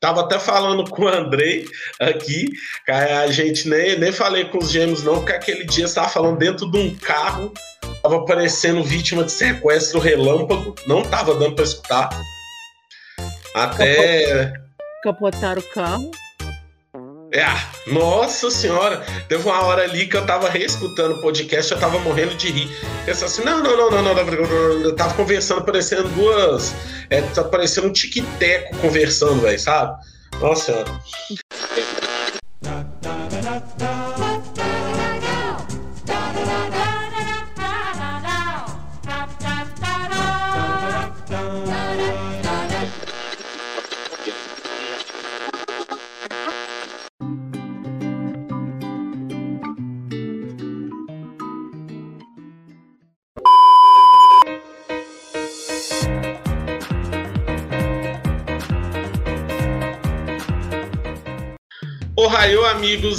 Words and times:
Tava 0.00 0.22
até 0.22 0.38
falando 0.38 0.88
com 0.88 1.02
o 1.02 1.08
Andrei 1.08 1.66
aqui, 2.00 2.48
a 2.88 3.26
gente 3.30 3.68
nem, 3.68 3.98
nem 3.98 4.10
falei 4.10 4.46
com 4.46 4.56
os 4.56 4.70
gêmeos, 4.70 5.04
não, 5.04 5.16
porque 5.16 5.32
aquele 5.32 5.64
dia 5.64 5.84
estava 5.84 6.08
falando 6.08 6.38
dentro 6.38 6.70
de 6.70 6.78
um 6.78 6.94
carro, 6.96 7.52
tava 8.02 8.16
aparecendo 8.16 8.82
vítima 8.82 9.24
de 9.24 9.32
sequestro 9.32 10.00
relâmpago, 10.00 10.74
não 10.86 11.02
tava 11.02 11.34
dando 11.34 11.54
para 11.54 11.64
escutar. 11.64 12.08
Até. 13.54 14.54
Capotaram 15.02 15.60
o 15.60 15.74
carro. 15.74 16.10
É, 17.32 17.46
nossa 17.86 18.50
senhora, 18.50 19.04
teve 19.28 19.44
uma 19.48 19.62
hora 19.62 19.84
ali 19.84 20.06
que 20.06 20.16
eu 20.16 20.26
tava 20.26 20.48
reescutando 20.48 21.14
o 21.14 21.20
podcast, 21.20 21.70
eu 21.70 21.78
tava 21.78 21.98
morrendo 22.00 22.34
de 22.34 22.50
rir. 22.50 22.68
Pensando 23.06 23.26
assim, 23.26 23.44
não, 23.44 23.62
não, 23.62 23.76
não, 23.76 23.90
não, 23.90 24.02
não, 24.02 24.24
não, 24.24 24.82
eu 24.82 24.96
tava 24.96 25.14
conversando, 25.14 25.62
parecendo 25.62 26.08
duas. 26.08 26.74
É, 27.08 27.22
tá 27.22 27.44
parecendo 27.44 27.86
um 27.86 27.92
tic-teco 27.92 28.76
conversando, 28.78 29.42
velho, 29.42 29.60
sabe? 29.60 29.96
Nossa 30.40 30.64
senhora. 30.64 31.00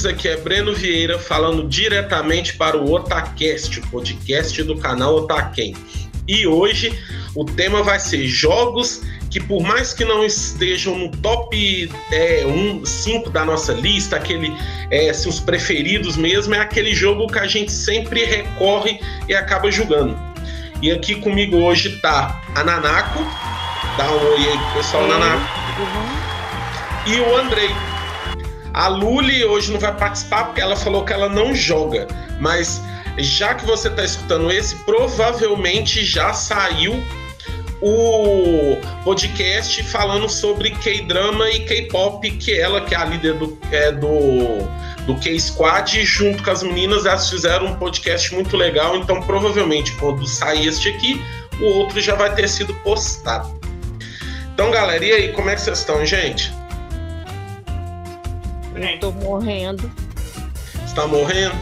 Amigos, 0.02 0.06
aqui 0.06 0.28
é 0.28 0.38
Breno 0.38 0.74
Vieira 0.74 1.20
falando 1.20 1.68
diretamente 1.68 2.56
para 2.56 2.78
o 2.78 2.92
Otacast, 2.92 3.80
o 3.80 3.88
podcast 3.88 4.62
do 4.64 4.78
canal 4.78 5.16
Otaken. 5.16 5.76
E 6.28 6.48
hoje 6.48 6.98
o 7.36 7.46
tema 7.46 7.84
vai 7.84 8.00
ser 8.00 8.26
jogos 8.28 9.02
que, 9.30 9.40
por 9.40 9.62
mais 9.62 9.94
que 9.94 10.04
não 10.04 10.26
estejam 10.26 10.98
no 10.98 11.10
top 11.10 11.90
é, 12.12 12.46
1, 12.46 12.86
5 12.86 13.30
da 13.30 13.46
nossa 13.46 13.74
lista, 13.74 14.18
aquele, 14.18 14.52
é, 14.90 15.10
assim, 15.10 15.30
os 15.30 15.40
preferidos 15.40 16.18
mesmo, 16.18 16.54
é 16.54 16.60
aquele 16.60 16.94
jogo 16.94 17.28
que 17.28 17.40
a 17.40 17.48
gente 17.48 17.72
sempre 17.72 18.26
recorre 18.26 19.00
e 19.28 19.36
acaba 19.36 19.72
jogando. 19.72 20.18
E 20.82 20.92
aqui 20.92 21.16
comigo 21.16 21.58
hoje 21.58 21.98
tá 22.02 22.42
a 22.56 22.64
Nanako, 22.64 23.20
dá 23.98 24.12
um 24.12 24.34
oi 24.34 24.50
aí 24.50 24.58
pro 24.58 24.74
pessoal, 24.74 25.08
Nanako, 25.08 25.46
e 27.08 27.20
o 27.20 27.38
Andrei. 27.38 27.91
A 28.82 28.88
Luli 28.88 29.46
hoje 29.46 29.72
não 29.72 29.80
vai 29.80 29.96
participar 29.96 30.46
porque 30.46 30.60
ela 30.60 30.76
falou 30.76 31.06
que 31.06 31.14
ela 31.14 31.30
não 31.30 31.54
joga, 31.54 32.08
mas 32.40 32.82
já 33.16 33.54
que 33.54 33.64
você 33.64 33.90
está 33.90 34.04
escutando 34.04 34.52
esse, 34.52 34.76
provavelmente 34.78 36.04
já 36.04 36.34
saiu 36.34 37.00
o 37.80 38.76
podcast 39.04 39.84
falando 39.84 40.28
sobre 40.28 40.72
K-drama 40.72 41.48
e 41.52 41.60
K-pop, 41.60 42.28
que 42.32 42.60
ela, 42.60 42.82
que 42.82 42.96
é 42.96 42.98
a 42.98 43.06
líder 43.06 43.36
do, 43.36 43.56
é, 43.72 43.92
do, 43.92 44.68
do 45.06 45.16
K-Squad, 45.20 46.04
junto 46.04 46.42
com 46.42 46.50
as 46.50 46.64
meninas, 46.64 47.06
elas 47.06 47.30
fizeram 47.30 47.68
um 47.68 47.76
podcast 47.76 48.34
muito 48.34 48.58
legal. 48.58 48.98
Então, 48.98 49.22
provavelmente, 49.22 49.92
quando 49.98 50.26
sair 50.26 50.66
este 50.66 50.90
aqui, 50.90 51.24
o 51.60 51.66
outro 51.66 52.02
já 52.02 52.16
vai 52.16 52.34
ter 52.34 52.50
sido 52.50 52.74
postado. 52.82 53.62
Então, 54.56 54.72
galera, 54.72 55.06
e 55.06 55.12
aí, 55.12 55.34
como 55.34 55.52
é 55.52 55.56
que 55.56 55.62
vocês 55.62 55.78
estão, 55.78 56.04
gente? 56.04 56.52
Eu 58.76 59.00
tô 59.00 59.12
morrendo. 59.12 59.92
Você 60.86 60.96
tá 60.96 61.08
morrendo? 61.08 61.56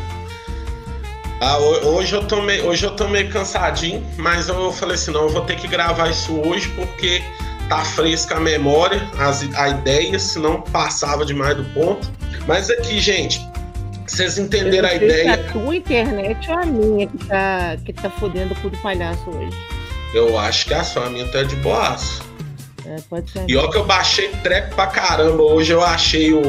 Ah, 1.42 1.58
hoje 1.58 2.14
eu, 2.14 2.26
tô 2.26 2.42
meio, 2.42 2.68
hoje 2.68 2.86
eu 2.86 2.92
tô 2.92 3.08
meio 3.08 3.30
cansadinho, 3.30 4.06
mas 4.18 4.50
eu 4.50 4.74
falei 4.74 4.96
assim, 4.96 5.12
não, 5.12 5.22
eu 5.22 5.30
vou 5.30 5.42
ter 5.42 5.56
que 5.56 5.68
gravar 5.70 6.10
isso 6.10 6.38
hoje 6.42 6.68
porque 6.76 7.24
tá 7.70 7.86
fresca 7.86 8.36
a 8.36 8.40
memória, 8.42 9.10
as, 9.18 9.48
a 9.56 9.70
ideia, 9.70 10.20
senão 10.20 10.62
passava 10.62 11.26
demais 11.26 11.56
do 11.56 11.64
ponto. 11.74 12.12
Mas 12.46 12.70
aqui, 12.70 13.00
gente, 13.00 13.40
vocês 14.06 14.38
entenderam 14.38 14.90
a 14.90 14.96
ideia. 14.96 15.36
Se 15.36 15.40
a 15.40 15.52
tua 15.52 15.76
internet 15.76 16.50
ou 16.50 16.60
a 16.60 16.66
minha 16.66 17.08
que 17.08 17.18
tá, 17.26 17.78
que 17.86 17.94
tá 17.94 18.10
fodendo 18.10 18.54
com 18.56 18.68
o 18.68 18.78
palhaço 18.82 19.30
hoje? 19.30 19.56
Eu 20.14 20.38
acho 20.38 20.66
que 20.66 20.74
a 20.74 20.84
sua, 20.84 21.06
a 21.06 21.10
minha 21.10 21.28
tá 21.28 21.44
de 21.44 21.56
boaço. 21.58 22.22
É, 22.86 22.98
pode 23.10 23.30
ser. 23.32 23.46
E 23.48 23.56
olha 23.56 23.70
que 23.70 23.78
eu 23.78 23.86
baixei 23.86 24.30
treco 24.42 24.76
pra 24.76 24.88
caramba. 24.88 25.44
Hoje 25.44 25.72
eu 25.72 25.84
achei 25.84 26.34
o 26.34 26.42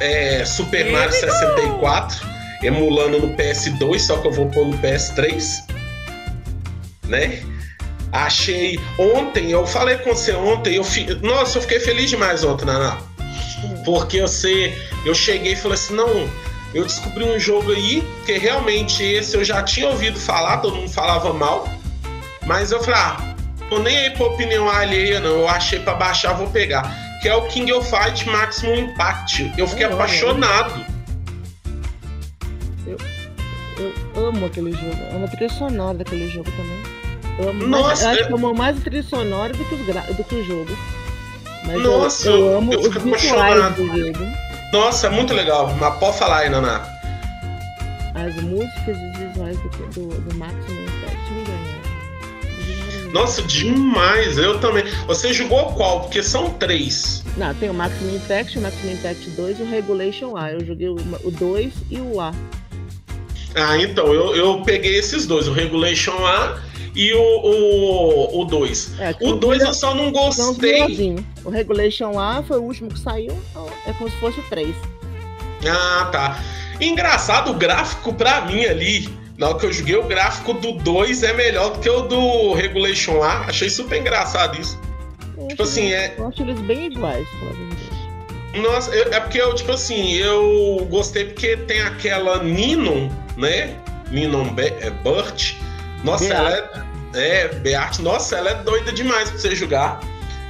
é, 0.00 0.44
Super 0.44 0.90
Mario 0.90 1.12
64, 1.12 2.26
emulando 2.62 3.20
no 3.20 3.36
PS2, 3.36 3.98
só 4.00 4.16
que 4.16 4.28
eu 4.28 4.32
vou 4.32 4.46
pôr 4.48 4.66
no 4.66 4.78
PS3. 4.78 5.64
Né? 7.06 7.42
Achei. 8.12 8.80
Ontem, 8.98 9.50
eu 9.50 9.66
falei 9.66 9.98
com 9.98 10.14
você 10.14 10.32
ontem, 10.32 10.76
eu 10.76 10.84
fi... 10.84 11.06
nossa, 11.22 11.58
eu 11.58 11.62
fiquei 11.62 11.78
feliz 11.78 12.10
demais 12.10 12.42
ontem, 12.42 12.64
Naná. 12.64 12.98
Porque 13.84 14.20
você, 14.20 14.74
eu 15.04 15.14
cheguei 15.14 15.52
e 15.52 15.56
falei 15.56 15.74
assim: 15.74 15.94
não, 15.94 16.28
eu 16.74 16.84
descobri 16.84 17.24
um 17.24 17.38
jogo 17.38 17.72
aí, 17.72 18.02
que 18.24 18.38
realmente 18.38 19.02
esse 19.02 19.36
eu 19.36 19.44
já 19.44 19.62
tinha 19.62 19.88
ouvido 19.88 20.18
falar, 20.18 20.58
todo 20.58 20.76
mundo 20.76 20.90
falava 20.90 21.32
mal. 21.32 21.68
Mas 22.46 22.72
eu 22.72 22.82
falei: 22.82 23.00
ah, 23.00 23.34
tô 23.68 23.78
nem 23.78 23.96
aí 23.96 24.10
pra 24.10 24.26
opinião 24.26 24.68
alheia, 24.68 25.20
não. 25.20 25.40
Eu 25.40 25.48
achei 25.48 25.78
pra 25.78 25.94
baixar, 25.94 26.32
vou 26.32 26.48
pegar 26.48 27.09
que 27.20 27.28
é 27.28 27.34
o 27.34 27.46
King 27.48 27.72
of 27.72 27.88
Fight 27.88 28.28
Maximum 28.28 28.76
Impact. 28.76 29.52
Eu 29.56 29.66
fiquei 29.66 29.86
apaixonado. 29.86 30.84
Eu, 32.86 32.96
eu 34.14 34.26
amo 34.26 34.46
aquele 34.46 34.72
jogo. 34.72 34.96
Amo 35.14 35.26
a 35.26 35.28
trilha 35.28 35.48
sonora 35.50 35.98
daquele 35.98 36.28
jogo 36.28 36.50
também. 36.52 36.82
Eu 37.38 37.50
amo 37.50 37.66
Nossa, 37.66 37.86
mais, 37.86 38.02
eu 38.02 38.08
acho 38.08 38.26
que 38.26 38.32
eu 38.32 38.36
amo 38.36 38.54
mais 38.54 38.78
a 38.78 38.80
trilha 38.80 39.02
sonora 39.02 39.52
do 39.52 39.64
que, 39.64 39.76
gra... 39.84 40.00
do 40.00 40.24
que 40.24 40.34
o 40.34 40.44
jogo. 40.44 40.76
Mas 41.66 41.82
Nossa, 41.82 42.28
eu, 42.28 42.36
eu 42.36 42.58
amo 42.58 42.72
eu 42.72 42.80
os 42.80 42.94
visuais 42.94 43.74
do 43.76 43.86
jogo. 43.86 44.26
Nossa, 44.72 45.06
é 45.06 45.10
muito 45.10 45.34
legal. 45.34 45.74
Mas 45.78 45.98
pode 45.98 46.18
falar 46.18 46.38
aí, 46.38 46.48
Naná. 46.48 46.82
As 48.14 48.34
músicas 48.42 48.96
e 48.96 49.10
os 49.10 49.18
visuais 49.18 49.58
do, 49.58 49.68
do, 49.68 50.20
do 50.20 50.34
Maximum. 50.36 50.99
Nossa, 53.12 53.42
demais! 53.42 54.38
Eu 54.38 54.58
também. 54.60 54.84
Você 55.06 55.32
jogou 55.32 55.72
qual? 55.72 56.02
Porque 56.02 56.22
são 56.22 56.50
três. 56.50 57.24
Não, 57.36 57.54
tem 57.54 57.70
o 57.70 57.74
Maximum 57.74 58.16
Impact, 58.16 58.58
o 58.58 58.62
Maximum 58.62 58.92
Impact 58.92 59.30
2 59.30 59.58
e 59.58 59.62
o 59.62 59.70
Regulation 59.70 60.36
A. 60.36 60.52
Eu 60.52 60.64
joguei 60.64 60.88
o 60.88 61.30
2 61.30 61.72
e 61.90 62.00
o 62.00 62.20
A. 62.20 62.32
Ah, 63.54 63.76
então, 63.78 64.14
eu, 64.14 64.34
eu 64.36 64.62
peguei 64.62 64.96
esses 64.96 65.26
dois, 65.26 65.48
o 65.48 65.52
Regulation 65.52 66.24
A 66.24 66.60
e 66.94 67.12
o 67.12 68.44
2. 68.44 68.98
O, 68.98 69.02
é, 69.02 69.16
o 69.20 69.32
2 69.34 69.62
eu 69.62 69.74
só 69.74 69.94
não 69.94 70.12
gostei. 70.12 71.16
O 71.44 71.50
Regulation 71.50 72.18
A 72.18 72.42
foi 72.42 72.58
o 72.58 72.62
último 72.62 72.90
que 72.90 72.98
saiu, 72.98 73.36
então 73.50 73.68
é 73.86 73.92
como 73.92 74.10
se 74.10 74.16
fosse 74.16 74.38
o 74.40 74.42
3. 74.44 74.74
Ah, 75.68 76.08
tá. 76.12 76.40
Engraçado, 76.80 77.50
o 77.50 77.54
gráfico 77.54 78.14
pra 78.14 78.42
mim 78.42 78.64
ali 78.64 79.19
na 79.40 79.48
hora 79.48 79.58
que 79.58 79.64
eu 79.64 79.72
joguei, 79.72 79.96
o 79.96 80.02
gráfico 80.02 80.52
do 80.52 80.72
2 80.72 81.22
é 81.22 81.32
melhor 81.32 81.72
do 81.72 81.78
que 81.78 81.88
o 81.88 82.02
do 82.02 82.52
Regulation 82.52 83.22
A. 83.22 83.46
Achei 83.46 83.70
super 83.70 83.98
engraçado 83.98 84.60
isso. 84.60 84.78
Eu 85.34 85.48
tipo 85.48 85.62
assim, 85.62 85.90
é. 85.94 86.14
Eu 86.18 86.28
acho 86.28 86.42
eles 86.42 86.60
bem 86.60 86.92
iguais, 86.92 87.26
Nossa, 88.54 88.94
eu, 88.94 89.10
é 89.14 89.18
porque 89.18 89.40
eu, 89.40 89.54
tipo 89.54 89.72
assim, 89.72 90.12
eu 90.12 90.86
gostei 90.90 91.24
porque 91.24 91.56
tem 91.56 91.80
aquela 91.80 92.42
Ninon, 92.42 93.08
né? 93.38 93.74
Ninon 94.10 94.52
Be 94.52 94.66
é, 94.66 94.90
Burt. 95.02 95.54
Nossa, 96.04 96.24
Beat. 96.24 96.36
ela 96.36 96.54
é. 96.54 96.90
É, 97.14 97.48
Beat, 97.48 97.98
nossa, 98.00 98.36
ela 98.36 98.50
é 98.50 98.54
doida 98.56 98.92
demais 98.92 99.30
pra 99.30 99.38
você 99.38 99.56
jogar. 99.56 100.00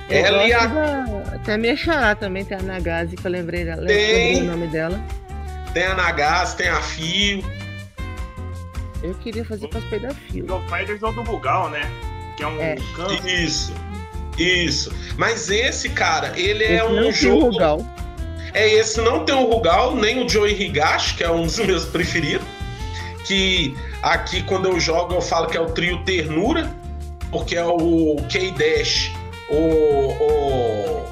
Eu 0.08 0.24
ela 0.26 0.42
e 0.42 0.52
a. 0.52 0.66
Da... 0.66 1.38
Tem 1.44 1.54
a 1.54 1.58
minha 1.58 1.76
xará 1.76 2.16
também, 2.16 2.44
tem 2.44 2.58
a 2.58 2.62
Nagase, 2.62 3.16
que 3.16 3.24
eu 3.24 3.30
lembrei, 3.30 3.64
dela, 3.64 3.86
tem... 3.86 4.32
lembrei 4.34 4.48
o 4.48 4.50
nome 4.50 4.66
dela. 4.66 5.00
Tem 5.72 5.84
a 5.84 5.94
Nagase, 5.94 6.56
tem 6.56 6.68
a 6.68 6.82
Fio. 6.82 7.44
Eu 9.02 9.14
queria 9.14 9.44
fazer 9.44 9.68
cosplay 9.68 10.00
da 10.00 10.10
Fio. 10.10 10.44
O 10.52 10.60
Fighters 10.68 11.02
é 11.02 11.06
o 11.06 11.12
do 11.12 11.22
Bugal, 11.22 11.70
né? 11.70 11.90
Que 12.36 12.42
é 12.42 12.46
um 12.46 12.60
é. 12.60 12.76
canto. 12.94 13.26
Isso. 13.26 13.72
Isso. 14.38 14.92
Mas 15.16 15.50
esse, 15.50 15.88
cara, 15.90 16.32
ele 16.38 16.64
é 16.64 16.76
esse 16.76 16.82
é 16.82 16.84
um 16.84 17.12
jogo. 17.12 17.50
Rugal. 17.50 17.86
É, 18.52 18.68
esse 18.68 19.00
não 19.00 19.24
tem 19.24 19.34
o 19.34 19.44
Rugal, 19.44 19.94
nem 19.94 20.24
o 20.24 20.28
Joey 20.28 20.60
Higashi, 20.60 21.14
que 21.14 21.24
é 21.24 21.30
um 21.30 21.42
dos 21.42 21.58
meus 21.64 21.84
preferidos. 21.84 22.46
Que 23.26 23.76
aqui, 24.02 24.42
quando 24.42 24.66
eu 24.66 24.80
jogo, 24.80 25.14
eu 25.14 25.20
falo 25.20 25.46
que 25.46 25.56
é 25.56 25.60
o 25.60 25.66
trio 25.66 26.02
Ternura, 26.04 26.70
porque 27.30 27.56
é 27.56 27.64
o 27.64 28.16
K-Dash, 28.28 29.12
o, 29.48 29.54
o 29.54 31.06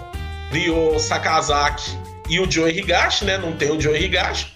Ryo 0.50 0.98
Sakazaki 0.98 1.96
e 2.28 2.40
o 2.40 2.50
Joey 2.50 2.78
Higashi, 2.78 3.24
né? 3.24 3.38
Não 3.38 3.52
tem 3.52 3.70
o 3.70 3.80
Joey 3.80 4.04
Higashi. 4.04 4.52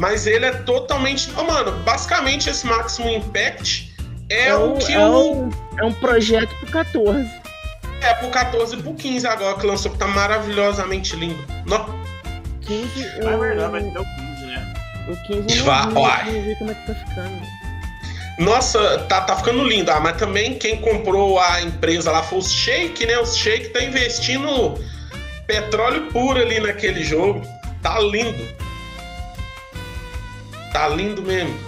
Mas 0.00 0.26
ele 0.26 0.46
é 0.46 0.52
totalmente. 0.52 1.30
Oh, 1.36 1.44
mano, 1.44 1.72
basicamente 1.84 2.48
esse 2.48 2.66
Maximum 2.66 3.16
Impact 3.16 3.94
é, 4.30 4.48
é 4.48 4.54
o 4.56 4.72
que 4.78 4.94
é 4.94 5.06
o. 5.06 5.50
É 5.78 5.84
um 5.84 5.92
projeto 5.92 6.48
pro 6.56 6.72
14. 6.72 7.30
É, 8.00 8.14
por 8.14 8.30
14 8.30 8.76
e 8.76 8.82
por 8.82 8.94
15 8.94 9.26
agora 9.26 9.58
que 9.58 9.66
lançou, 9.66 9.92
que 9.92 9.98
tá 9.98 10.06
maravilhosamente 10.06 11.14
lindo. 11.16 11.44
Não. 11.66 12.00
15, 12.62 13.20
Não 13.20 13.32
é 13.32 13.36
verdade, 13.36 13.72
vai 13.72 13.82
ter 13.82 13.98
o 13.98 14.04
15, 14.04 14.46
né? 14.46 14.74
O 15.06 15.26
15 15.26 15.58
eu 15.58 15.64
Vá, 15.66 15.84
não, 15.84 15.92
não 15.92 16.42
vi 16.44 16.56
como 16.56 16.70
é 16.70 16.74
que 16.74 16.86
tá 16.86 16.94
ficando. 16.94 17.42
Nossa, 18.38 18.98
tá, 19.00 19.20
tá 19.20 19.36
ficando 19.36 19.64
lindo. 19.64 19.90
Ah, 19.90 20.00
mas 20.00 20.16
também 20.16 20.54
quem 20.54 20.80
comprou 20.80 21.38
a 21.38 21.60
empresa 21.60 22.10
lá 22.10 22.22
foi 22.22 22.38
os 22.38 22.50
Shake, 22.50 23.04
né? 23.04 23.18
Os 23.18 23.36
Shake 23.36 23.68
tá 23.68 23.82
investindo 23.82 24.82
petróleo 25.46 26.06
puro 26.10 26.40
ali 26.40 26.58
naquele 26.58 27.04
jogo. 27.04 27.42
Tá 27.82 28.00
lindo. 28.00 28.59
Tá 30.72 30.88
lindo 30.88 31.22
mesmo. 31.22 31.58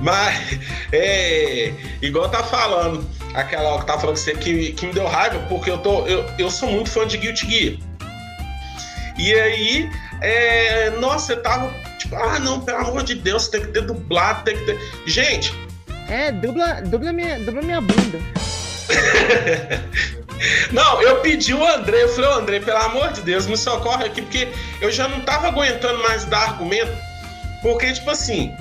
Mas, 0.00 0.58
é. 0.92 1.72
Igual 2.00 2.28
tá 2.28 2.42
falando, 2.42 3.08
aquela 3.34 3.78
que 3.78 3.86
tá 3.86 3.98
falando 3.98 4.14
que, 4.14 4.20
você, 4.20 4.34
que, 4.34 4.72
que 4.72 4.86
me 4.86 4.92
deu 4.92 5.06
raiva, 5.06 5.38
porque 5.48 5.70
eu, 5.70 5.78
tô, 5.78 6.06
eu, 6.06 6.24
eu 6.38 6.50
sou 6.50 6.70
muito 6.70 6.90
fã 6.90 7.06
de 7.06 7.16
Guilty 7.16 7.50
Gear. 7.50 7.76
E 9.18 9.34
aí, 9.34 9.90
é, 10.20 10.90
nossa, 10.90 11.32
eu 11.32 11.42
tava 11.42 11.72
tipo, 11.98 12.14
ah, 12.14 12.38
não, 12.38 12.60
pelo 12.60 12.78
amor 12.78 13.02
de 13.02 13.16
Deus, 13.16 13.48
tem 13.48 13.60
que 13.60 13.68
ter 13.68 13.82
dublado, 13.82 14.44
tem 14.44 14.56
que 14.56 14.64
ter. 14.64 14.78
Gente, 15.06 15.52
É, 16.08 16.30
dubla, 16.32 16.80
dubla, 16.82 17.12
minha, 17.12 17.38
dubla 17.40 17.62
minha 17.62 17.80
bunda. 17.80 18.18
Não, 20.72 21.02
eu 21.02 21.20
pedi 21.20 21.52
o 21.52 21.66
André, 21.66 22.04
eu 22.04 22.08
falei, 22.10 22.30
André, 22.30 22.60
pelo 22.60 22.78
amor 22.78 23.12
de 23.12 23.22
Deus, 23.22 23.46
me 23.46 23.56
socorre 23.56 24.04
aqui, 24.04 24.22
porque 24.22 24.48
eu 24.80 24.90
já 24.90 25.08
não 25.08 25.20
tava 25.22 25.48
aguentando 25.48 26.00
mais 26.02 26.24
dar 26.24 26.50
argumento. 26.50 26.92
Porque, 27.62 27.92
tipo 27.92 28.10
assim, 28.10 28.52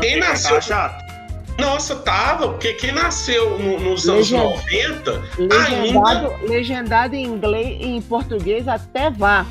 Quem 0.00 0.18
nasceu- 0.18 0.60
chato? 0.60 1.04
nossa, 1.58 1.96
tava, 1.96 2.48
porque 2.50 2.74
quem 2.74 2.92
nasceu 2.92 3.58
no- 3.58 3.80
nos 3.80 4.08
anos 4.08 4.30
Legenda. 4.30 4.44
90 4.44 5.22
Legendado, 5.38 6.46
legendado 6.46 7.14
em 7.14 7.24
inglês 7.24 7.78
em 7.80 8.00
português 8.02 8.68
até 8.68 9.10
vá. 9.10 9.46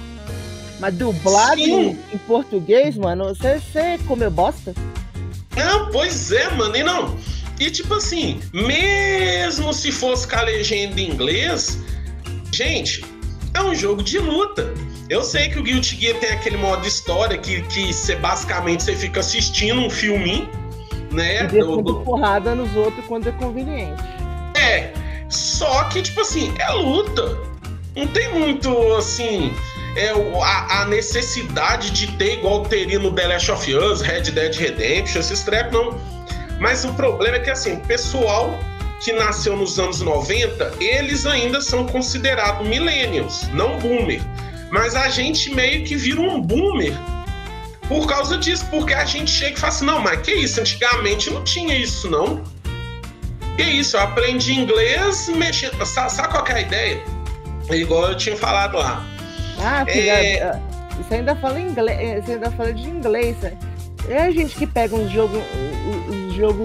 Mas 0.79 0.93
dublado 0.93 1.55
Sim. 1.61 1.97
em 2.13 2.17
português, 2.27 2.97
mano, 2.97 3.29
você, 3.33 3.59
você 3.59 3.97
comeu 4.07 4.29
bosta? 4.29 4.73
Não, 5.55 5.89
pois 5.89 6.31
é, 6.33 6.49
mano, 6.51 6.75
e 6.75 6.83
não. 6.83 7.17
E 7.59 7.71
tipo 7.71 7.93
assim, 7.93 8.41
mesmo 8.53 9.73
se 9.73 9.89
fosse 9.91 10.27
com 10.27 10.35
a 10.35 10.41
legenda 10.41 10.99
em 10.99 11.09
inglês, 11.09 11.79
gente, 12.51 13.03
é 13.53 13.61
um 13.61 13.73
jogo 13.73 14.03
de 14.03 14.19
luta. 14.19 14.73
Eu 15.09 15.23
sei 15.23 15.49
que 15.49 15.59
o 15.59 15.63
Guilty 15.63 15.95
Gear 16.01 16.19
tem 16.19 16.31
aquele 16.31 16.57
modo 16.57 16.85
história 16.87 17.37
que, 17.37 17.61
que 17.63 17.93
você 17.93 18.15
basicamente 18.15 18.83
você 18.83 18.95
fica 18.95 19.19
assistindo 19.19 19.79
um 19.81 19.89
filminho, 19.89 20.49
né? 21.11 21.43
E 21.43 21.47
do- 21.47 21.81
do- 21.81 21.99
porrada 22.01 22.55
nos 22.55 22.75
outros 22.75 23.05
quando 23.05 23.27
é 23.29 23.31
conveniente. 23.33 24.01
É, 24.57 24.91
só 25.29 25.83
que, 25.85 26.01
tipo 26.01 26.21
assim, 26.21 26.53
é 26.57 26.69
luta. 26.71 27.37
Não 27.95 28.07
tem 28.07 28.33
muito, 28.33 28.93
assim, 28.95 29.53
é, 29.95 30.09
a, 30.43 30.81
a 30.81 30.85
necessidade 30.85 31.91
de 31.91 32.07
ter 32.17 32.39
igual 32.39 32.63
teria 32.63 32.97
no 32.99 33.11
The 33.13 33.27
Last 33.27 33.51
of 33.51 33.73
Us, 33.75 34.01
Red 34.01 34.23
Dead 34.31 34.55
Redemption, 34.55 35.19
esses 35.19 35.43
trap, 35.43 35.71
não. 35.71 35.97
Mas 36.59 36.83
o 36.83 36.91
problema 36.93 37.37
é 37.37 37.39
que, 37.39 37.51
assim, 37.51 37.73
o 37.73 37.79
pessoal 37.81 38.57
que 39.03 39.13
nasceu 39.13 39.55
nos 39.55 39.77
anos 39.77 40.01
90, 40.01 40.73
eles 40.79 41.25
ainda 41.27 41.61
são 41.61 41.85
considerados 41.85 42.67
millennials, 42.67 43.47
não 43.53 43.77
boomer. 43.77 44.21
Mas 44.71 44.95
a 44.95 45.09
gente 45.09 45.53
meio 45.53 45.83
que 45.85 45.95
vira 45.95 46.19
um 46.21 46.41
boomer 46.41 46.93
por 47.87 48.07
causa 48.07 48.37
disso, 48.37 48.65
porque 48.71 48.93
a 48.93 49.05
gente 49.05 49.29
chega 49.31 49.55
e 49.55 49.59
fala 49.59 49.71
assim, 49.73 49.85
não, 49.85 49.99
mas 50.01 50.21
que 50.21 50.31
isso? 50.33 50.59
Antigamente 50.59 51.29
não 51.29 51.43
tinha 51.43 51.75
isso, 51.77 52.09
não. 52.09 52.41
Que 53.55 53.63
isso, 53.63 53.95
eu 53.95 54.01
aprendi 54.01 54.53
inglês 54.53 55.29
mexendo. 55.29 55.85
Sabe, 55.85 56.11
sabe 56.11 56.29
qual 56.29 56.43
que 56.43 56.51
é 56.51 56.55
a 56.55 56.61
ideia? 56.61 57.03
É 57.69 57.75
Igual 57.77 58.09
eu 58.09 58.17
tinha 58.17 58.35
falado 58.35 58.77
lá. 58.77 59.05
Ah, 59.63 59.85
filha, 59.85 60.11
É. 60.11 60.43
ah, 60.43 60.59
isso 60.99 61.13
ainda 61.13 61.35
fala 61.37 61.59
inglês, 61.59 62.25
você 62.25 62.33
ainda 62.33 62.51
fala 62.51 62.73
de 62.73 62.87
inglês. 62.89 63.37
né? 63.37 63.53
É 64.09 64.17
a 64.23 64.31
gente 64.31 64.55
que 64.55 64.67
pega 64.67 64.95
uns 64.95 65.09
jogo, 65.11 65.37
um- 65.37 66.11
um 66.13 66.33
jogo, 66.35 66.63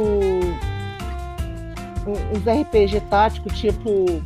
um- 2.07 2.37
uns 2.37 2.47
RPG 2.47 3.01
tático 3.09 3.49
tipo 3.51 4.23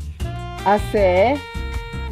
ACE, 0.64 1.40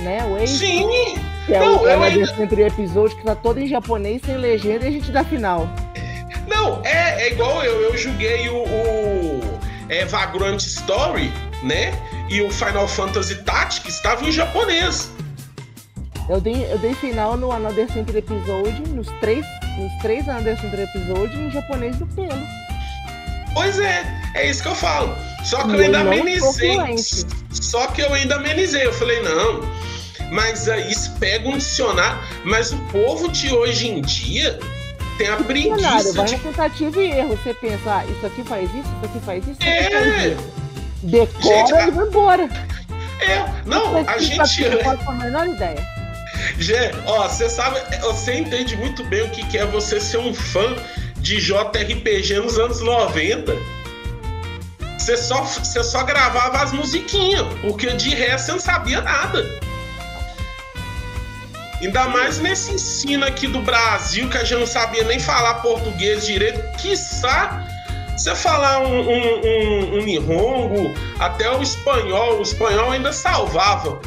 né? 0.03 0.25
O 0.25 0.47
Sim! 0.47 1.15
Que 1.47 1.55
é 1.55 1.59
não, 1.61 1.83
o 1.83 1.87
eu 1.87 2.03
é 2.03 2.09
ainda- 2.09 2.27
Century 2.35 2.63
Episode 2.63 3.15
que 3.17 3.25
tá 3.25 3.35
todo 3.35 3.59
em 3.59 3.67
japonês, 3.69 4.23
sem 4.25 4.37
legenda, 4.37 4.85
e 4.85 4.89
a 4.89 4.93
gente 4.93 5.11
dá 5.11 5.25
final. 5.25 5.69
Não, 6.47 6.81
é, 6.85 7.23
é 7.29 7.33
igual 7.33 7.63
eu. 7.65 7.81
Eu 7.83 7.97
joguei 7.97 8.49
o, 8.49 8.57
o 8.57 9.41
é, 9.89 10.05
Vagrant 10.05 10.61
Story, 10.63 11.33
né? 11.63 11.93
E 12.29 12.41
o 12.43 12.51
Final 12.51 12.87
Fantasy 12.89 13.37
Tactics 13.43 13.95
estava 13.97 14.25
em 14.25 14.33
japonês. 14.33 15.11
Eu 16.29 16.41
dei, 16.41 16.67
eu 16.71 16.79
dei 16.79 16.95
final 16.95 17.37
no 17.37 17.51
Another 17.53 17.91
Century 17.93 18.19
Episode, 18.19 18.81
nos 18.91 19.09
três, 19.21 19.45
nos 19.79 19.93
três 20.01 20.29
Another 20.29 20.59
Century 20.61 20.83
Episode, 20.83 21.37
em 21.37 21.51
japonês 21.51 21.97
do 21.97 22.07
pelo. 22.07 22.29
Pois 23.55 23.79
é, 23.79 24.03
é 24.35 24.49
isso 24.49 24.63
que 24.63 24.69
eu 24.69 24.75
falo. 24.75 25.15
Só 25.45 25.63
que 25.65 25.73
E 25.73 25.75
eu 25.75 25.81
ainda 25.81 26.01
amenizei. 26.01 26.77
Só 27.51 27.87
que 27.89 28.01
eu 28.01 28.13
ainda 28.15 28.37
amenizei. 28.37 28.87
Eu 28.87 28.93
falei, 28.93 29.21
não. 29.23 29.61
Mas 30.33 30.67
aí 30.67 30.91
isso 30.91 31.13
pega 31.21 31.47
um 31.47 31.59
dicionário. 31.59 32.19
Mas 32.45 32.73
o 32.73 32.79
povo 32.91 33.31
de 33.31 33.53
hoje 33.53 33.89
em 33.89 34.01
dia 34.01 34.59
tem 35.19 35.29
a 35.29 35.37
preguiça 35.37 36.13
vai 36.15 36.25
de 36.27 36.39
tentativa 36.39 37.03
e 37.03 37.11
erro. 37.11 37.37
Você 37.37 37.53
pensa, 37.53 37.99
ah, 37.99 38.05
isso 38.07 38.27
aqui 38.27 38.43
faz 38.43 38.71
isso, 38.71 38.79
isso 38.79 39.05
aqui 39.05 39.21
faz 39.25 39.47
isso, 39.47 39.53
isso 39.61 39.69
É. 39.69 39.79
aqui 39.87 39.95
faz 39.95 40.33
isso. 40.33 40.63
Decora 41.03 41.57
Gente, 41.57 41.71
e 41.71 41.91
vai 41.91 42.07
embora. 42.07 42.49
É, 43.21 43.45
não, 43.67 43.97
a 44.09 44.19
gente. 44.19 44.69
Não 44.69 44.79
pode 44.83 45.07
a 45.07 45.13
menor 45.13 45.47
ideia. 45.47 45.87
Gê, 46.59 46.91
ó, 47.07 47.29
você 47.29 47.49
sabe, 47.49 47.79
você 48.01 48.35
entende 48.39 48.77
muito 48.77 49.05
bem 49.05 49.23
o 49.23 49.31
que 49.31 49.47
que 49.47 49.59
é 49.59 49.67
você 49.67 50.01
ser 50.01 50.17
um 50.19 50.33
fã 50.33 50.75
de 51.19 51.41
JRPG 51.41 52.41
nos 52.41 52.59
anos 52.59 52.81
90. 52.81 53.55
Você 54.99 55.17
só, 55.17 55.43
você 55.43 55.83
só 55.83 56.05
gravava 56.05 56.63
as 56.63 56.73
musiquinhas, 56.73 57.47
porque 57.61 57.93
de 57.95 58.11
resto 58.11 58.47
você 58.47 58.53
não 58.53 58.61
sabia 58.61 59.01
nada. 59.01 59.45
Ainda 61.83 62.09
mais 62.09 62.39
nesse 62.39 62.73
ensino 62.73 63.25
aqui 63.27 63.49
do 63.49 63.61
Brasil, 63.61 64.29
que 64.31 64.39
a 64.39 64.45
gente 64.45 64.61
não 64.61 64.67
sabia 64.67 65.03
nem 65.03 65.19
falar 65.19 65.55
português 65.57 66.25
direito, 66.25 66.63
quiçá 66.79 67.67
você 68.17 68.37
falar 68.37 68.81
um, 68.81 69.01
um, 69.01 69.99
um, 69.99 70.87
um 70.87 70.95
até 71.19 71.51
o 71.51 71.61
espanhol, 71.61 72.39
o 72.39 72.43
espanhol 72.43 72.93
ainda 72.93 73.13
salvava. 73.13 74.01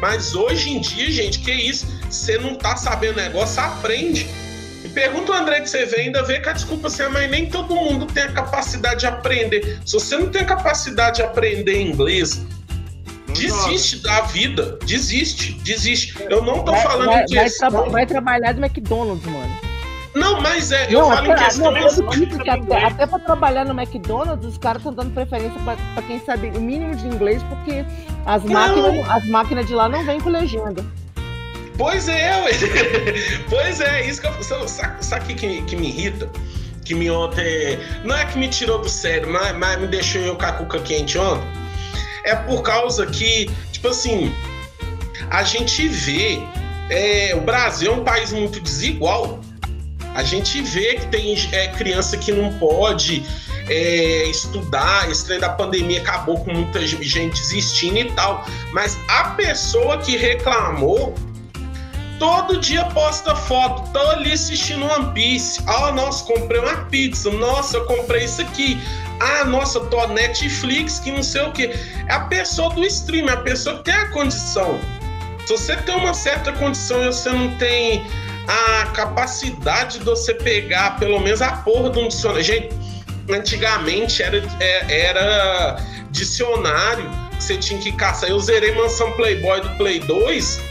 Mas 0.00 0.34
hoje 0.34 0.70
em 0.70 0.80
dia, 0.80 1.08
gente, 1.10 1.38
que 1.38 1.52
isso? 1.52 1.86
Você 2.10 2.36
não 2.38 2.56
tá 2.56 2.74
sabendo 2.76 3.16
negócio, 3.16 3.62
aprende. 3.62 4.26
E 4.84 4.88
pergunta 4.88 5.30
o 5.30 5.34
André 5.34 5.60
que 5.60 5.68
você 5.68 5.84
vê, 5.84 6.00
ainda 6.00 6.22
vê 6.24 6.40
que 6.40 6.48
a 6.48 6.52
desculpa 6.52 6.88
assim, 6.88 7.02
"Ah, 7.02 7.10
mas 7.10 7.30
nem 7.30 7.46
todo 7.46 7.74
mundo 7.74 8.06
tem 8.06 8.24
a 8.24 8.32
capacidade 8.32 9.00
de 9.00 9.06
aprender. 9.06 9.78
Se 9.86 9.92
você 9.92 10.16
não 10.16 10.30
tem 10.30 10.42
a 10.42 10.46
capacidade 10.46 11.16
de 11.16 11.22
aprender 11.22 11.80
inglês, 11.80 12.44
desiste 13.32 13.96
da 13.98 14.20
vida. 14.22 14.78
Desiste, 14.84 15.52
desiste. 15.62 16.14
Eu 16.28 16.42
não 16.44 16.62
tô 16.64 16.72
Vai, 16.72 16.82
falando 16.82 17.06
vai, 17.06 17.24
em 17.24 17.34
vai, 17.34 17.44
questão. 17.44 17.70
traba- 17.70 17.88
vai 17.90 18.06
trabalhar 18.06 18.52
do 18.52 18.60
McDonald's, 18.64 19.24
mano. 19.26 19.58
Não, 20.14 20.40
mas 20.40 20.72
é, 20.72 20.86
eu 20.92 21.00
Não, 21.02 21.08
falo 21.10 21.26
em 21.28 21.30
até, 21.32 21.44
questão. 21.44 21.70
não, 21.70 21.78
eu 21.78 21.86
isso 21.86 22.02
que 22.02 22.50
é 22.50 22.52
até, 22.52 22.58
inglês. 22.58 22.84
até 22.84 23.06
pra 23.06 23.18
trabalhar 23.20 23.64
no 23.64 23.80
McDonald's, 23.80 24.44
os 24.44 24.58
caras 24.58 24.80
estão 24.80 24.92
dando 24.92 25.12
preferência 25.14 25.58
pra, 25.62 25.76
pra 25.94 26.02
quem 26.02 26.18
sabe 26.24 26.48
o 26.48 26.60
mínimo 26.60 26.96
de 26.96 27.06
inglês, 27.06 27.40
porque 27.44 27.84
as 28.26 28.42
Não. 28.42 28.52
máquinas, 28.52 29.08
as 29.10 29.26
máquinas 29.26 29.66
de 29.68 29.74
lá 29.74 29.88
não 29.88 30.04
vêm 30.04 30.20
com 30.20 30.28
legenda. 30.30 30.84
Pois 31.78 32.08
é, 32.08 32.36
ué. 32.42 32.50
pois 33.48 33.80
é, 33.80 34.06
isso 34.08 34.20
que 34.20 34.26
eu 34.26 34.42
sabe, 34.42 34.68
sabe, 34.68 35.04
sabe 35.04 35.24
o 35.24 35.26
que, 35.28 35.34
que, 35.34 35.62
que 35.62 35.76
me 35.76 35.88
irrita? 35.88 36.28
Que 36.84 36.94
me 36.94 37.08
ontem. 37.10 37.78
Não 38.04 38.16
é 38.16 38.24
que 38.24 38.36
me 38.36 38.48
tirou 38.48 38.80
do 38.80 38.88
sério, 38.88 39.30
mas, 39.32 39.56
mas 39.56 39.80
me 39.80 39.86
deixou 39.86 40.20
eu 40.22 40.34
com 40.36 40.44
a 40.44 40.52
cuca 40.52 40.80
quente 40.80 41.16
ontem. 41.18 41.46
É 42.24 42.34
por 42.34 42.62
causa 42.62 43.06
que, 43.06 43.50
tipo 43.72 43.88
assim, 43.88 44.32
a 45.30 45.42
gente 45.42 45.88
vê. 45.88 46.42
é, 46.88 47.34
o 47.34 47.40
Brasil 47.40 47.92
é 47.92 47.94
um 47.94 48.04
país 48.04 48.32
muito 48.32 48.60
desigual. 48.60 49.40
A 50.14 50.22
gente 50.24 50.60
vê 50.60 50.96
que 50.96 51.06
tem 51.06 51.36
é, 51.52 51.68
criança 51.68 52.16
que 52.16 52.32
não 52.32 52.52
pode 52.58 53.24
é, 53.68 54.24
estudar, 54.24 55.08
esse 55.08 55.38
da 55.38 55.48
pandemia 55.48 56.00
acabou 56.00 56.38
com 56.44 56.52
muita 56.52 56.84
gente 56.84 57.40
desistindo 57.40 57.98
e 57.98 58.10
tal. 58.12 58.44
Mas 58.72 58.98
a 59.08 59.30
pessoa 59.30 59.98
que 59.98 60.16
reclamou 60.16 61.14
todo 62.20 62.60
dia 62.60 62.84
posta 62.84 63.34
foto, 63.34 63.90
tô 63.92 63.98
ali 64.10 64.32
assistindo 64.32 64.84
One 64.84 65.12
Piece. 65.14 65.58
Ah, 65.66 65.90
nossa, 65.90 66.22
comprei 66.24 66.60
uma 66.60 66.84
pizza. 66.84 67.30
Nossa, 67.30 67.78
eu 67.78 67.86
comprei 67.86 68.26
isso 68.26 68.42
aqui. 68.42 68.78
Ah, 69.18 69.44
nossa, 69.46 69.80
tô 69.80 70.06
Netflix, 70.08 71.00
que 71.00 71.10
não 71.10 71.22
sei 71.22 71.42
o 71.42 71.50
que. 71.50 71.64
É 72.06 72.12
a 72.12 72.20
pessoa 72.20 72.72
do 72.74 72.84
stream, 72.84 73.26
é 73.26 73.32
a 73.32 73.38
pessoa 73.38 73.78
que 73.78 73.84
tem 73.84 73.94
a 73.94 74.10
condição. 74.10 74.78
Se 75.46 75.56
você 75.56 75.76
tem 75.78 75.96
uma 75.96 76.12
certa 76.12 76.52
condição 76.52 77.02
e 77.02 77.06
você 77.06 77.30
não 77.30 77.56
tem 77.56 78.04
a 78.46 78.86
capacidade 78.88 79.98
de 79.98 80.04
você 80.04 80.34
pegar 80.34 80.98
pelo 80.98 81.18
menos 81.20 81.40
a 81.40 81.52
porra 81.52 81.88
de 81.88 81.98
um 82.00 82.08
dicionário. 82.08 82.44
Gente, 82.44 82.68
antigamente 83.30 84.22
era, 84.22 84.42
é- 84.60 85.06
era 85.06 85.76
dicionário 86.10 87.10
que 87.30 87.42
você 87.42 87.56
tinha 87.56 87.80
que 87.80 87.92
caçar. 87.92 88.28
Eu 88.28 88.38
zerei 88.38 88.74
Mansão 88.74 89.10
Playboy 89.12 89.62
do 89.62 89.70
Play 89.78 90.00
2. 90.00 90.69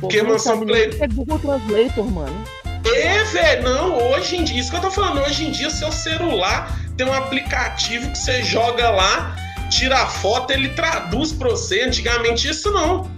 Porque 0.00 0.22
Mansão 0.22 0.60
Play. 0.60 0.96
É 1.00 1.06
Google 1.06 1.38
Translator, 1.38 2.10
mano. 2.10 2.44
É, 2.84 3.22
velho, 3.24 3.62
não, 3.62 4.12
hoje 4.12 4.36
em 4.36 4.44
dia, 4.44 4.58
isso 4.58 4.70
que 4.70 4.76
eu 4.76 4.80
tô 4.80 4.90
falando, 4.90 5.20
hoje 5.20 5.46
em 5.46 5.50
dia 5.50 5.68
seu 5.68 5.92
celular 5.92 6.74
tem 6.96 7.06
um 7.06 7.12
aplicativo 7.12 8.10
que 8.10 8.18
você 8.18 8.42
joga 8.42 8.90
lá, 8.90 9.36
tira 9.70 10.02
a 10.02 10.06
foto, 10.06 10.50
ele 10.50 10.70
traduz 10.70 11.32
pra 11.32 11.50
você. 11.50 11.82
Antigamente 11.82 12.48
isso 12.48 12.70
não. 12.70 13.10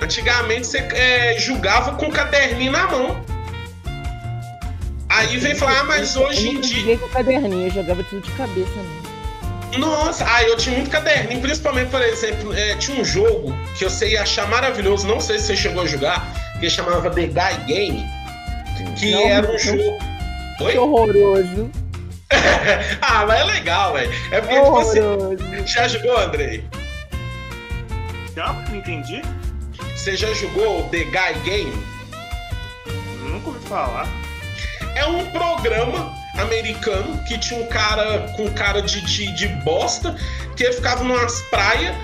Antigamente 0.00 0.66
você 0.66 0.78
é, 0.78 1.38
julgava 1.38 1.94
com 1.96 2.10
caderninho 2.10 2.72
na 2.72 2.86
mão. 2.88 3.24
Aí 5.08 5.36
vem 5.36 5.54
falar, 5.54 5.80
ah, 5.80 5.84
mas 5.84 6.16
hoje 6.16 6.48
em 6.48 6.60
dia. 6.60 6.94
Eu 6.94 6.98
com 6.98 7.08
caderninho, 7.08 7.66
eu 7.66 7.70
jogava 7.70 8.02
tudo 8.02 8.22
de 8.22 8.32
cabeça 8.32 8.70
mesmo. 8.74 9.11
Nossa, 9.78 10.24
ah, 10.28 10.42
eu 10.42 10.56
tinha 10.56 10.76
muito 10.76 10.90
caderninho, 10.90 11.40
principalmente, 11.40 11.90
por 11.90 12.02
exemplo, 12.02 12.54
é, 12.54 12.76
tinha 12.76 13.00
um 13.00 13.04
jogo 13.04 13.54
que 13.78 13.84
eu 13.84 13.90
sei 13.90 14.16
achar 14.16 14.46
maravilhoso, 14.48 15.06
não 15.06 15.20
sei 15.20 15.38
se 15.38 15.46
você 15.46 15.56
chegou 15.56 15.82
a 15.82 15.86
jogar, 15.86 16.32
que 16.60 16.68
chamava 16.68 17.10
The 17.10 17.26
Guy 17.26 17.64
Game, 17.66 18.04
que 18.98 19.10
não, 19.10 19.28
era 19.28 19.50
um 19.50 19.58
jogo. 19.58 19.98
Oi? 20.60 20.72
Que 20.72 20.78
horroroso. 20.78 21.70
ah, 23.00 23.26
mas 23.26 23.40
é 23.40 23.44
legal, 23.44 23.94
velho. 23.94 24.12
É 24.30 24.40
porque, 24.40 24.54
tipo 24.54 24.78
assim, 24.78 25.66
já 25.66 25.88
jogou, 25.88 26.18
Andrei? 26.18 26.64
Já, 28.34 28.52
não 28.52 28.76
entendi. 28.76 29.22
Você 29.94 30.16
já 30.16 30.32
jogou 30.34 30.88
The 30.88 31.04
Guy 31.04 31.40
Game? 31.44 31.86
Nunca 33.22 33.48
ouvi 33.48 33.66
falar. 33.66 34.08
É 34.94 35.06
um 35.06 35.24
programa 35.30 36.21
americano 36.38 37.22
que 37.24 37.38
tinha 37.38 37.60
um 37.60 37.66
cara 37.66 38.32
com 38.36 38.50
cara 38.50 38.80
de, 38.80 39.00
de, 39.02 39.34
de 39.34 39.48
bosta 39.64 40.16
que 40.56 40.70
ficava 40.72 41.04
numas 41.04 41.40
praias. 41.42 41.94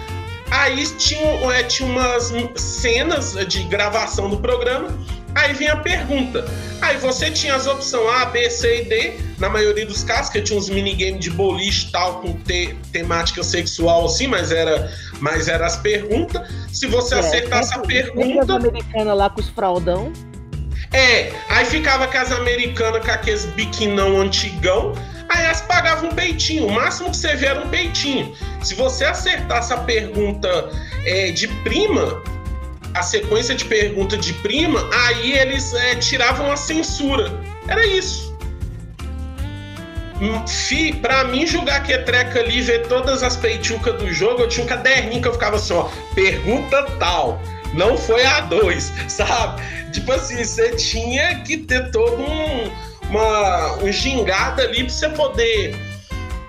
Aí 0.51 0.87
tinha, 0.97 1.21
é, 1.53 1.63
tinha 1.63 1.89
umas 1.89 2.33
cenas 2.57 3.35
de 3.47 3.63
gravação 3.65 4.31
do 4.31 4.39
programa. 4.39 4.89
Aí 5.35 5.53
vinha 5.53 5.75
a 5.75 5.77
pergunta. 5.77 6.45
Aí 6.81 6.97
você 6.97 7.31
tinha 7.31 7.55
as 7.55 7.67
opções 7.67 8.09
A, 8.15 8.25
B, 8.27 8.49
C 8.49 8.83
e 8.83 8.85
D, 8.87 9.13
na 9.39 9.49
maioria 9.49 9.85
dos 9.85 10.03
casos, 10.03 10.31
que 10.33 10.41
tinha 10.41 10.59
uns 10.59 10.69
minigames 10.69 11.21
de 11.21 11.31
boliche 11.31 11.93
tal, 11.93 12.21
com 12.21 12.33
te, 12.33 12.75
temática 12.93 13.43
sexual 13.43 14.07
assim, 14.07 14.27
mas 14.27 14.51
era, 14.51 14.91
mas 15.21 15.47
era 15.47 15.67
as 15.67 15.77
perguntas. 15.77 16.49
Se 16.73 16.87
você 16.87 17.15
é, 17.15 17.19
acertasse 17.19 17.75
a 17.75 17.81
pergunta. 17.81 18.55
americana 18.55 19.13
lá 19.13 19.29
com 19.29 19.41
os 19.41 19.49
fraudão. 19.51 20.13
É, 20.93 21.33
aí 21.49 21.65
ficava 21.65 22.07
com 22.07 22.17
as 22.17 22.33
americanas 22.33 23.05
com 23.05 23.11
aqueles 23.11 23.45
biquinão 23.47 24.21
antigão, 24.21 24.95
aí 25.29 25.45
elas 25.45 25.61
pagavam 25.63 26.11
um 26.11 26.15
peitinho. 26.15 26.67
O 26.67 26.71
máximo 26.71 27.11
que 27.11 27.17
você 27.17 27.37
vê 27.37 27.47
era 27.47 27.61
um 27.61 27.69
peitinho. 27.69 28.35
Se 28.63 28.75
você 28.75 29.05
acertasse 29.05 29.73
a 29.73 29.79
pergunta 29.79 30.71
é, 31.05 31.31
de 31.31 31.47
prima, 31.49 32.23
a 32.95 33.03
sequência 33.03 33.55
de 33.55 33.65
pergunta 33.65 34.17
de 34.17 34.33
prima, 34.35 34.89
aí 34.93 35.33
eles 35.33 35.75
é, 35.75 35.95
tiravam 35.97 36.51
a 36.51 36.57
censura. 36.57 37.33
Era 37.69 37.87
isso. 37.87 38.29
Hum, 40.21 40.45
fi, 40.49 40.93
pra 40.95 41.25
mim 41.25 41.47
julgar 41.47 41.83
que 41.85 41.93
é 41.93 41.99
treca 41.99 42.41
ali, 42.41 42.61
ver 42.61 42.89
todas 42.89 43.23
as 43.23 43.37
peitucas 43.37 43.95
do 44.03 44.13
jogo, 44.13 44.43
eu 44.43 44.49
tinha 44.49 44.65
um 44.65 44.69
caderninho 44.69 45.23
que 45.23 45.29
eu 45.29 45.33
ficava 45.33 45.57
assim, 45.57 45.75
ó, 45.75 45.89
pergunta 46.15 46.83
tal. 46.99 47.41
Não 47.75 47.97
foi 47.97 48.25
a 48.25 48.41
dois, 48.41 48.93
sabe? 49.09 49.63
Tipo 49.93 50.13
assim, 50.13 50.43
você 50.43 50.75
tinha 50.77 51.41
que 51.43 51.59
ter 51.59 51.91
todo 51.91 52.23
um, 52.23 52.71
uma 53.11 53.75
um 53.83 53.93
gingada 53.93 54.63
ali 54.63 54.85
pra 54.85 54.93
você 54.93 55.09
poder 55.11 55.77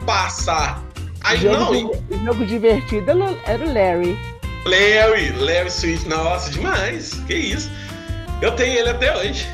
passar. 0.06 0.84
Aí 1.22 1.38
jogo 1.38 1.58
não. 1.58 1.72
O 1.72 2.26
jogo 2.26 2.46
divertido 2.46 3.12
era 3.46 3.64
o 3.64 3.74
Larry. 3.74 4.18
Larry, 4.66 5.32
Larry 5.32 5.72
Swift, 5.72 6.08
nossa, 6.08 6.50
demais. 6.52 7.14
Que 7.28 7.34
isso. 7.34 7.70
Eu 8.42 8.52
tenho 8.54 8.80
ele 8.80 8.90
até 8.90 9.16
hoje. 9.18 9.48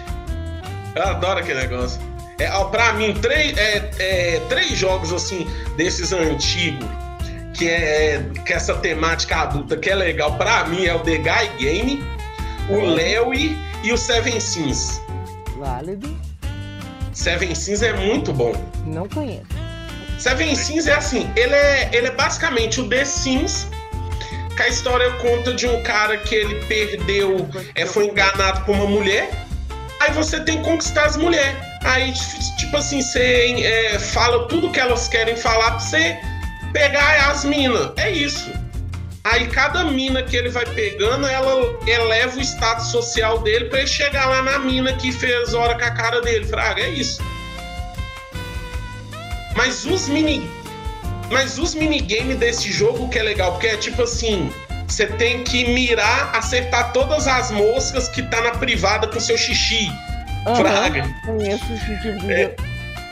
Eu 0.96 1.04
adoro 1.04 1.40
aquele 1.40 1.62
negócio. 1.62 2.00
É, 2.40 2.52
ó, 2.52 2.66
pra 2.66 2.94
mim, 2.94 3.14
três, 3.14 3.58
é, 3.58 3.90
é, 3.98 4.42
três 4.50 4.78
jogos 4.78 5.14
assim, 5.14 5.48
desses 5.78 6.12
antigos, 6.12 6.88
que 7.58 7.70
é, 7.70 8.22
que 8.46 8.54
é 8.54 8.56
essa 8.56 8.76
temática 8.76 9.38
adulta 9.38 9.78
que 9.78 9.90
é 9.90 9.96
legal, 9.96 10.38
pra 10.38 10.66
mim, 10.66 10.86
é 10.86 10.94
o 10.94 11.00
The 11.00 11.18
Guy 11.18 11.58
Game, 11.60 12.04
o 12.70 12.80
Larry 12.80 13.58
e 13.84 13.92
o 13.92 13.98
Seven 13.98 14.40
Sins. 14.40 15.02
Válido. 15.58 16.16
Seven 17.14 17.56
Sins 17.56 17.82
é 17.82 17.94
muito 17.94 18.34
bom. 18.34 18.54
Não 18.86 19.08
conheço. 19.08 19.46
Seven 20.20 20.56
Sins 20.56 20.88
é 20.88 20.94
assim, 20.94 21.30
ele 21.36 21.54
é, 21.54 21.90
ele 21.94 22.08
é 22.08 22.12
basicamente 22.12 22.82
o 22.82 22.90
The 22.90 23.06
Sims, 23.06 23.68
que 24.56 24.62
a 24.62 24.68
história 24.68 25.10
conta 25.14 25.54
de 25.54 25.68
um 25.68 25.82
cara 25.84 26.18
que 26.18 26.36
ele 26.36 26.56
perdeu, 26.66 27.48
é, 27.74 27.86
foi 27.86 28.08
enganado 28.08 28.66
por 28.66 28.76
uma 28.76 28.88
mulher, 28.88 29.30
aí 30.00 30.12
você 30.12 30.40
tem 30.42 30.58
que 30.58 30.64
conquistar 30.64 31.06
as 31.06 31.18
mulheres. 31.18 31.58
Aí, 31.84 32.14
tipo 32.58 32.76
assim, 32.78 33.02
você 33.02 33.62
é, 33.62 34.00
fala 34.00 34.48
tudo 34.48 34.72
que 34.72 34.80
elas 34.80 35.08
querem 35.08 35.36
falar 35.36 35.72
pra 35.72 35.80
você 35.80 36.18
pegar 36.76 37.30
as 37.30 37.46
minas. 37.46 37.92
É 37.96 38.12
isso. 38.12 38.52
Aí 39.24 39.48
cada 39.48 39.86
mina 39.86 40.22
que 40.22 40.36
ele 40.36 40.50
vai 40.50 40.66
pegando, 40.66 41.26
ela 41.26 41.80
eleva 41.88 42.38
o 42.38 42.42
status 42.42 42.88
social 42.88 43.40
dele 43.40 43.66
para 43.66 43.80
ele 43.80 43.88
chegar 43.88 44.26
lá 44.28 44.44
na 44.44 44.60
mina 44.60 44.94
que 44.94 45.12
fez 45.12 45.54
hora 45.54 45.74
com 45.76 45.86
a 45.86 45.92
cara 45.92 46.22
dele. 46.22 46.46
Fraga, 46.46 46.82
é 46.82 46.90
isso. 46.90 47.24
Mas 49.56 49.86
os 49.86 50.10
mini. 50.10 50.48
Mas 51.32 51.58
os 51.58 51.74
minigames 51.74 52.38
desse 52.38 52.72
jogo 52.72 53.10
que 53.10 53.18
é 53.18 53.24
legal, 53.24 53.54
porque 53.54 53.68
é 53.68 53.78
tipo 53.78 54.04
assim. 54.04 54.52
Você 54.88 55.08
tem 55.08 55.44
que 55.44 55.68
mirar, 55.70 56.36
acertar 56.36 56.94
todas 56.94 57.28
as 57.28 57.50
moscas 57.50 58.08
que 58.08 58.22
tá 58.22 58.40
na 58.42 58.52
privada 58.52 59.08
com 59.08 59.20
seu 59.20 59.36
xixi. 59.36 59.90
Uhum, 60.46 60.56
Fraga. 60.58 61.10
Conheço 61.26 61.66
esse 61.74 61.86
tipo 61.86 62.20
de 62.20 62.32
é, 62.32 62.56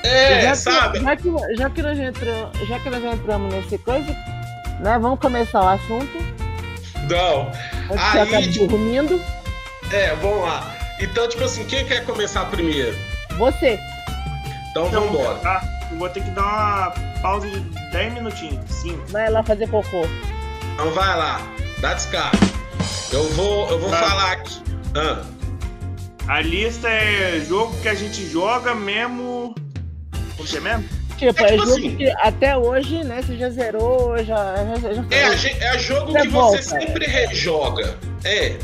é 0.03 0.41
já 0.41 0.55
sabe? 0.55 1.00
Que, 1.00 1.05
já, 1.05 1.15
que, 1.15 1.55
já, 1.57 1.69
que 1.69 1.81
nós 1.81 2.00
entramos, 2.00 2.67
já 2.67 2.79
que 2.79 2.89
nós 2.89 3.03
entramos 3.03 3.53
nesse 3.53 3.77
coisa, 3.77 4.12
né? 4.79 4.98
Vamos 5.00 5.19
começar 5.19 5.62
o 5.62 5.67
assunto. 5.67 6.17
Não. 7.10 7.51
Aí, 7.98 8.33
Aí 8.36 8.51
tipo, 8.51 8.67
dormindo. 8.67 9.22
É, 9.91 10.15
vamos 10.15 10.41
lá. 10.41 10.75
Então, 11.00 11.27
tipo 11.27 11.43
assim, 11.43 11.65
quem 11.65 11.86
quer 11.86 12.05
começar 12.05 12.45
primeiro? 12.45 12.95
Você. 13.38 13.79
Então, 14.72 14.89
vamos 14.89 15.10
embora. 15.10 15.38
Tá? 15.39 15.62
Eu 15.91 15.98
vou 15.98 16.10
ter 16.10 16.24
que 16.24 16.31
dar 16.31 16.41
uma 16.41 17.22
pausa 17.22 17.50
de 17.50 17.60
10 17.91 18.13
minutinhos. 18.13 18.60
Sim. 18.69 19.00
Vai 19.10 19.29
lá 19.29 19.43
fazer 19.43 19.69
cocô. 19.69 20.05
Então 20.74 20.91
vai 20.91 21.17
lá. 21.17 21.41
Dá 21.79 21.93
descarga. 21.93 22.38
Eu 23.12 23.29
vou, 23.31 23.69
eu 23.69 23.79
vou 23.79 23.89
tá. 23.89 23.98
falar 23.98 24.31
aqui. 24.31 24.63
Ah. 24.95 25.24
A 26.27 26.41
lista 26.41 26.88
é 26.89 27.39
jogo 27.41 27.75
que 27.81 27.88
a 27.88 27.93
gente 27.93 28.25
joga 28.27 28.74
mesmo. 28.74 29.53
Como 30.35 30.47
que 30.47 30.57
é 30.57 30.59
mesmo? 30.59 31.03
Tipo, 31.17 31.41
é, 31.41 31.43
é 31.43 31.51
tipo 31.51 31.65
jogo 31.65 31.77
assim, 31.77 31.95
que 31.95 32.09
até 32.09 32.57
hoje, 32.57 33.03
né, 33.03 33.21
você 33.21 33.37
já 33.37 33.49
zerou, 33.49 34.17
já. 34.23 34.55
já, 34.55 34.93
já 34.93 35.05
é, 35.11 35.75
é 35.75 35.79
jogo 35.79 36.11
você 36.11 36.21
que 36.21 36.27
volta. 36.27 36.61
você 36.61 36.63
sempre 36.63 37.05
rejoga. 37.05 37.97
É. 38.23 38.57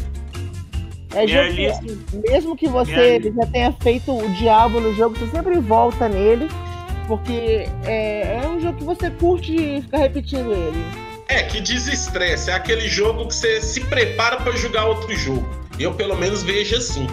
É 1.15 1.27
jogo 1.27 1.55
que, 1.55 2.29
mesmo 2.29 2.55
que 2.55 2.67
você 2.67 3.19
já 3.19 3.45
tenha 3.47 3.71
feito 3.81 4.15
o 4.15 4.29
diabo 4.33 4.79
no 4.79 4.93
jogo, 4.93 5.17
você 5.17 5.27
sempre 5.31 5.59
volta 5.59 6.07
nele, 6.07 6.47
porque 7.07 7.67
é, 7.85 8.39
é 8.43 8.47
um 8.47 8.59
jogo 8.59 8.77
que 8.77 8.83
você 8.83 9.09
curte 9.09 9.81
ficar 9.81 9.97
repetindo 9.97 10.51
ele. 10.51 11.09
É, 11.27 11.43
que 11.43 11.61
desestresse. 11.61 12.49
É 12.49 12.53
aquele 12.53 12.88
jogo 12.88 13.27
que 13.27 13.35
você 13.35 13.61
se 13.61 13.81
prepara 13.81 14.38
para 14.38 14.51
jogar 14.53 14.85
outro 14.85 15.15
jogo. 15.15 15.47
Eu, 15.79 15.93
pelo 15.93 16.15
menos, 16.15 16.43
vejo 16.43 16.75
assim. 16.75 17.07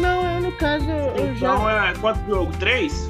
Não, 0.00 0.34
eu, 0.34 0.40
no 0.40 0.52
caso, 0.52 0.88
eu 0.88 1.26
então, 1.26 1.34
já. 1.36 1.54
Então, 1.54 1.70
é 1.70 1.94
quanto 2.00 2.26
jogo? 2.26 2.52
Três? 2.58 3.08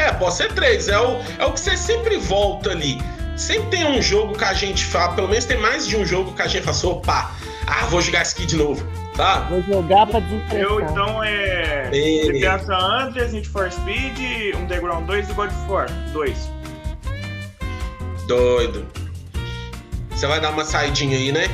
É, 0.00 0.12
pode 0.12 0.34
ser 0.34 0.50
três. 0.54 0.88
É 0.88 0.98
o, 0.98 1.20
é 1.38 1.44
o 1.44 1.52
que 1.52 1.60
você 1.60 1.76
sempre 1.76 2.16
volta 2.16 2.70
ali. 2.70 2.98
Sempre 3.36 3.68
tem 3.68 3.86
um 3.86 4.00
jogo 4.00 4.36
que 4.36 4.44
a 4.44 4.54
gente 4.54 4.84
fala, 4.84 5.12
pelo 5.14 5.28
menos 5.28 5.44
tem 5.44 5.58
mais 5.58 5.86
de 5.86 5.96
um 5.96 6.06
jogo 6.06 6.32
que 6.32 6.40
a 6.40 6.46
gente 6.46 6.62
fala 6.62 6.76
assim, 6.76 6.86
opa, 6.86 7.30
ah, 7.66 7.86
vou 7.86 8.00
jogar 8.00 8.22
isso 8.22 8.34
aqui 8.34 8.46
de 8.46 8.56
novo, 8.56 8.86
tá? 9.16 9.40
Vou 9.48 9.62
jogar 9.62 10.06
pra 10.06 10.20
desestressar. 10.20 10.58
Eu, 10.58 10.80
então, 10.80 11.22
é... 11.22 11.90
GTA 11.90 12.58
San 12.58 12.76
Andreas, 12.76 13.32
Need 13.32 13.48
for 13.48 13.70
Speed, 13.70 14.54
Underground 14.56 15.06
2 15.06 15.30
e 15.30 15.32
God 15.34 15.50
of 15.50 15.70
War 15.70 15.86
2. 16.12 16.50
Doido. 18.26 18.86
Você 20.10 20.26
vai 20.26 20.40
dar 20.40 20.50
uma 20.50 20.64
saidinha 20.64 21.16
aí, 21.16 21.32
né? 21.32 21.46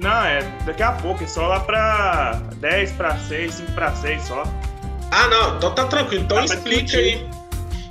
Não, 0.00 0.24
é 0.24 0.42
daqui 0.64 0.82
a 0.82 0.92
pouco, 0.92 1.24
é 1.24 1.26
só 1.26 1.46
lá 1.46 1.60
pra 1.60 2.40
10 2.56 2.92
pra 2.92 3.18
6, 3.18 3.54
5 3.54 3.72
pra 3.72 3.92
6 3.92 4.22
só. 4.22 4.44
Ah, 5.10 5.28
não, 5.28 5.56
então 5.56 5.74
tá 5.74 5.86
tranquilo. 5.86 6.24
Então 6.24 6.42
explica 6.44 6.96
aí. 6.96 7.39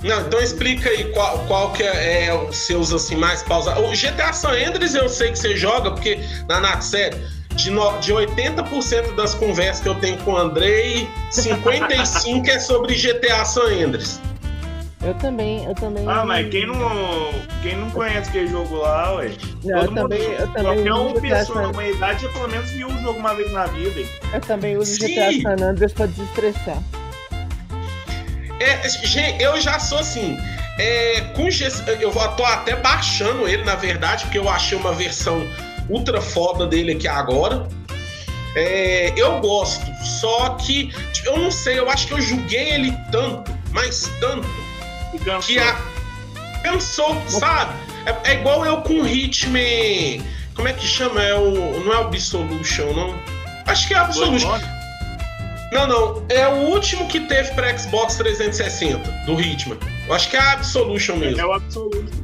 Não, 0.02 0.20
então 0.20 0.40
explica 0.40 0.88
aí 0.88 1.04
qual, 1.12 1.38
qual 1.46 1.72
que 1.72 1.82
é, 1.82 2.26
é 2.26 2.34
os 2.34 2.56
seus 2.56 2.92
assim 2.92 3.16
mais 3.16 3.42
pausados. 3.42 3.82
O 3.82 3.90
GTA 3.90 4.32
San 4.32 4.52
Andreas 4.52 4.94
eu 4.94 5.08
sei 5.08 5.30
que 5.30 5.38
você 5.38 5.56
joga, 5.56 5.90
porque 5.90 6.18
na 6.48 6.58
Naxé, 6.60 7.10
de, 7.54 7.70
no, 7.70 7.98
de 7.98 8.12
80% 8.12 9.14
das 9.14 9.34
conversas 9.34 9.82
que 9.82 9.88
eu 9.88 9.94
tenho 9.96 10.16
com 10.18 10.32
o 10.32 10.36
Andrei, 10.36 11.08
55% 11.30 12.48
é 12.48 12.58
sobre 12.58 12.94
GTA 12.94 13.44
San 13.44 13.66
Andreas. 13.66 14.20
Eu 15.02 15.14
também, 15.14 15.64
eu 15.64 15.74
também. 15.74 16.04
Ah, 16.06 16.26
mas 16.26 16.48
quem 16.50 16.66
não, 16.66 16.78
quem 17.62 17.74
não 17.74 17.90
conhece 17.90 18.28
aquele 18.28 18.48
jogo 18.48 18.76
lá, 18.76 19.14
ué? 19.14 19.32
Não, 19.64 19.78
eu 19.78 19.94
também, 19.94 20.20
eu 20.20 20.48
também. 20.48 20.84
Qualquer 20.84 20.92
uma 20.92 21.20
pessoa 21.20 21.62
na 21.62 21.68
humanidade 21.68 22.22
já 22.22 22.28
pelo 22.28 22.48
menos 22.48 22.70
viu 22.70 22.86
o 22.86 22.98
jogo 22.98 23.18
uma 23.18 23.34
vez 23.34 23.50
na 23.50 23.64
vida. 23.66 23.98
Hein? 23.98 24.06
Eu 24.34 24.40
também 24.42 24.76
uso 24.76 24.92
Sim. 24.96 25.08
GTA 25.08 25.42
San 25.42 25.64
Andreas 25.64 25.92
pra 25.94 26.04
desestressar. 26.04 26.82
É, 28.60 28.88
gente, 28.88 29.42
eu 29.42 29.60
já 29.60 29.78
sou 29.78 29.98
assim. 29.98 30.38
É, 30.78 31.24
eu 32.00 32.12
tô 32.36 32.44
até 32.44 32.76
baixando 32.76 33.48
ele, 33.48 33.64
na 33.64 33.74
verdade, 33.74 34.24
porque 34.24 34.38
eu 34.38 34.48
achei 34.48 34.78
uma 34.78 34.92
versão 34.92 35.46
ultra 35.88 36.20
foda 36.20 36.66
dele 36.66 36.92
aqui 36.92 37.08
agora. 37.08 37.66
É, 38.54 39.12
eu 39.16 39.40
gosto, 39.40 39.86
só 40.04 40.50
que 40.50 40.92
eu 41.24 41.38
não 41.38 41.50
sei, 41.50 41.78
eu 41.78 41.88
acho 41.88 42.06
que 42.08 42.14
eu 42.14 42.20
julguei 42.20 42.70
ele 42.70 42.96
tanto, 43.12 43.56
mas 43.70 44.10
tanto, 44.20 44.48
que 45.46 45.58
a, 45.58 45.76
cansou, 46.62 47.16
sabe? 47.28 47.72
É, 48.06 48.32
é, 48.32 48.34
igual 48.34 48.64
eu 48.64 48.78
com 48.82 48.94
o 49.02 49.06
Hitman. 49.06 50.24
Como 50.54 50.68
é 50.68 50.72
que 50.72 50.86
chama? 50.86 51.22
É 51.22 51.34
o, 51.34 51.80
não 51.84 51.92
é 51.92 51.98
o 51.98 52.06
Absolution, 52.06 52.92
não? 52.92 53.14
Acho 53.66 53.86
que 53.86 53.94
é 53.94 53.98
Absolution. 53.98 54.79
Não, 55.72 55.86
não. 55.86 56.26
É 56.28 56.46
o 56.48 56.68
último 56.68 57.06
que 57.08 57.20
teve 57.20 57.52
para 57.54 57.76
Xbox 57.76 58.16
360 58.16 59.10
do 59.24 59.40
Hitman. 59.40 59.78
Eu 60.06 60.14
acho 60.14 60.28
que 60.28 60.36
é 60.36 60.40
a 60.40 60.52
Absolution 60.52 61.16
mesmo. 61.16 61.40
É 61.40 61.46
o 61.46 61.52
Absolution. 61.52 62.20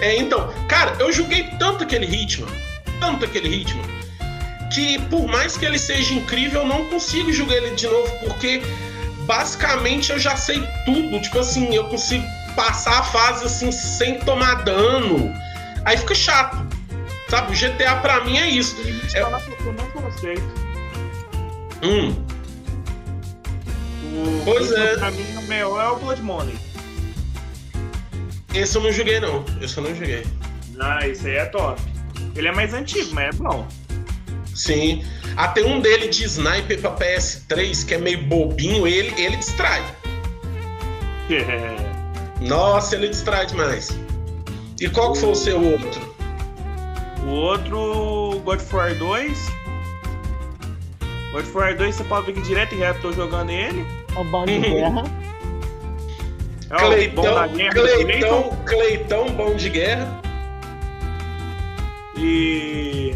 É, 0.00 0.16
então, 0.16 0.52
cara, 0.68 0.96
eu 0.98 1.12
joguei 1.12 1.44
tanto 1.58 1.84
aquele 1.84 2.06
Hitman, 2.06 2.48
tanto 3.00 3.24
aquele 3.24 3.48
Hitman, 3.48 3.84
que 4.72 4.98
por 5.08 5.26
mais 5.26 5.56
que 5.56 5.64
ele 5.64 5.78
seja 5.78 6.14
incrível, 6.14 6.62
eu 6.62 6.66
não 6.66 6.86
consigo 6.86 7.32
jogar 7.32 7.56
ele 7.56 7.74
de 7.74 7.86
novo, 7.86 8.10
porque 8.20 8.62
basicamente 9.26 10.10
eu 10.10 10.18
já 10.18 10.36
sei 10.36 10.62
tudo. 10.84 11.20
Tipo 11.20 11.40
assim, 11.40 11.74
eu 11.74 11.84
consigo 11.84 12.24
passar 12.56 12.98
a 12.98 13.02
fase 13.02 13.44
assim 13.44 13.70
sem 13.70 14.18
tomar 14.20 14.64
dano. 14.64 15.32
Aí 15.84 15.96
fica 15.96 16.14
chato. 16.14 16.66
Sabe? 17.28 17.52
O 17.52 17.56
GTA 17.56 17.96
pra 17.96 18.24
mim 18.24 18.38
é 18.38 18.48
isso. 18.48 18.76
É... 19.14 19.20
Eu 19.20 19.30
não 19.30 20.02
gostei. 20.02 20.36
Hum. 21.82 22.14
O 24.10 24.44
pois 24.44 24.72
é. 24.72 24.96
Pra 24.96 25.10
mim, 25.10 25.24
o 25.36 25.42
melhor 25.42 25.82
é 25.82 25.88
o 25.88 25.96
Blood 25.96 26.22
Money. 26.22 26.56
Esse 28.52 28.76
eu 28.76 28.82
não 28.82 28.92
joguei, 28.92 29.20
não. 29.20 29.44
Esse 29.60 29.76
eu 29.78 29.84
não 29.84 29.94
joguei. 29.94 30.26
Ah, 30.78 31.06
esse 31.06 31.28
aí 31.28 31.36
é 31.36 31.46
top. 31.46 31.80
Ele 32.34 32.48
é 32.48 32.52
mais 32.52 32.74
antigo, 32.74 33.14
mas 33.14 33.34
é 33.34 33.38
bom. 33.38 33.66
Sim. 34.54 35.04
Ah, 35.36 35.48
tem 35.48 35.64
um 35.64 35.80
dele 35.80 36.08
de 36.08 36.24
sniper 36.24 36.80
pra 36.80 36.96
PS3 36.96 37.86
que 37.86 37.94
é 37.94 37.98
meio 37.98 38.22
bobinho, 38.24 38.86
ele, 38.86 39.14
ele 39.20 39.36
distrai. 39.36 39.82
Nossa, 42.40 42.96
ele 42.96 43.08
distrai 43.08 43.46
demais. 43.46 43.96
E 44.80 44.88
qual 44.88 45.12
que 45.12 45.20
foi 45.20 45.30
o 45.30 45.34
seu 45.34 45.62
outro? 45.62 46.14
O 47.26 47.30
outro, 47.30 48.40
God 48.44 48.60
of 48.60 48.74
War 48.74 48.94
2. 48.94 49.50
God 51.32 51.42
of 51.42 51.56
War 51.56 51.76
2 51.76 51.94
você 51.94 52.04
pode 52.04 52.32
que 52.32 52.40
direto 52.40 52.74
e 52.74 52.78
reto 52.78 53.00
tô 53.00 53.12
jogando 53.12 53.50
ele. 53.50 53.86
O 54.16 54.24
bom 54.24 54.44
de 54.44 54.58
guerra. 54.58 55.04
É 56.70 56.76
Cleitão, 56.76 57.24
bom 57.24 57.34
da 57.34 57.46
guerra 57.46 57.72
Cleitão, 57.72 58.58
Cleitão, 58.64 59.26
bom 59.32 59.54
de 59.54 59.68
guerra. 59.70 60.20
E. 62.16 63.14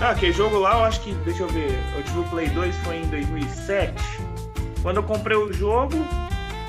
Ah, 0.00 0.10
aquele 0.10 0.32
jogo 0.32 0.58
lá, 0.58 0.78
eu 0.78 0.84
acho 0.84 1.00
que. 1.00 1.12
Deixa 1.24 1.42
eu 1.42 1.48
ver. 1.48 1.78
Eu 1.96 2.02
tive 2.02 2.18
o 2.20 2.24
Play 2.24 2.48
2 2.48 2.76
foi 2.78 2.96
em 2.96 3.06
2007. 3.06 3.94
Quando 4.82 4.98
eu 4.98 5.02
comprei 5.02 5.36
o 5.36 5.52
jogo, 5.52 5.94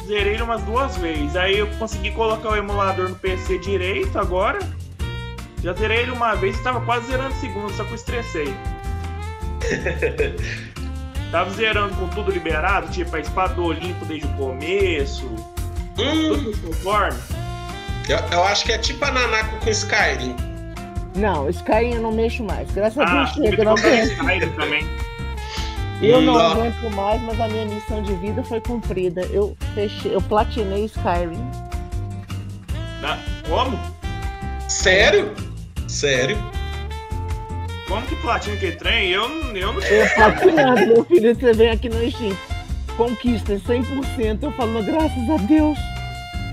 zerei 0.06 0.34
ele 0.34 0.44
umas 0.44 0.62
duas 0.64 0.96
vezes. 0.98 1.36
Aí 1.36 1.58
eu 1.58 1.68
consegui 1.78 2.12
colocar 2.12 2.50
o 2.50 2.56
emulador 2.56 3.10
no 3.10 3.16
PC 3.16 3.58
direito 3.60 4.18
agora. 4.18 4.60
Já 5.62 5.74
zerei 5.74 6.04
ele 6.04 6.12
uma 6.12 6.36
vez 6.36 6.58
e 6.58 6.64
tava 6.64 6.80
quase 6.82 7.08
zerando 7.08 7.34
o 7.34 7.40
segundo, 7.40 7.72
só 7.74 7.84
que 7.84 7.92
eu 7.92 7.96
estressei. 7.96 8.54
tava 11.32 11.50
zerando 11.52 11.96
com 11.96 12.08
tudo 12.10 12.32
liberado, 12.32 12.88
tipo 12.92 13.16
a 13.16 13.20
espada 13.20 13.54
do 13.54 13.66
Olimpo 13.66 14.06
desde 14.06 14.28
o 14.28 14.34
começo. 14.34 15.26
Hum. 15.98 16.36
Tudo 16.36 16.58
conforme. 16.62 17.20
Eu, 18.08 18.18
eu 18.32 18.44
acho 18.44 18.66
que 18.66 18.72
é 18.72 18.78
tipo 18.78 19.04
a 19.04 19.12
Nanako 19.12 19.58
com 19.58 19.70
Skyrim. 19.70 20.36
Não, 21.16 21.50
Skyrim 21.50 21.96
eu 21.96 22.02
não 22.02 22.12
mexo 22.12 22.44
mais. 22.44 22.70
Graças 22.72 22.98
ah, 22.98 23.04
a 23.04 23.24
Deus 23.24 23.32
chega, 23.32 23.64
não 23.64 23.76
penso. 23.76 24.14
Skyrim 24.14 24.50
também. 24.52 24.88
Eu 26.02 26.22
não, 26.22 26.34
não 26.34 26.52
aguento 26.52 26.96
mais, 26.96 27.22
mas 27.24 27.40
a 27.40 27.48
minha 27.48 27.66
missão 27.66 28.02
de 28.04 28.14
vida 28.16 28.44
foi 28.44 28.62
cumprida. 28.62 29.22
Eu 29.32 29.58
fechei, 29.74 30.14
eu 30.14 30.22
platinei 30.22 30.86
Skyrim. 30.86 31.44
Como? 33.48 33.80
Sério? 34.68 35.34
Sério? 35.88 36.38
Como 37.88 38.06
que 38.06 38.16
platina 38.18 38.58
que 38.58 38.72
trem? 38.74 39.12
Eu, 39.12 39.30
eu 39.56 39.74
não 39.74 39.82
sei. 39.82 40.02
Eu 40.02 40.10
platinado, 40.16 40.88
meu 40.88 41.06
filho, 41.06 41.36
você 41.36 41.54
vem 41.54 41.70
aqui 41.70 41.90
no 41.90 42.12
Steam. 42.12 42.38
Conquista 42.98 43.54
100%. 43.54 44.40
Eu 44.42 44.52
falo, 44.52 44.84
graças 44.84 45.30
a 45.30 45.38
Deus, 45.48 45.78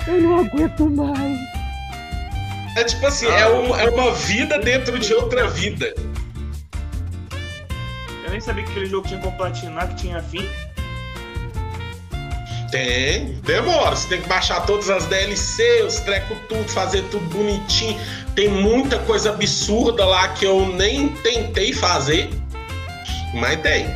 eu 0.06 0.20
não 0.20 0.38
aguento 0.40 0.88
mais. 0.90 1.38
É 2.76 2.84
tipo 2.84 3.06
assim, 3.06 3.26
ah, 3.26 3.40
é, 3.40 3.48
um, 3.48 3.76
é 3.76 3.88
uma 3.90 4.12
vida 4.12 4.58
dentro 4.58 4.98
de 4.98 5.14
outra 5.14 5.48
vida 5.48 5.94
nem 8.34 8.40
sabia 8.40 8.64
que 8.64 8.70
aquele 8.72 8.86
jogo 8.86 9.06
tinha 9.06 9.20
como 9.20 9.36
platinar, 9.36 9.88
que 9.88 9.94
tinha 9.94 10.20
fim. 10.20 10.48
Tem, 12.70 13.34
demora. 13.42 13.94
Você 13.94 14.08
tem 14.08 14.20
que 14.20 14.28
baixar 14.28 14.66
todas 14.66 14.90
as 14.90 15.06
DLC, 15.06 15.82
os 15.84 16.00
treco 16.00 16.34
tudo, 16.48 16.68
fazer 16.68 17.02
tudo 17.10 17.24
bonitinho. 17.26 17.98
Tem 18.34 18.48
muita 18.48 18.98
coisa 19.00 19.30
absurda 19.30 20.04
lá 20.04 20.28
que 20.28 20.44
eu 20.44 20.66
nem 20.74 21.08
tentei 21.08 21.72
fazer, 21.72 22.28
mas 23.32 23.60
tem. 23.60 23.86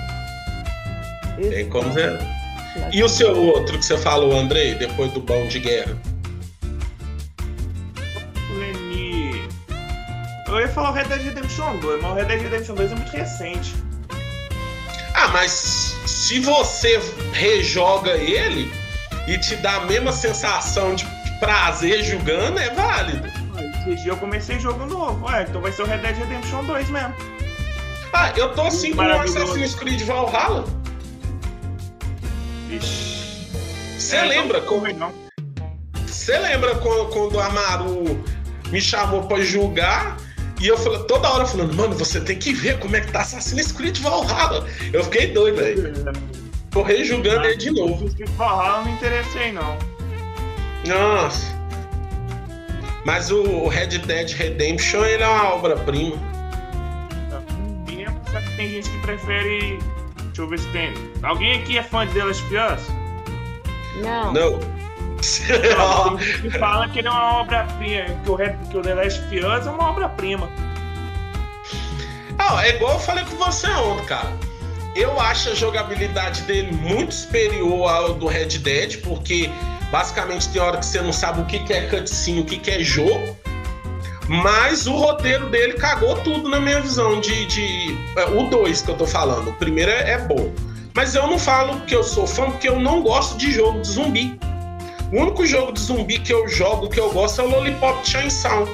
Tem 1.50 1.68
como 1.68 1.90
ver. 1.92 2.18
E 2.92 3.02
o 3.02 3.08
seu 3.08 3.36
outro 3.36 3.78
que 3.78 3.84
você 3.84 3.98
falou, 3.98 4.36
Andrei, 4.36 4.74
depois 4.74 5.12
do 5.12 5.20
Bom 5.20 5.46
de 5.48 5.58
Guerra? 5.58 5.96
Eu 10.48 10.60
ia 10.60 10.68
falar 10.68 10.90
o 10.90 10.92
Red 10.94 11.04
Dead 11.04 11.22
Redemption 11.22 11.76
2, 11.76 12.02
mas 12.02 12.10
o 12.10 12.14
Red 12.14 12.24
Dead 12.24 12.40
Redemption 12.40 12.74
2 12.74 12.92
é 12.92 12.94
muito 12.94 13.10
recente. 13.10 13.74
Ah, 15.14 15.28
mas 15.28 15.94
se 16.06 16.40
você 16.40 17.00
rejoga 17.32 18.12
ele 18.12 18.72
e 19.26 19.36
te 19.38 19.56
dá 19.56 19.76
a 19.76 19.84
mesma 19.84 20.10
sensação 20.10 20.94
de 20.94 21.06
prazer 21.38 22.02
jogando, 22.02 22.58
é 22.58 22.70
válido. 22.70 23.37
Dia 23.96 24.12
eu 24.12 24.16
comecei 24.16 24.58
jogo 24.58 24.86
novo. 24.86 25.26
Ué, 25.26 25.46
então 25.48 25.60
vai 25.60 25.72
ser 25.72 25.82
o 25.82 25.86
Red 25.86 25.98
Dead 25.98 26.16
Redemption 26.16 26.64
2 26.64 26.90
mesmo. 26.90 27.14
Ah, 28.12 28.32
eu 28.36 28.54
tô 28.54 28.62
assim 28.62 28.94
com 28.94 29.02
o 29.02 29.12
Assassin's 29.20 29.74
Creed 29.74 30.02
Valhalla. 30.02 30.64
Ixi. 32.70 33.18
Você 33.98 34.16
é, 34.16 34.24
lembra 34.24 34.60
como. 34.62 34.86
Você 36.06 36.38
lembra 36.38 36.74
quando, 36.76 37.10
quando 37.10 37.34
o 37.34 37.40
Amaru 37.40 38.24
me 38.70 38.80
chamou 38.80 39.24
pra 39.24 39.40
julgar? 39.40 40.16
E 40.60 40.66
eu 40.66 40.76
falei, 40.76 40.98
toda 41.04 41.30
hora 41.30 41.46
falando, 41.46 41.74
mano, 41.74 41.94
você 41.94 42.20
tem 42.20 42.36
que 42.36 42.52
ver 42.52 42.78
como 42.80 42.96
é 42.96 43.00
que 43.00 43.12
tá 43.12 43.20
Assassin's 43.20 43.70
Creed 43.70 43.98
Valhalla. 43.98 44.66
Eu 44.92 45.04
fiquei 45.04 45.28
doido, 45.28 45.56
velho. 45.56 45.92
Correi 46.72 47.04
julgando 47.04 47.46
ele 47.46 47.56
de 47.56 47.70
novo. 47.70 47.94
Assassin's 47.94 48.14
Creed 48.14 48.30
Valhalla 48.30 48.78
não 48.78 48.84
me 48.86 48.92
interessei, 48.92 49.52
não. 49.52 49.78
Nossa. 50.86 51.57
Mas 53.04 53.30
o 53.30 53.68
Red 53.68 53.98
Dead 53.98 54.30
Redemption, 54.32 55.04
ele 55.04 55.22
é 55.22 55.28
uma 55.28 55.54
obra-prima. 55.54 56.16
Só 58.30 58.40
que 58.40 58.56
tem 58.56 58.68
gente 58.68 58.90
que 58.90 58.98
prefere. 58.98 59.78
Deixa 60.26 60.42
eu 60.42 60.48
ver 60.48 60.58
se 60.58 60.68
tem. 60.68 60.92
Alguém 61.22 61.60
aqui 61.60 61.78
é 61.78 61.82
fã 61.82 62.06
de 62.06 62.12
The 62.12 62.24
Last 62.24 62.44
of 62.44 62.56
Us? 62.56 62.88
Não. 64.02 64.32
Não 64.32 64.78
que 66.40 66.50
fala 66.58 66.88
que 66.88 67.00
ele 67.00 67.08
é 67.08 67.10
uma 67.10 67.40
obra-prima, 67.40 68.04
que 68.22 68.30
o, 68.30 68.36
que 68.36 68.76
o 68.76 68.82
The 68.82 68.94
Last 68.94 69.20
of 69.20 69.36
Us 69.36 69.66
é 69.66 69.70
uma 69.70 69.90
obra-prima. 69.90 70.48
Ah, 72.38 72.64
é 72.64 72.76
igual 72.76 72.92
eu 72.92 73.00
falei 73.00 73.24
com 73.24 73.36
você 73.36 73.66
ontem, 73.68 74.04
cara. 74.06 74.32
Eu 74.94 75.18
acho 75.20 75.50
a 75.50 75.54
jogabilidade 75.54 76.42
dele 76.42 76.72
muito 76.72 77.12
superior 77.14 77.90
ao 77.90 78.14
do 78.14 78.26
Red 78.26 78.58
Dead, 78.58 79.00
porque 79.02 79.50
basicamente 79.90 80.48
tem 80.48 80.60
hora 80.60 80.78
que 80.78 80.86
você 80.86 81.00
não 81.00 81.12
sabe 81.12 81.40
o 81.40 81.44
que 81.44 81.72
é 81.72 81.82
cutscene, 81.88 82.40
o 82.40 82.44
que 82.44 82.70
é 82.70 82.80
jogo. 82.80 83.36
Mas 84.28 84.86
o 84.86 84.94
roteiro 84.94 85.48
dele 85.48 85.74
cagou 85.74 86.16
tudo 86.16 86.48
na 86.50 86.60
minha 86.60 86.80
visão 86.80 87.18
de. 87.18 87.46
de 87.46 87.98
é, 88.16 88.26
o 88.26 88.48
2 88.50 88.82
que 88.82 88.90
eu 88.90 88.96
tô 88.96 89.06
falando. 89.06 89.48
O 89.48 89.54
primeiro 89.54 89.90
é, 89.90 90.12
é 90.12 90.18
bom. 90.18 90.52
Mas 90.94 91.14
eu 91.14 91.26
não 91.26 91.38
falo 91.38 91.80
que 91.82 91.94
eu 91.94 92.04
sou 92.04 92.26
fã 92.26 92.50
porque 92.50 92.68
eu 92.68 92.78
não 92.78 93.02
gosto 93.02 93.38
de 93.38 93.50
jogo 93.50 93.80
de 93.80 93.88
zumbi. 93.88 94.38
O 95.10 95.22
único 95.22 95.46
jogo 95.46 95.72
de 95.72 95.80
zumbi 95.80 96.18
que 96.18 96.32
eu 96.32 96.46
jogo 96.46 96.90
que 96.90 97.00
eu 97.00 97.10
gosto 97.10 97.40
é 97.40 97.44
o 97.44 97.48
Lollipop 97.48 98.06
Chainsaw. 98.06 98.68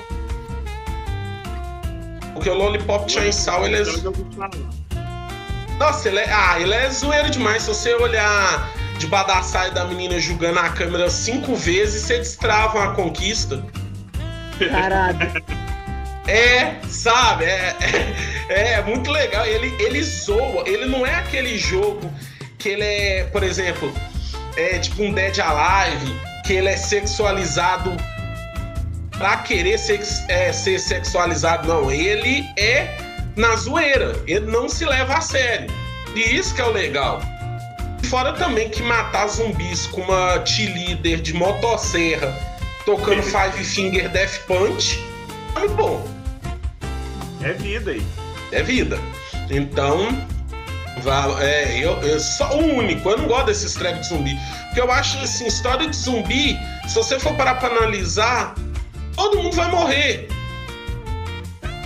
Porque 2.32 2.50
o 2.50 2.54
Lollipop 2.54 3.10
Chainsaw 3.10 3.64
ele 3.64 3.76
é. 3.76 3.84
Nossa, 5.78 6.08
ele 6.08 6.18
é. 6.18 6.32
Ah, 6.32 6.58
ele 6.58 6.74
é 6.74 6.90
zoeiro 6.90 7.30
demais. 7.30 7.62
Se 7.62 7.68
você 7.68 7.94
olhar 7.94 8.68
debaixo 9.04 9.26
da 9.28 9.42
saia 9.42 9.70
da 9.70 9.84
menina 9.84 10.18
julgando 10.18 10.58
a 10.58 10.68
câmera 10.70 11.08
cinco 11.10 11.54
vezes, 11.54 12.02
você 12.02 12.18
destrava 12.18 12.78
uma 12.78 12.94
conquista. 12.94 13.62
Caralho. 14.70 15.18
É, 16.26 16.76
sabe? 16.88 17.44
É, 17.44 17.76
é, 18.48 18.72
é, 18.72 18.82
muito 18.82 19.10
legal. 19.10 19.44
Ele, 19.46 19.74
ele 19.78 20.02
zoa. 20.02 20.64
Ele 20.66 20.86
não 20.86 21.06
é 21.06 21.14
aquele 21.14 21.58
jogo 21.58 22.10
que 22.58 22.70
ele 22.70 22.84
é, 22.84 23.24
por 23.24 23.42
exemplo, 23.42 23.92
é 24.56 24.78
tipo 24.78 25.02
um 25.02 25.12
Dead 25.12 25.38
Alive, 25.38 26.18
que 26.46 26.54
ele 26.54 26.68
é 26.68 26.76
sexualizado 26.76 27.94
pra 29.18 29.36
querer 29.38 29.78
ser, 29.78 30.00
é, 30.28 30.52
ser 30.52 30.78
sexualizado. 30.78 31.68
Não, 31.68 31.92
ele 31.92 32.44
é 32.56 32.96
na 33.36 33.54
zoeira. 33.56 34.14
Ele 34.26 34.46
não 34.46 34.68
se 34.68 34.84
leva 34.84 35.14
a 35.14 35.20
sério. 35.20 35.70
E 36.14 36.36
isso 36.36 36.54
que 36.54 36.60
é 36.62 36.64
o 36.64 36.70
legal. 36.70 37.20
Fora 38.14 38.32
também 38.32 38.70
que 38.70 38.80
matar 38.80 39.26
zumbis 39.26 39.88
com 39.88 40.00
uma 40.02 40.38
T-Leader 40.38 41.20
de 41.20 41.34
motosserra 41.34 42.32
tocando 42.86 43.20
Five 43.26 43.64
Finger 43.64 44.08
Death 44.08 44.38
Punch 44.46 45.04
é 45.56 45.58
muito 45.58 45.74
bom. 45.74 46.08
É 47.42 47.52
vida 47.54 47.90
aí. 47.90 48.06
É 48.52 48.62
vida. 48.62 49.00
Então, 49.50 50.06
é, 51.40 51.76
eu, 51.78 52.00
eu 52.02 52.20
só 52.20 52.56
o 52.56 52.76
único, 52.76 53.10
eu 53.10 53.18
não 53.18 53.26
gosto 53.26 53.46
desses 53.46 53.74
trap 53.74 53.98
de 53.98 54.06
zumbi. 54.06 54.38
Porque 54.66 54.80
eu 54.80 54.92
acho 54.92 55.18
assim, 55.18 55.48
história 55.48 55.88
de 55.88 55.96
zumbi, 55.96 56.56
se 56.86 56.94
você 56.94 57.18
for 57.18 57.34
parar 57.34 57.56
pra 57.56 57.68
analisar, 57.68 58.54
todo 59.16 59.42
mundo 59.42 59.56
vai 59.56 59.68
morrer. 59.72 60.28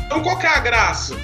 Então 0.05 0.23
qual 0.23 0.39
que 0.39 0.45
é 0.45 0.51
a 0.51 0.61
graça? 0.61 1.17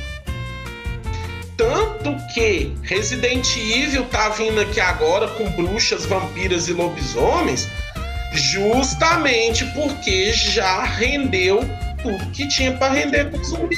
Tanto 1.56 2.16
que 2.32 2.74
Resident 2.82 3.56
Evil 3.56 4.04
tá 4.06 4.28
vindo 4.30 4.60
aqui 4.60 4.80
agora 4.80 5.28
com 5.28 5.48
bruxas, 5.52 6.04
vampiras 6.04 6.68
e 6.68 6.72
lobisomens, 6.72 7.68
justamente 8.32 9.64
porque 9.66 10.32
já 10.32 10.82
rendeu 10.82 11.60
tudo 12.02 12.26
que 12.32 12.48
tinha 12.48 12.72
para 12.76 12.92
render 12.92 13.30
com 13.30 13.42
zumbi 13.44 13.76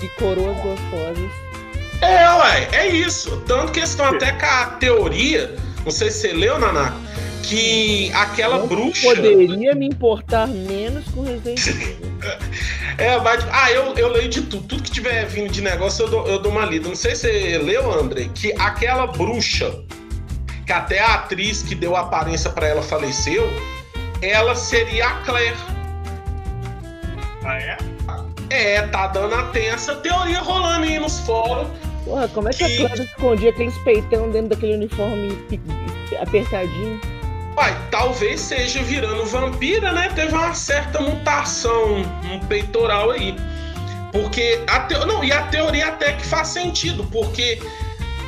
de 0.00 0.08
coroas 0.18 0.56
gostosas. 0.56 1.30
É, 2.00 2.28
ué, 2.28 2.68
é 2.72 2.88
isso. 2.88 3.40
Tanto 3.46 3.72
que 3.72 3.80
eles 3.80 3.90
estão 3.90 4.06
até 4.06 4.32
com 4.32 4.46
a 4.46 4.66
teoria, 4.66 5.54
não 5.84 5.90
sei 5.92 6.10
se 6.10 6.20
você 6.20 6.32
leu, 6.32 6.58
Naná, 6.58 6.94
que 7.42 8.10
aquela 8.12 8.58
não 8.58 8.66
bruxa. 8.66 9.14
Poderia 9.14 9.74
me 9.74 9.86
importar 9.86 10.46
menos 10.48 11.04
com 11.08 11.22
Resident 11.22 11.58
Evil. 11.66 12.14
é, 12.98 13.20
mas. 13.20 13.46
Ah, 13.52 13.70
eu, 13.70 13.94
eu 13.94 14.08
leio 14.08 14.28
de 14.28 14.42
tudo. 14.42 14.66
Tudo 14.66 14.82
que 14.82 14.90
tiver 14.90 15.26
vindo 15.26 15.52
de 15.52 15.60
negócio 15.60 16.04
eu 16.04 16.10
dou, 16.10 16.26
eu 16.26 16.38
dou 16.38 16.50
uma 16.50 16.64
lida. 16.64 16.88
Não 16.88 16.96
sei 16.96 17.14
se 17.14 17.22
você 17.22 17.58
leu, 17.58 17.92
André, 17.92 18.28
que 18.34 18.52
aquela 18.58 19.06
bruxa, 19.06 19.74
que 20.66 20.72
até 20.72 20.98
a 21.00 21.14
atriz 21.14 21.62
que 21.62 21.74
deu 21.74 21.94
a 21.94 22.00
aparência 22.00 22.50
para 22.50 22.66
ela 22.66 22.82
faleceu, 22.82 23.48
ela 24.22 24.54
seria 24.54 25.06
a 25.06 25.14
Claire. 25.24 25.56
Ah, 27.44 27.58
é? 27.58 27.76
É, 28.50 28.82
tá 28.86 29.08
dando 29.08 29.34
até 29.34 29.66
essa 29.66 29.96
teoria 29.96 30.40
rolando 30.40 30.84
aí 30.84 30.98
nos 30.98 31.18
fóruns. 31.20 31.68
Porra, 32.04 32.28
como 32.28 32.48
é 32.48 32.52
que, 32.52 32.64
que... 32.64 32.84
a 32.84 32.88
Clara 32.88 33.02
escondia 33.02 33.50
aqueles 33.50 33.76
peitão 33.78 34.30
dentro 34.30 34.50
daquele 34.50 34.74
uniforme 34.74 35.38
apertadinho? 36.20 37.00
Uai, 37.56 37.76
talvez 37.90 38.40
seja 38.40 38.82
virando 38.82 39.24
vampira, 39.26 39.92
né? 39.92 40.10
Teve 40.14 40.34
uma 40.34 40.54
certa 40.54 41.00
mutação 41.00 42.02
no 42.24 42.40
peitoral 42.46 43.12
aí. 43.12 43.34
Porque 44.12 44.60
a 44.66 44.80
te... 44.80 44.94
não, 45.06 45.24
e 45.24 45.32
a 45.32 45.42
teoria 45.44 45.88
até 45.88 46.12
que 46.12 46.26
faz 46.26 46.48
sentido, 46.48 47.04
porque 47.04 47.60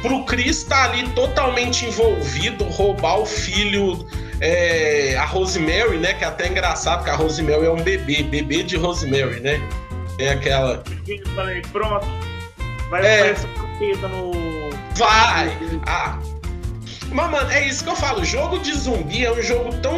pro 0.01 0.25
Chris 0.25 0.63
tá 0.65 0.85
ali 0.85 1.09
totalmente 1.11 1.85
envolvido, 1.85 2.65
roubar 2.65 3.21
o 3.21 3.27
filho, 3.27 4.07
é, 4.41 5.17
a 5.17 5.25
Rosemary, 5.25 5.99
né? 5.99 6.15
Que 6.15 6.25
é 6.25 6.29
até 6.29 6.49
engraçado 6.49 7.05
que 7.05 7.11
a 7.11 7.15
Rosemary 7.15 7.67
é 7.67 7.71
um 7.71 7.83
bebê, 7.83 8.23
bebê 8.23 8.63
de 8.63 8.77
Rosemary, 8.77 9.41
né? 9.41 9.61
É 10.19 10.31
aquela. 10.31 10.83
Falei, 11.35 11.63
pronto. 11.73 12.07
Vai 12.91 13.05
é. 13.05 13.21
aparecer 13.21 13.66
no. 13.81 14.33
Vai! 14.95 15.57
Ah. 15.87 16.19
Mas, 17.11 17.31
mano, 17.31 17.51
é 17.51 17.67
isso 17.67 17.85
que 17.85 17.91
eu 17.91 17.97
falo. 17.97 18.25
Jogo 18.25 18.59
de 18.59 18.75
zumbi 18.75 19.25
é 19.25 19.33
um 19.33 19.43
jogo 19.43 19.73
tão. 19.81 19.95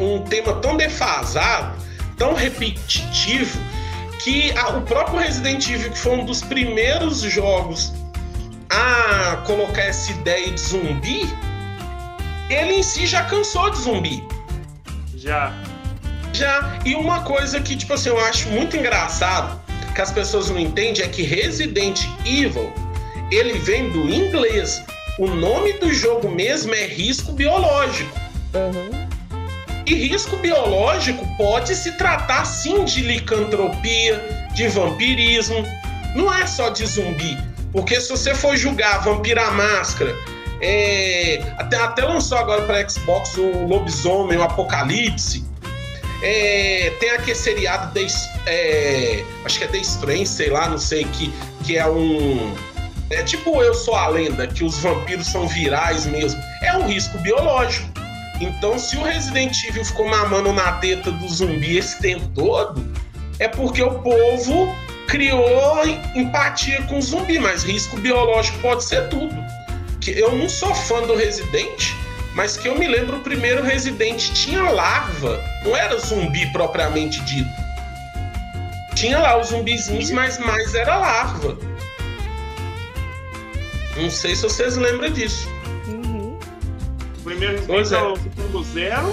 um, 0.00 0.22
tema 0.22 0.54
tão 0.54 0.76
defasado, 0.76 1.76
tão 2.16 2.34
repetitivo, 2.34 3.58
que 4.20 4.56
a, 4.56 4.70
o 4.70 4.82
próprio 4.82 5.18
Resident 5.18 5.68
Evil, 5.68 5.90
que 5.90 5.98
foi 5.98 6.12
um 6.12 6.24
dos 6.24 6.42
primeiros 6.42 7.20
jogos 7.20 7.92
a 8.68 9.42
colocar 9.46 9.82
essa 9.82 10.10
ideia 10.10 10.50
de 10.50 10.60
zumbi, 10.60 11.28
ele 12.48 12.74
em 12.74 12.82
si 12.82 13.06
já 13.06 13.24
cansou 13.24 13.70
de 13.70 13.78
zumbi. 13.78 14.26
Já. 15.14 15.52
Já, 16.32 16.78
e 16.84 16.94
uma 16.94 17.22
coisa 17.22 17.60
que, 17.60 17.74
tipo 17.74 17.94
assim, 17.94 18.10
eu 18.10 18.20
acho 18.20 18.48
muito 18.50 18.76
engraçado, 18.76 19.60
que 19.94 20.02
as 20.02 20.12
pessoas 20.12 20.50
não 20.50 20.58
entendem, 20.58 21.02
é 21.02 21.08
que 21.08 21.22
Resident 21.22 22.04
Evil, 22.26 22.72
ele 23.30 23.58
vem 23.58 23.90
do 23.90 24.08
inglês. 24.08 24.82
O 25.18 25.26
nome 25.26 25.72
do 25.74 25.92
jogo 25.92 26.28
mesmo 26.28 26.74
é 26.74 26.86
risco 26.86 27.32
biológico. 27.32 28.18
Uhum. 28.54 29.06
E 29.86 29.94
risco 29.94 30.36
biológico 30.36 31.24
pode 31.36 31.74
se 31.74 31.92
tratar 31.92 32.44
sim 32.44 32.84
de 32.84 33.02
licantropia, 33.02 34.48
de 34.54 34.68
vampirismo. 34.68 35.64
Não 36.14 36.32
é 36.32 36.46
só 36.46 36.70
de 36.70 36.84
zumbi. 36.84 37.38
Porque 37.72 38.00
se 38.00 38.10
você 38.10 38.34
for 38.34 38.56
julgar 38.56 39.04
Vampira 39.04 39.50
Máscara, 39.50 40.14
é... 40.60 41.40
até, 41.58 41.76
até 41.76 42.04
lançou 42.04 42.38
agora 42.38 42.62
para 42.62 42.88
Xbox 42.88 43.36
o 43.36 43.66
Lobisomem, 43.66 44.38
o 44.38 44.42
Apocalipse. 44.42 45.44
É, 46.22 46.92
tem 46.98 47.10
aquele 47.10 47.36
seriado, 47.36 47.92
de, 47.92 48.06
é, 48.46 49.22
acho 49.44 49.58
que 49.58 49.64
é 49.64 49.68
The 49.68 49.78
Strange, 49.78 50.26
sei 50.26 50.48
lá, 50.48 50.68
não 50.68 50.78
sei, 50.78 51.04
que, 51.04 51.32
que 51.62 51.76
é 51.76 51.86
um. 51.86 52.54
É 53.10 53.22
tipo 53.22 53.62
Eu 53.62 53.74
Sou 53.74 53.94
a 53.94 54.08
Lenda, 54.08 54.46
que 54.46 54.64
os 54.64 54.78
vampiros 54.78 55.28
são 55.28 55.46
virais 55.46 56.06
mesmo. 56.06 56.40
É 56.62 56.76
um 56.76 56.86
risco 56.86 57.16
biológico. 57.18 57.88
Então, 58.40 58.78
se 58.78 58.96
o 58.96 59.02
Resident 59.02 59.56
Evil 59.64 59.84
ficou 59.84 60.08
mamando 60.08 60.52
na 60.52 60.72
teta 60.72 61.10
do 61.10 61.28
zumbi 61.28 61.78
esse 61.78 62.00
tempo 62.00 62.26
todo, 62.34 62.84
é 63.38 63.48
porque 63.48 63.82
o 63.82 63.98
povo 64.00 64.74
criou 65.08 65.82
empatia 66.14 66.82
com 66.82 66.98
o 66.98 67.02
zumbi, 67.02 67.38
mas 67.38 67.62
risco 67.62 67.96
biológico 67.98 68.58
pode 68.58 68.84
ser 68.84 69.08
tudo. 69.08 69.34
Que 70.00 70.10
eu 70.10 70.36
não 70.36 70.48
sou 70.48 70.74
fã 70.74 71.02
do 71.02 71.16
Resident, 71.16 71.92
mas 72.34 72.56
que 72.56 72.68
eu 72.68 72.78
me 72.78 72.86
lembro, 72.86 73.16
o 73.16 73.20
primeiro 73.20 73.62
Resident 73.62 74.32
tinha 74.32 74.62
larva, 74.62 75.42
não 75.64 75.74
era 75.74 75.98
zumbi 75.98 76.46
propriamente 76.52 77.20
dito. 77.22 77.50
Tinha 78.94 79.18
lá 79.18 79.40
os 79.40 79.48
zumbizinhos, 79.48 80.10
mas 80.10 80.38
mais 80.38 80.74
era 80.74 80.96
larva. 80.96 81.56
Não 83.96 84.10
sei 84.10 84.36
se 84.36 84.42
vocês 84.42 84.76
lembram 84.76 85.10
disso. 85.10 85.48
Uhum. 85.88 86.38
Primeiro 87.24 87.64
Resident 87.66 88.02
é. 88.02 88.06
o 88.06 88.16
segundo 88.16 88.64
zero. 88.64 89.12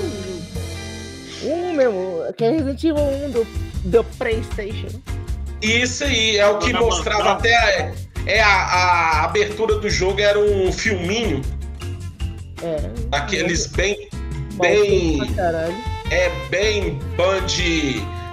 Um 1.43 1.73
mesmo, 1.73 2.23
que 2.37 2.43
é 2.43 2.51
Resident 2.51 2.83
Evil 2.83 3.03
1 3.03 3.31
do, 3.31 3.47
do 3.85 4.03
Playstation. 4.17 5.01
Isso 5.61 6.03
aí, 6.03 6.37
é 6.37 6.47
o 6.47 6.57
que 6.59 6.73
mostrava 6.73 7.33
até 7.33 7.55
a, 7.55 7.93
é 8.25 8.41
a, 8.41 8.49
a 8.49 9.23
abertura 9.25 9.79
do 9.79 9.89
jogo, 9.89 10.19
era 10.19 10.39
um 10.39 10.71
filminho 10.71 11.41
é. 12.63 12.89
Aqueles 13.11 13.67
bem. 13.67 14.07
Bem. 14.53 15.19
É 16.09 16.29
bem 16.49 16.97
band 17.17 17.47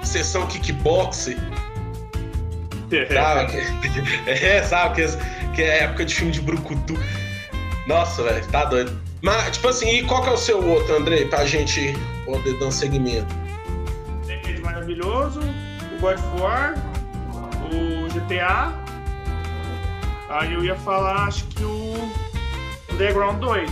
sessão 0.04 0.46
kickboxing. 0.46 1.36
sabe? 3.12 3.52
É, 4.26 4.62
sabe? 4.62 4.94
Que, 4.94 5.02
que 5.60 5.64
é 5.64 5.82
época 5.84 6.06
de 6.06 6.14
filme 6.14 6.32
de 6.32 6.40
Brucutu. 6.40 6.98
Nossa, 7.86 8.22
velho, 8.22 8.46
tá 8.46 8.64
doido. 8.64 8.98
Mas, 9.20 9.56
tipo 9.56 9.68
assim, 9.68 9.90
e 9.90 10.02
qual 10.04 10.22
que 10.22 10.30
é 10.30 10.32
o 10.32 10.36
seu 10.36 10.66
outro, 10.66 10.96
Andrei, 10.96 11.26
pra 11.26 11.44
gente 11.44 11.94
poder 12.24 12.58
dar 12.58 12.66
um 12.66 12.70
segmento? 12.70 13.34
Tem 14.26 14.58
maravilhoso, 14.60 15.40
o 15.40 16.00
God 16.00 16.18
of 16.18 16.40
War, 16.40 16.74
o 17.70 18.08
GTA. 18.08 18.72
Aí 20.30 20.54
eu 20.54 20.64
ia 20.64 20.76
falar, 20.76 21.26
acho 21.26 21.44
que 21.48 21.62
o 21.62 22.10
Underground 22.90 23.40
2. 23.40 23.70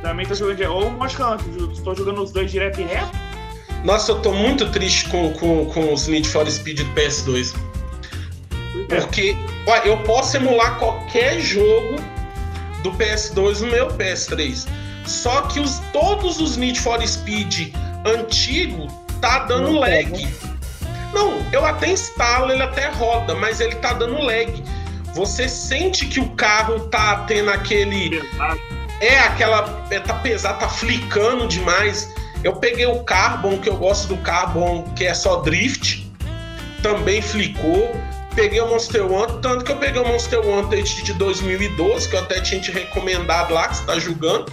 Também 0.00 0.24
tô 0.24 0.34
jogando. 0.34 0.72
Ou 0.72 0.88
o 0.88 0.92
Monster 0.92 1.32
Hunter, 1.32 1.70
estou 1.70 1.94
jogando 1.94 2.22
os 2.22 2.32
dois 2.32 2.50
direto 2.50 2.80
e 2.80 2.84
reto. 2.84 3.12
Nossa, 3.84 4.12
eu 4.12 4.22
tô 4.22 4.32
muito 4.32 4.70
triste 4.70 5.06
com, 5.10 5.34
com, 5.34 5.66
com 5.66 5.92
os 5.92 6.06
Need 6.06 6.26
for 6.28 6.50
Speed 6.50 6.78
do 6.78 6.94
PS2. 6.94 7.73
Porque 8.88 9.36
olha, 9.66 9.86
eu 9.86 9.96
posso 9.98 10.36
emular 10.36 10.78
qualquer 10.78 11.40
jogo 11.40 11.96
do 12.82 12.92
PS2 12.92 13.60
no 13.60 13.68
meu 13.68 13.88
PS3. 13.88 14.68
Só 15.06 15.42
que 15.42 15.60
os, 15.60 15.80
todos 15.92 16.40
os 16.40 16.56
Need 16.56 16.80
for 16.80 17.06
Speed 17.06 17.74
antigo 18.04 18.86
tá 19.20 19.40
dando 19.40 19.72
Não 19.72 19.80
lag. 19.80 20.10
Pega. 20.10 20.54
Não, 21.12 21.40
eu 21.52 21.64
até 21.64 21.88
instalo, 21.88 22.50
ele 22.50 22.62
até 22.62 22.88
roda, 22.88 23.34
mas 23.34 23.60
ele 23.60 23.76
tá 23.76 23.92
dando 23.92 24.20
lag. 24.20 24.62
Você 25.14 25.48
sente 25.48 26.06
que 26.06 26.18
o 26.18 26.30
carro 26.30 26.88
tá 26.88 27.24
tendo 27.28 27.50
aquele. 27.50 28.20
É 29.00 29.18
aquela. 29.20 29.86
É, 29.90 30.00
tá 30.00 30.14
pesado, 30.14 30.58
tá 30.58 30.68
flicando 30.68 31.46
demais. 31.46 32.12
Eu 32.42 32.56
peguei 32.56 32.86
o 32.86 33.02
Carbon, 33.04 33.58
que 33.58 33.68
eu 33.68 33.76
gosto 33.76 34.08
do 34.08 34.16
Carbon, 34.18 34.82
que 34.96 35.04
é 35.04 35.14
só 35.14 35.36
drift. 35.36 36.10
Também 36.82 37.22
flicou. 37.22 37.94
Peguei 38.34 38.60
o 38.60 38.68
Monster 38.68 39.04
Hunter, 39.04 39.36
tanto 39.36 39.64
que 39.64 39.70
eu 39.70 39.76
peguei 39.76 40.02
o 40.02 40.06
Monster 40.06 40.40
Hunter 40.40 40.82
de 40.82 41.12
2012, 41.12 42.08
que 42.08 42.16
eu 42.16 42.20
até 42.20 42.40
tinha 42.40 42.60
te 42.60 42.72
recomendado 42.72 43.54
lá, 43.54 43.68
que 43.68 43.76
você 43.76 43.84
tá 43.84 43.98
jogando. 43.98 44.52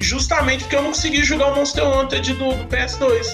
Justamente 0.00 0.64
porque 0.64 0.76
eu 0.76 0.82
não 0.82 0.88
consegui 0.88 1.22
jogar 1.22 1.52
o 1.52 1.54
Monster 1.54 1.86
Hunter 1.86 2.20
do, 2.22 2.34
do 2.34 2.64
PS2. 2.66 3.26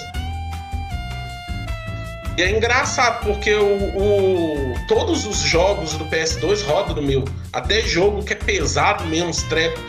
E 2.37 2.43
é 2.43 2.51
engraçado, 2.51 3.25
porque 3.25 3.55
o, 3.55 3.97
o, 3.97 4.75
todos 4.87 5.25
os 5.25 5.37
jogos 5.37 5.93
do 5.93 6.05
PS2 6.05 6.63
rodam 6.63 6.95
no 6.95 7.01
meu. 7.01 7.25
Até 7.51 7.81
jogo 7.81 8.23
que 8.23 8.33
é 8.33 8.35
pesado 8.35 9.03
mesmo, 9.05 9.31
os 9.31 9.41
treco, 9.43 9.79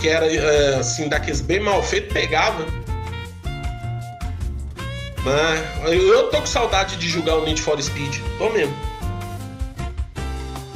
que 0.00 0.08
era 0.08 0.26
eh, 0.26 0.76
assim, 0.80 1.08
daqueles 1.08 1.40
bem 1.40 1.60
mal 1.60 1.80
feitos, 1.80 2.12
pegava. 2.12 2.66
Mas 5.24 5.92
eu 5.92 6.28
tô 6.30 6.38
com 6.38 6.46
saudade 6.46 6.96
de 6.96 7.08
jogar 7.08 7.36
o 7.36 7.44
Need 7.44 7.62
for 7.62 7.80
Speed. 7.80 8.16
Tô 8.36 8.50
mesmo. 8.50 8.74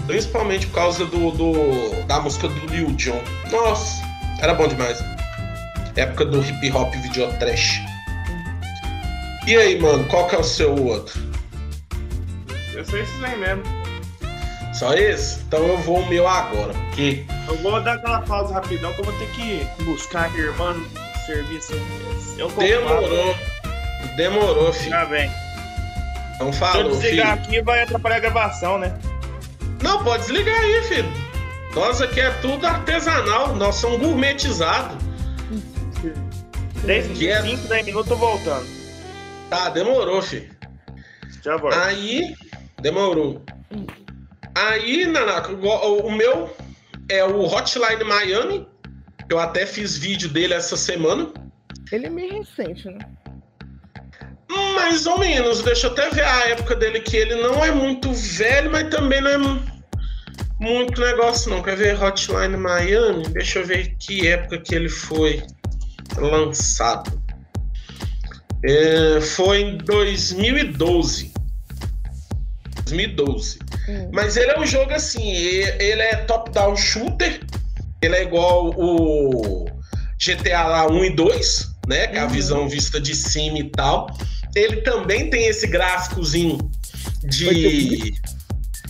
Principalmente 0.06 0.66
por 0.68 0.74
causa 0.74 1.04
do, 1.04 1.30
do 1.32 2.04
da 2.06 2.20
música 2.20 2.48
do 2.48 2.66
Lil 2.66 2.92
Jon. 2.92 3.20
Nossa, 3.50 4.02
era 4.40 4.54
bom 4.54 4.68
demais. 4.68 5.02
Época 5.96 6.24
do 6.26 6.40
hip 6.42 6.70
hop 6.72 6.92
video 6.94 7.32
trash. 7.38 7.80
E 9.46 9.56
aí, 9.56 9.80
mano, 9.80 10.04
qual 10.04 10.26
que 10.28 10.36
é 10.36 10.38
o 10.38 10.44
seu 10.44 10.74
outro? 10.74 11.20
Eu 12.74 12.84
sou 12.84 12.98
esses 12.98 13.24
aí 13.24 13.36
mesmo. 13.38 13.62
Só 14.74 14.92
esse? 14.92 15.40
Então 15.40 15.60
eu 15.60 15.78
vou 15.78 16.00
o 16.00 16.06
meu 16.06 16.28
agora, 16.28 16.74
porque. 16.74 17.24
Eu 17.48 17.56
vou 17.58 17.80
dar 17.80 17.94
aquela 17.94 18.20
pausa 18.22 18.52
rapidão 18.52 18.92
que 18.92 19.00
eu 19.00 19.04
vou 19.04 19.14
ter 19.14 19.28
que 19.30 19.66
buscar 19.84 20.30
a 20.30 20.36
irmã 20.36 20.74
no 20.74 20.86
serviço. 21.24 21.72
Eu 22.36 22.48
Demorou. 22.50 23.34
Demorou, 24.16 24.72
filho. 24.72 24.90
Já 24.90 25.04
vem. 25.04 25.30
Então 26.34 26.52
falou, 26.52 26.74
Se 26.74 26.80
eu 26.80 26.90
desligar 26.90 27.38
filho. 27.38 27.48
aqui 27.48 27.62
vai 27.62 27.82
atrapalhar 27.82 28.16
a 28.16 28.20
gravação, 28.20 28.78
né? 28.78 28.92
Não, 29.82 30.02
pode 30.02 30.22
desligar 30.24 30.58
aí, 30.60 30.82
filho. 30.82 31.08
Nós 31.74 32.00
aqui 32.00 32.20
é 32.20 32.30
tudo 32.40 32.66
artesanal, 32.66 33.54
nós 33.54 33.74
somos 33.76 33.98
gourmetizados. 33.98 34.96
10, 36.84 37.18
Que 37.18 37.28
é- 37.28 37.42
5, 37.42 37.68
10 37.68 37.84
minutos 37.86 38.08
tô 38.08 38.16
voltando. 38.16 38.66
Tá, 39.50 39.68
demorou, 39.70 40.22
filho. 40.22 40.50
Já 41.44 41.56
volto. 41.56 41.74
Aí, 41.74 42.34
demorou. 42.80 43.42
Aí, 44.54 45.06
Nanaka, 45.06 45.52
o 45.52 46.06
o 46.06 46.10
meu 46.12 46.54
é 47.10 47.24
o 47.24 47.42
Hotline 47.44 48.04
Miami. 48.04 48.66
Eu 49.28 49.38
até 49.38 49.66
fiz 49.66 49.96
vídeo 49.98 50.28
dele 50.28 50.54
essa 50.54 50.76
semana. 50.76 51.28
Ele 51.92 52.06
é 52.06 52.10
meio 52.10 52.38
recente, 52.38 52.86
né? 52.88 52.98
Mais 54.48 55.06
ou 55.06 55.18
menos, 55.18 55.62
deixa 55.62 55.86
eu 55.88 55.92
até 55.92 56.08
ver 56.10 56.24
a 56.24 56.48
época 56.50 56.74
dele, 56.76 57.00
que 57.00 57.16
ele 57.16 57.34
não 57.36 57.64
é 57.64 57.70
muito 57.72 58.12
velho, 58.12 58.70
mas 58.70 58.88
também 58.90 59.20
não 59.20 59.30
é 59.30 59.36
mu- 59.38 59.62
muito 60.60 61.00
negócio, 61.00 61.50
não. 61.50 61.62
Quer 61.62 61.76
ver 61.76 62.02
Hotline 62.02 62.56
Miami? 62.56 63.24
Deixa 63.28 63.58
eu 63.58 63.66
ver 63.66 63.96
que 63.98 64.26
época 64.26 64.58
que 64.58 64.74
ele 64.74 64.88
foi 64.88 65.42
lançado. 66.16 67.20
É, 68.64 69.20
foi 69.20 69.60
em 69.60 69.78
2012. 69.78 71.32
2012. 72.84 73.58
Hum. 73.88 74.10
Mas 74.12 74.36
ele 74.36 74.52
é 74.52 74.58
um 74.58 74.66
jogo 74.66 74.92
assim, 74.92 75.30
ele 75.32 76.02
é 76.02 76.16
top-down 76.16 76.76
shooter, 76.76 77.40
ele 78.00 78.14
é 78.16 78.22
igual 78.22 78.70
o 78.76 79.66
GTA 80.18 80.64
lá 80.66 80.86
1 80.90 81.04
e 81.04 81.10
2, 81.14 81.68
né? 81.88 82.06
Que 82.06 82.16
é 82.16 82.20
a 82.20 82.24
Uhum. 82.24 82.30
visão 82.30 82.68
vista 82.68 83.00
de 83.00 83.14
cima 83.14 83.58
e 83.58 83.70
tal. 83.70 84.06
Ele 84.56 84.78
também 84.78 85.28
tem 85.28 85.46
esse 85.46 85.66
gráficozinho 85.66 86.58
de. 87.22 87.46
8 87.46 88.20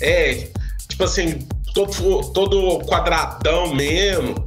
É, 0.00 0.48
tipo 0.88 1.04
assim, 1.04 1.46
todo, 1.74 2.32
todo 2.32 2.78
quadradão 2.86 3.74
mesmo. 3.74 4.46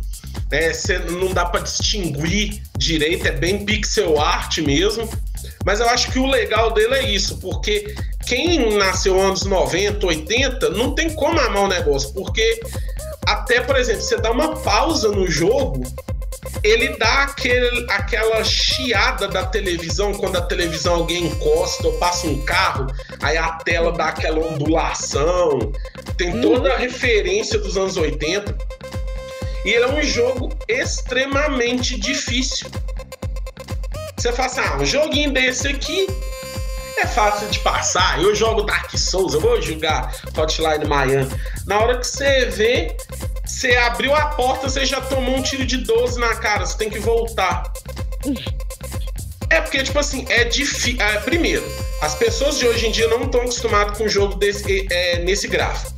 Cê 0.73 0.97
não 0.99 1.31
dá 1.31 1.45
pra 1.45 1.61
distinguir 1.61 2.61
direito, 2.77 3.27
é 3.27 3.31
bem 3.31 3.65
pixel 3.65 4.19
art 4.19 4.57
mesmo. 4.59 5.07
Mas 5.65 5.79
eu 5.79 5.89
acho 5.89 6.11
que 6.11 6.19
o 6.19 6.25
legal 6.25 6.73
dele 6.73 6.95
é 6.95 7.11
isso, 7.11 7.37
porque 7.37 7.93
quem 8.25 8.77
nasceu 8.77 9.19
anos 9.19 9.43
90, 9.43 10.05
80, 10.05 10.69
não 10.69 10.95
tem 10.95 11.09
como 11.13 11.39
amar 11.39 11.63
o 11.63 11.67
negócio, 11.67 12.13
porque 12.13 12.61
até, 13.25 13.61
por 13.61 13.75
exemplo, 13.75 14.01
você 14.01 14.17
dá 14.17 14.31
uma 14.31 14.55
pausa 14.57 15.09
no 15.09 15.27
jogo, 15.27 15.83
ele 16.63 16.97
dá 16.97 17.23
aquele, 17.23 17.85
aquela 17.89 18.43
chiada 18.43 19.27
da 19.27 19.45
televisão, 19.45 20.13
quando 20.13 20.37
a 20.37 20.41
televisão 20.41 20.95
alguém 20.95 21.25
encosta 21.25 21.87
ou 21.87 21.93
passa 21.97 22.27
um 22.27 22.43
carro, 22.45 22.87
aí 23.21 23.37
a 23.37 23.51
tela 23.53 23.91
dá 23.91 24.07
aquela 24.09 24.45
ondulação, 24.45 25.71
tem 26.17 26.41
toda 26.41 26.73
a 26.73 26.77
referência 26.77 27.57
dos 27.59 27.77
anos 27.77 27.97
80. 27.97 28.55
E 29.65 29.69
ele 29.69 29.83
é 29.83 29.87
um 29.89 30.03
jogo 30.03 30.49
extremamente 30.67 31.99
difícil. 31.99 32.69
Você 34.17 34.33
fala 34.33 34.47
assim, 34.47 34.59
ah, 34.61 34.77
um 34.77 34.85
joguinho 34.85 35.31
desse 35.31 35.67
aqui 35.67 36.07
é 36.97 37.05
fácil 37.07 37.47
de 37.47 37.59
passar. 37.59 38.21
Eu 38.21 38.35
jogo 38.35 38.63
Dark 38.63 38.91
Souls, 38.97 39.33
eu 39.33 39.39
vou 39.39 39.61
jogar 39.61 40.13
Hotline 40.37 40.85
Miami. 40.85 41.29
Na 41.65 41.79
hora 41.79 41.97
que 41.97 42.05
você 42.05 42.45
vê, 42.45 42.97
você 43.49 43.75
abriu 43.75 44.15
a 44.15 44.27
porta, 44.27 44.69
você 44.69 44.85
já 44.85 45.01
tomou 45.01 45.35
um 45.35 45.41
tiro 45.41 45.65
de 45.65 45.77
12 45.77 46.19
na 46.19 46.35
cara, 46.35 46.65
você 46.65 46.77
tem 46.77 46.89
que 46.89 46.99
voltar. 46.99 47.71
É 49.49 49.59
porque, 49.59 49.81
tipo 49.83 49.97
assim, 49.97 50.25
é 50.29 50.43
difícil. 50.43 50.97
primeiro, 51.25 51.65
as 52.01 52.15
pessoas 52.15 52.57
de 52.59 52.67
hoje 52.67 52.87
em 52.87 52.91
dia 52.91 53.07
não 53.07 53.23
estão 53.23 53.41
acostumadas 53.41 53.97
com 53.97 54.05
um 54.05 54.09
jogo 54.09 54.35
desse, 54.35 54.87
é, 54.91 55.19
nesse 55.19 55.47
gráfico. 55.47 55.93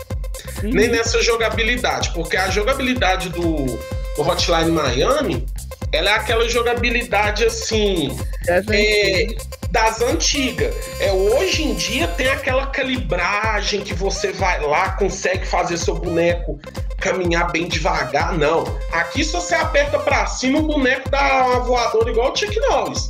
Nem 0.63 0.87
nessa 0.87 1.21
jogabilidade, 1.21 2.11
porque 2.13 2.37
a 2.37 2.49
jogabilidade 2.49 3.29
do, 3.29 3.65
do 4.15 4.21
Hotline 4.21 4.71
Miami, 4.71 5.45
ela 5.91 6.11
é 6.11 6.13
aquela 6.13 6.47
jogabilidade 6.47 7.43
assim. 7.43 8.17
É, 8.47 8.61
é... 8.71 9.27
das 9.71 10.01
antigas. 10.01 10.75
É, 10.99 11.11
hoje 11.11 11.63
em 11.63 11.73
dia 11.73 12.07
tem 12.09 12.27
aquela 12.27 12.67
calibragem 12.67 13.81
que 13.81 13.93
você 13.93 14.31
vai 14.31 14.61
lá, 14.61 14.91
consegue 14.91 15.47
fazer 15.47 15.77
seu 15.77 15.95
boneco 15.95 16.59
caminhar 16.99 17.51
bem 17.51 17.67
devagar. 17.67 18.37
Não. 18.37 18.63
Aqui, 18.91 19.23
se 19.23 19.31
você 19.31 19.55
aperta 19.55 19.97
pra 19.97 20.27
cima, 20.27 20.59
o 20.59 20.63
boneco 20.63 21.09
dá 21.09 21.45
uma 21.47 21.59
voadora 21.61 22.11
igual 22.11 22.31
o 22.31 22.35
Chuck 22.35 22.59
Norris. 22.59 23.07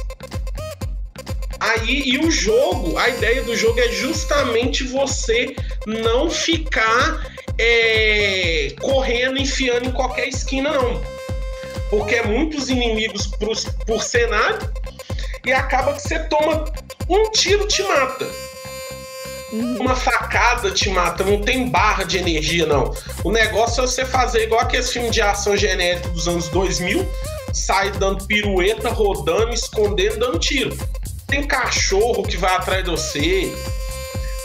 Aí, 1.59 2.03
e 2.05 2.17
o 2.17 2.31
jogo, 2.31 2.97
a 2.97 3.09
ideia 3.09 3.43
do 3.43 3.55
jogo 3.55 3.79
é 3.79 3.89
justamente 3.89 4.83
você 4.83 5.55
não 5.85 6.29
ficar 6.29 7.27
é, 7.57 8.73
correndo, 8.79 9.37
enfiando 9.37 9.89
em 9.89 9.91
qualquer 9.91 10.27
esquina, 10.27 10.71
não. 10.71 11.01
Porque 11.89 12.15
é 12.15 12.23
muitos 12.25 12.69
inimigos 12.69 13.27
por, 13.27 13.55
por 13.85 14.01
cenário 14.01 14.57
e 15.45 15.51
acaba 15.51 15.93
que 15.93 16.01
você 16.01 16.19
toma 16.25 16.71
um 17.09 17.31
tiro 17.31 17.67
te 17.67 17.83
mata. 17.83 18.27
Uhum. 19.51 19.81
Uma 19.81 19.95
facada 19.95 20.71
te 20.71 20.89
mata, 20.89 21.23
não 21.23 21.41
tem 21.41 21.69
barra 21.69 22.03
de 22.03 22.17
energia, 22.17 22.65
não. 22.65 22.93
O 23.23 23.31
negócio 23.31 23.83
é 23.83 23.87
você 23.87 24.05
fazer 24.05 24.43
igual 24.43 24.61
aqueles 24.61 24.91
filmes 24.91 25.11
de 25.11 25.21
ação 25.21 25.57
genérico 25.57 26.07
dos 26.09 26.27
anos 26.27 26.47
2000, 26.49 27.05
sai 27.53 27.91
dando 27.91 28.25
pirueta, 28.25 28.89
rodando, 28.89 29.53
escondendo, 29.53 30.19
dando 30.19 30.39
tiro. 30.39 30.77
Tem 31.27 31.45
cachorro 31.45 32.23
que 32.23 32.37
vai 32.37 32.55
atrás 32.55 32.83
de 32.83 32.91
você. 32.91 33.53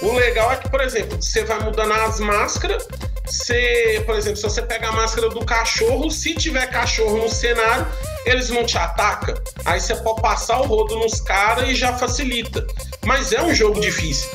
O 0.02 0.12
legal 0.12 0.52
é 0.52 0.56
que, 0.56 0.68
por 0.68 0.80
exemplo, 0.80 1.20
você 1.20 1.44
vai 1.44 1.59
mudando 1.61 1.92
as 1.92 2.20
máscaras. 2.20 2.87
Você, 3.24 4.02
por 4.06 4.14
exemplo, 4.14 4.37
se 4.37 4.42
você 4.42 4.62
pega 4.62 4.88
a 4.88 4.92
máscara 4.92 5.28
do 5.28 5.44
cachorro, 5.44 6.11
se 6.11 6.35
tiver 6.35 6.66
cachorro 6.70 7.16
no 7.16 7.28
cenário, 7.28 7.87
eles 8.24 8.50
não 8.50 8.64
te 8.64 8.78
atacam. 8.78 9.35
Aí 9.64 9.80
você 9.80 9.96
pode 9.96 10.22
passar 10.22 10.61
o 10.61 10.66
rodo 10.66 10.96
nos 10.96 11.20
caras 11.20 11.68
e 11.68 11.74
já 11.74 11.92
facilita. 11.94 12.66
Mas 13.04 13.32
é 13.32 13.42
um 13.42 13.54
jogo 13.54 13.80
difícil. 13.80 14.28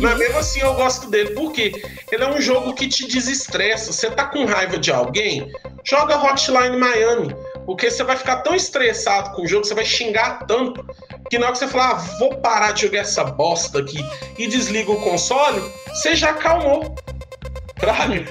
Mas 0.00 0.18
mesmo 0.18 0.38
assim 0.38 0.60
eu 0.60 0.74
gosto 0.74 1.08
dele, 1.08 1.30
porque 1.30 1.80
ele 2.10 2.24
é 2.24 2.28
um 2.28 2.40
jogo 2.40 2.74
que 2.74 2.88
te 2.88 3.06
desestressa. 3.06 3.92
Você 3.92 4.10
tá 4.10 4.24
com 4.26 4.44
raiva 4.44 4.78
de 4.78 4.90
alguém, 4.90 5.52
joga 5.84 6.18
Hotline 6.18 6.76
Miami. 6.76 7.36
Porque 7.66 7.90
você 7.90 8.04
vai 8.04 8.16
ficar 8.16 8.36
tão 8.36 8.54
estressado 8.54 9.34
com 9.34 9.42
o 9.42 9.46
jogo, 9.46 9.64
você 9.64 9.74
vai 9.74 9.84
xingar 9.84 10.46
tanto, 10.46 10.86
que 11.28 11.36
na 11.36 11.46
hora 11.46 11.52
que 11.52 11.58
você 11.58 11.66
falar, 11.66 11.90
ah, 11.90 12.18
vou 12.18 12.36
parar 12.36 12.72
de 12.72 12.82
jogar 12.82 13.00
essa 13.00 13.24
bosta 13.24 13.80
aqui 13.80 13.98
e 14.38 14.46
desliga 14.46 14.92
o 14.92 15.00
console, 15.00 15.60
você 15.88 16.14
já 16.14 16.30
acalmou. 16.30 16.94
Sabe? 17.80 18.24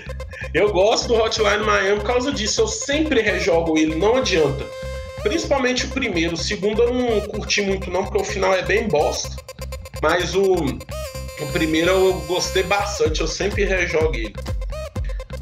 Eu 0.54 0.72
gosto 0.72 1.10
do 1.10 1.16
Hotline 1.16 1.66
Miami 1.66 2.00
por 2.00 2.08
causa 2.08 2.32
disso. 2.32 2.62
Eu 2.62 2.68
sempre 2.68 3.22
rejogo 3.22 3.78
ele, 3.78 3.96
não 3.96 4.16
adianta. 4.16 4.66
Principalmente 5.22 5.86
o 5.86 5.90
primeiro. 5.90 6.36
O 6.36 6.38
segundo 6.38 6.82
eu 6.82 6.94
não 6.94 7.22
curti 7.22 7.62
muito, 7.62 7.90
não, 7.92 8.06
porque 8.06 8.22
o 8.22 8.24
final 8.24 8.54
é 8.54 8.62
bem 8.62 8.88
bosta. 8.88 9.36
Mas 10.02 10.34
o, 10.34 10.54
o 10.54 11.46
primeiro 11.52 11.90
eu 11.90 12.14
gostei 12.22 12.64
bastante, 12.64 13.22
eu 13.22 13.28
sempre 13.28 13.66
rejogo 13.66 14.16
ele. 14.16 14.34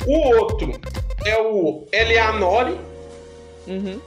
O 0.08 0.36
outro 0.36 0.80
é 1.26 1.38
o 1.38 1.88
Eleanore, 1.92 2.76
Uhum. 3.68 4.00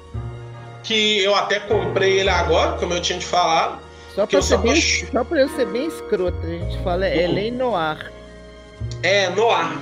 Que 0.83 1.23
eu 1.23 1.35
até 1.35 1.61
comprei 1.61 2.21
ele 2.21 2.31
agora, 2.31 2.73
como 2.79 2.95
eu 2.95 3.01
tinha 3.01 3.19
te 3.19 3.27
falado. 3.27 3.79
Só 4.15 4.27
pra, 4.27 4.39
eu 4.39 4.43
ser 4.43 4.57
só 4.57 4.63
bem, 4.63 4.81
só 5.13 5.25
pra 5.25 5.41
eu 5.41 5.49
ser 5.51 5.67
bem 5.67 5.87
escroto, 5.89 6.39
a 6.43 6.49
gente 6.49 6.83
fala 6.83 7.07
é 7.07 7.15
Uhum. 7.17 7.23
Elen 7.23 7.51
Noir. 7.53 8.13
É, 9.03 9.29
noir. 9.31 9.77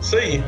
Isso 0.00 0.16
aí. 0.16 0.42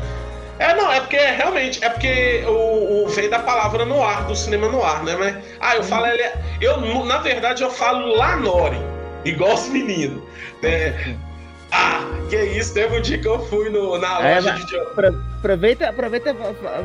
É, 0.59 0.73
não, 0.75 0.91
é 0.91 0.99
porque 1.01 1.17
realmente, 1.17 1.83
é 1.83 1.89
porque 1.89 2.43
o, 2.47 3.03
o 3.03 3.07
vem 3.09 3.29
da 3.29 3.39
palavra 3.39 3.83
noir, 3.85 4.23
do 4.27 4.35
cinema 4.35 4.69
noir, 4.69 5.03
né? 5.03 5.15
Mas, 5.17 5.35
ah, 5.59 5.75
eu 5.75 5.83
falo, 5.83 6.05
ele 6.05 6.21
é- 6.21 6.35
eu, 6.61 6.79
na 7.05 7.17
verdade, 7.17 7.63
eu 7.63 7.71
falo 7.71 8.15
Lanore, 8.15 8.77
igual 9.25 9.55
os 9.55 9.67
meninos. 9.69 10.21
né? 10.61 11.17
Ah, 11.75 12.01
que 12.29 12.35
isso, 12.37 12.71
teve 12.75 12.95
um 12.95 13.01
dia 13.01 13.17
que 13.17 13.27
eu 13.27 13.39
fui 13.47 13.67
no, 13.71 13.97
na 13.97 14.21
É, 14.23 14.35
loja 14.35 14.51
vai- 14.51 14.63
de. 14.63 14.77
Apro- 14.79 15.23
Aproveita, 15.47 15.89
aproveita, 15.89 16.33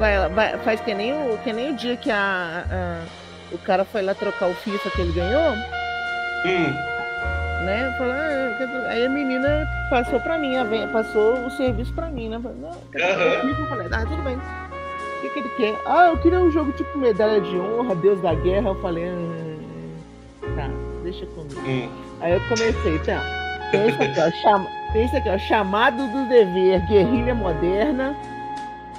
vai, 0.01 0.29
vai- 0.31 0.59
faz 0.59 0.81
que 0.81 0.93
nem, 0.93 1.13
o, 1.13 1.39
que 1.45 1.53
nem 1.53 1.71
o 1.71 1.77
dia 1.77 1.97
que 1.97 2.11
a, 2.11 2.65
a- 2.69 3.05
o 3.53 3.59
cara 3.59 3.85
foi 3.85 4.03
lá 4.03 4.15
trocar 4.15 4.49
o 4.51 4.55
FIFA 4.55 4.91
que 4.91 5.01
ele 5.01 5.13
ganhou, 5.13 5.53
Hum, 6.45 6.73
né? 7.65 7.95
Falou, 7.97 8.13
ah, 8.15 8.89
aí 8.91 9.07
a 9.07 9.09
menina 9.09 9.65
passou 9.91 10.19
pra 10.19 10.37
mim, 10.39 10.55
passou 10.93 11.35
o 11.47 11.51
serviço 11.53 11.93
pra 11.95 12.07
mim, 12.09 12.29
né? 12.31 12.41
Falou, 12.43 12.59
não. 12.59 12.73
FIFA? 13.43 13.61
Eu 13.61 13.67
falei, 13.69 13.89
ah, 13.93 14.05
tudo 14.05 14.23
bem. 14.25 14.37
O 14.37 15.21
que, 15.21 15.31
que 15.31 15.39
ele 15.39 15.49
quer? 15.51 15.81
Ah, 15.87 16.07
eu 16.09 16.19
queria 16.19 16.41
um 16.41 16.51
jogo 16.51 16.73
tipo 16.73 16.99
medalha 16.99 17.41
de 17.41 17.57
honra, 17.57 17.95
Deus 17.95 18.21
da 18.21 18.35
guerra. 18.35 18.71
Eu 18.71 18.83
falei, 18.83 19.05
hum, 19.09 19.95
tá, 20.57 20.69
deixa 21.05 21.25
comigo. 21.27 21.61
hum. 21.61 21.89
Aí 22.21 22.33
eu 22.33 22.41
comecei, 22.49 22.99
tá. 23.07 23.23
Tem 23.71 23.89
isso 23.89 24.03
aqui, 24.03 24.21
ó, 24.21 24.31
chama, 24.43 24.67
tem 24.93 25.05
isso 25.05 25.17
aqui, 25.17 25.29
ó, 25.29 25.39
chamado 25.39 25.97
do 26.09 26.29
dever, 26.29 26.81
guerrilha 26.89 27.35
moderna, 27.37 28.17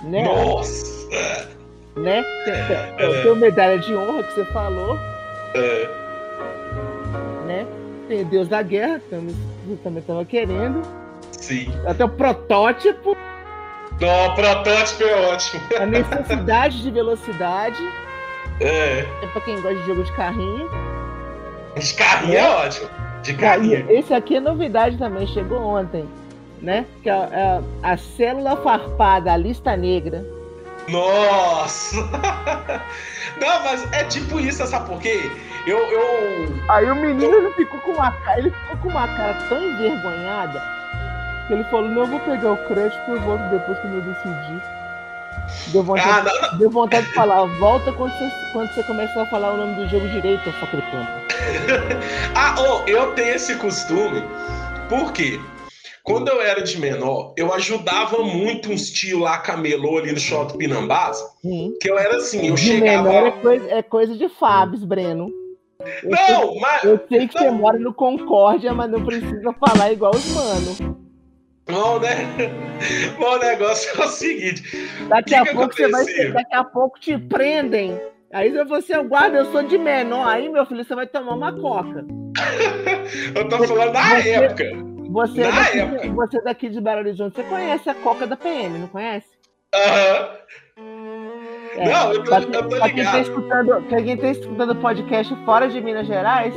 né? 0.03 0.23
Nossa! 0.23 1.07
né? 1.95 2.23
Tem, 2.45 2.53
tem, 2.97 3.21
tem 3.23 3.31
o 3.31 3.35
medalha 3.35 3.77
de 3.79 3.93
honra 3.95 4.23
que 4.23 4.33
você 4.33 4.45
falou, 4.45 4.97
É, 5.53 5.89
né? 7.45 7.65
Tem 8.07 8.23
Deus 8.25 8.47
da 8.47 8.62
Guerra, 8.62 9.01
eu 9.12 9.77
também 9.83 10.01
tava 10.03 10.23
querendo. 10.25 10.81
sim. 11.31 11.71
Até 11.85 12.05
o 12.05 12.09
protótipo, 12.09 13.15
Não, 13.99 14.27
o 14.27 14.35
protótipo 14.35 15.03
é 15.03 15.27
ótimo. 15.33 15.62
a 15.79 15.85
necessidade 15.85 16.81
de 16.81 16.89
velocidade. 16.91 17.83
É. 18.62 19.05
É 19.21 19.27
pra 19.31 19.41
quem 19.41 19.55
gosta 19.62 19.75
de 19.75 19.85
jogo 19.85 20.03
de 20.03 20.12
carrinho. 20.13 20.69
De 21.77 21.93
carrinho 21.93 22.38
é 22.38 22.49
ótimo. 22.49 22.89
De 23.23 23.33
carrinho. 23.33 23.85
esse 23.91 24.13
aqui 24.13 24.38
é 24.38 24.39
novidade 24.39 24.97
também, 24.97 25.27
chegou 25.27 25.59
ontem. 25.62 26.05
Né? 26.62 26.86
Que 27.02 27.10
é 27.10 27.13
a, 27.13 27.62
a, 27.84 27.93
a 27.93 27.98
célula 27.98 28.58
farpada, 28.58 29.32
a 29.32 29.38
lista 29.38 29.76
negra. 29.78 30.26
Nossa! 30.89 31.95
Não, 33.39 33.63
mas 33.63 33.91
é 33.93 34.04
tipo 34.06 34.39
isso, 34.39 34.65
sabe 34.67 34.89
por 34.89 35.00
quê? 35.00 35.32
Eu, 35.65 35.78
eu. 35.78 36.02
Aí 36.69 36.89
o 36.89 36.95
menino 36.95 37.34
ele 37.36 37.52
ficou 37.54 37.80
com 37.82 37.91
uma 37.91 38.12
cara, 38.12 38.39
ele 38.39 38.50
ficou 38.50 38.78
com 38.78 38.89
uma 38.89 39.08
cara 39.08 39.34
tão 39.48 39.63
envergonhada 39.63 40.62
que 41.48 41.54
ele 41.54 41.63
falou, 41.65 41.89
não, 41.89 42.02
eu 42.02 42.08
vou 42.08 42.19
pegar 42.19 42.52
o 42.52 42.67
crédito 42.67 43.02
e 43.08 43.12
eu 43.12 43.22
volto 43.22 43.41
depois 43.50 43.80
que 43.80 43.88
eu 43.88 44.02
decidir. 44.02 44.62
Deu 45.67 45.84
vontade, 45.84 46.30
Ah, 46.43 46.56
deu 46.58 46.69
vontade 46.69 47.08
de 47.08 47.13
falar, 47.13 47.43
volta 47.60 47.91
quando 47.93 48.12
você, 48.12 48.32
quando 48.54 48.72
você 48.72 48.84
começar 48.84 49.24
a 49.24 49.26
falar 49.26 49.54
o 49.54 49.58
nome 49.58 49.76
do 49.76 49.89
jogo 49.89 50.08
direito, 50.10 50.48
ô 50.50 50.54
sacripanta. 50.54 51.12
Ah, 52.36 52.56
oh, 52.60 52.84
eu 52.88 53.13
tenho 53.13 53.36
esse 53.36 53.56
costume. 53.56 54.24
Por 54.88 55.12
quê? 55.12 55.39
Quando 56.03 56.29
eu 56.29 56.41
era 56.41 56.62
de 56.62 56.79
menor, 56.79 57.33
eu 57.38 57.53
ajudava 57.53 58.23
muito 58.23 58.71
uns 58.71 58.89
tio 58.89 59.19
lá 59.19 59.38
camelô 59.38 59.97
ali 59.97 60.12
no 60.12 60.19
shopping 60.19 60.57
Pinambás. 60.57 61.19
Que 61.81 61.89
eu 61.89 61.97
era 61.97 62.17
assim, 62.17 62.47
eu 62.47 62.55
De 62.55 62.62
chegava. 62.62 63.03
menor 63.09 63.27
é 63.27 63.31
coisa, 63.31 63.71
é 63.71 63.81
coisa 63.83 64.15
de 64.15 64.29
Fábio, 64.29 64.79
Breno. 64.85 65.29
Eu 66.03 66.15
sei, 66.17 66.33
Não, 66.35 66.55
mas. 66.59 66.83
eu 66.83 66.99
sei 67.07 67.27
que 67.27 67.38
você 67.38 67.49
mora 67.51 67.77
no 67.79 67.93
Concórdia, 67.93 68.73
mas 68.73 68.89
não 68.91 69.03
precisa 69.05 69.53
falar 69.53 69.91
igual 69.91 70.12
os 70.13 70.25
mano. 70.33 70.99
Não, 71.69 71.99
né? 71.99 72.15
Bom, 73.19 73.35
o 73.35 73.38
negócio 73.39 74.01
é 74.01 74.05
o 74.05 74.07
seguinte. 74.09 74.63
Daqui 75.07 75.29
Que 75.29 75.35
a 75.35 75.43
que 75.45 75.53
pouco 75.53 75.73
você 75.75 75.88
vai 75.88 76.01
aconteceu? 76.01 76.33
daqui 76.33 76.55
a 76.55 76.63
pouco 76.63 76.99
te 76.99 77.17
prendem. 77.17 77.95
Aí 78.33 78.51
você, 78.65 78.95
eu 78.95 79.03
guarda, 79.05 79.38
eu 79.38 79.51
sou 79.51 79.63
de 79.63 79.77
menor. 79.77 80.27
Aí, 80.27 80.49
meu 80.49 80.65
filho, 80.65 80.83
você 80.83 80.95
vai 80.95 81.05
tomar 81.07 81.35
uma 81.35 81.53
coca. 81.53 82.05
Eu 83.35 83.47
tô 83.49 83.57
falando 83.65 83.91
da 83.93 84.01
Você- 84.21 84.29
época. 84.31 84.65
Você, 85.12 85.41
é 85.41 85.52
Na 85.52 85.60
daqui, 85.63 85.80
época. 85.80 86.10
você 86.13 86.38
é 86.38 86.41
daqui 86.41 86.69
de 86.69 86.82
Belo 86.82 87.00
Horizonte, 87.00 87.36
você 87.36 87.43
conhece 87.43 87.89
a 87.89 87.95
coca 87.95 88.28
da 88.28 88.36
PM, 88.38 88.78
não 88.80 88.88
conhece? 88.88 89.28
Aham. 89.74 90.30
É. 91.78 91.89
Não, 91.93 92.13
eu 92.13 92.24
tô, 92.24 92.30
Pra, 92.30 92.39
eu 92.41 92.52
tô 92.52 92.69
pra 92.78 92.89
quem 92.89 93.04
tá 93.04 93.12
ligado. 93.17 93.22
escutando, 93.22 93.82
quem 93.88 94.17
tá 94.17 94.28
escutando 94.28 94.76
podcast 94.76 95.36
fora 95.45 95.67
de 95.67 95.80
Minas 95.82 96.08
Gerais, 96.08 96.54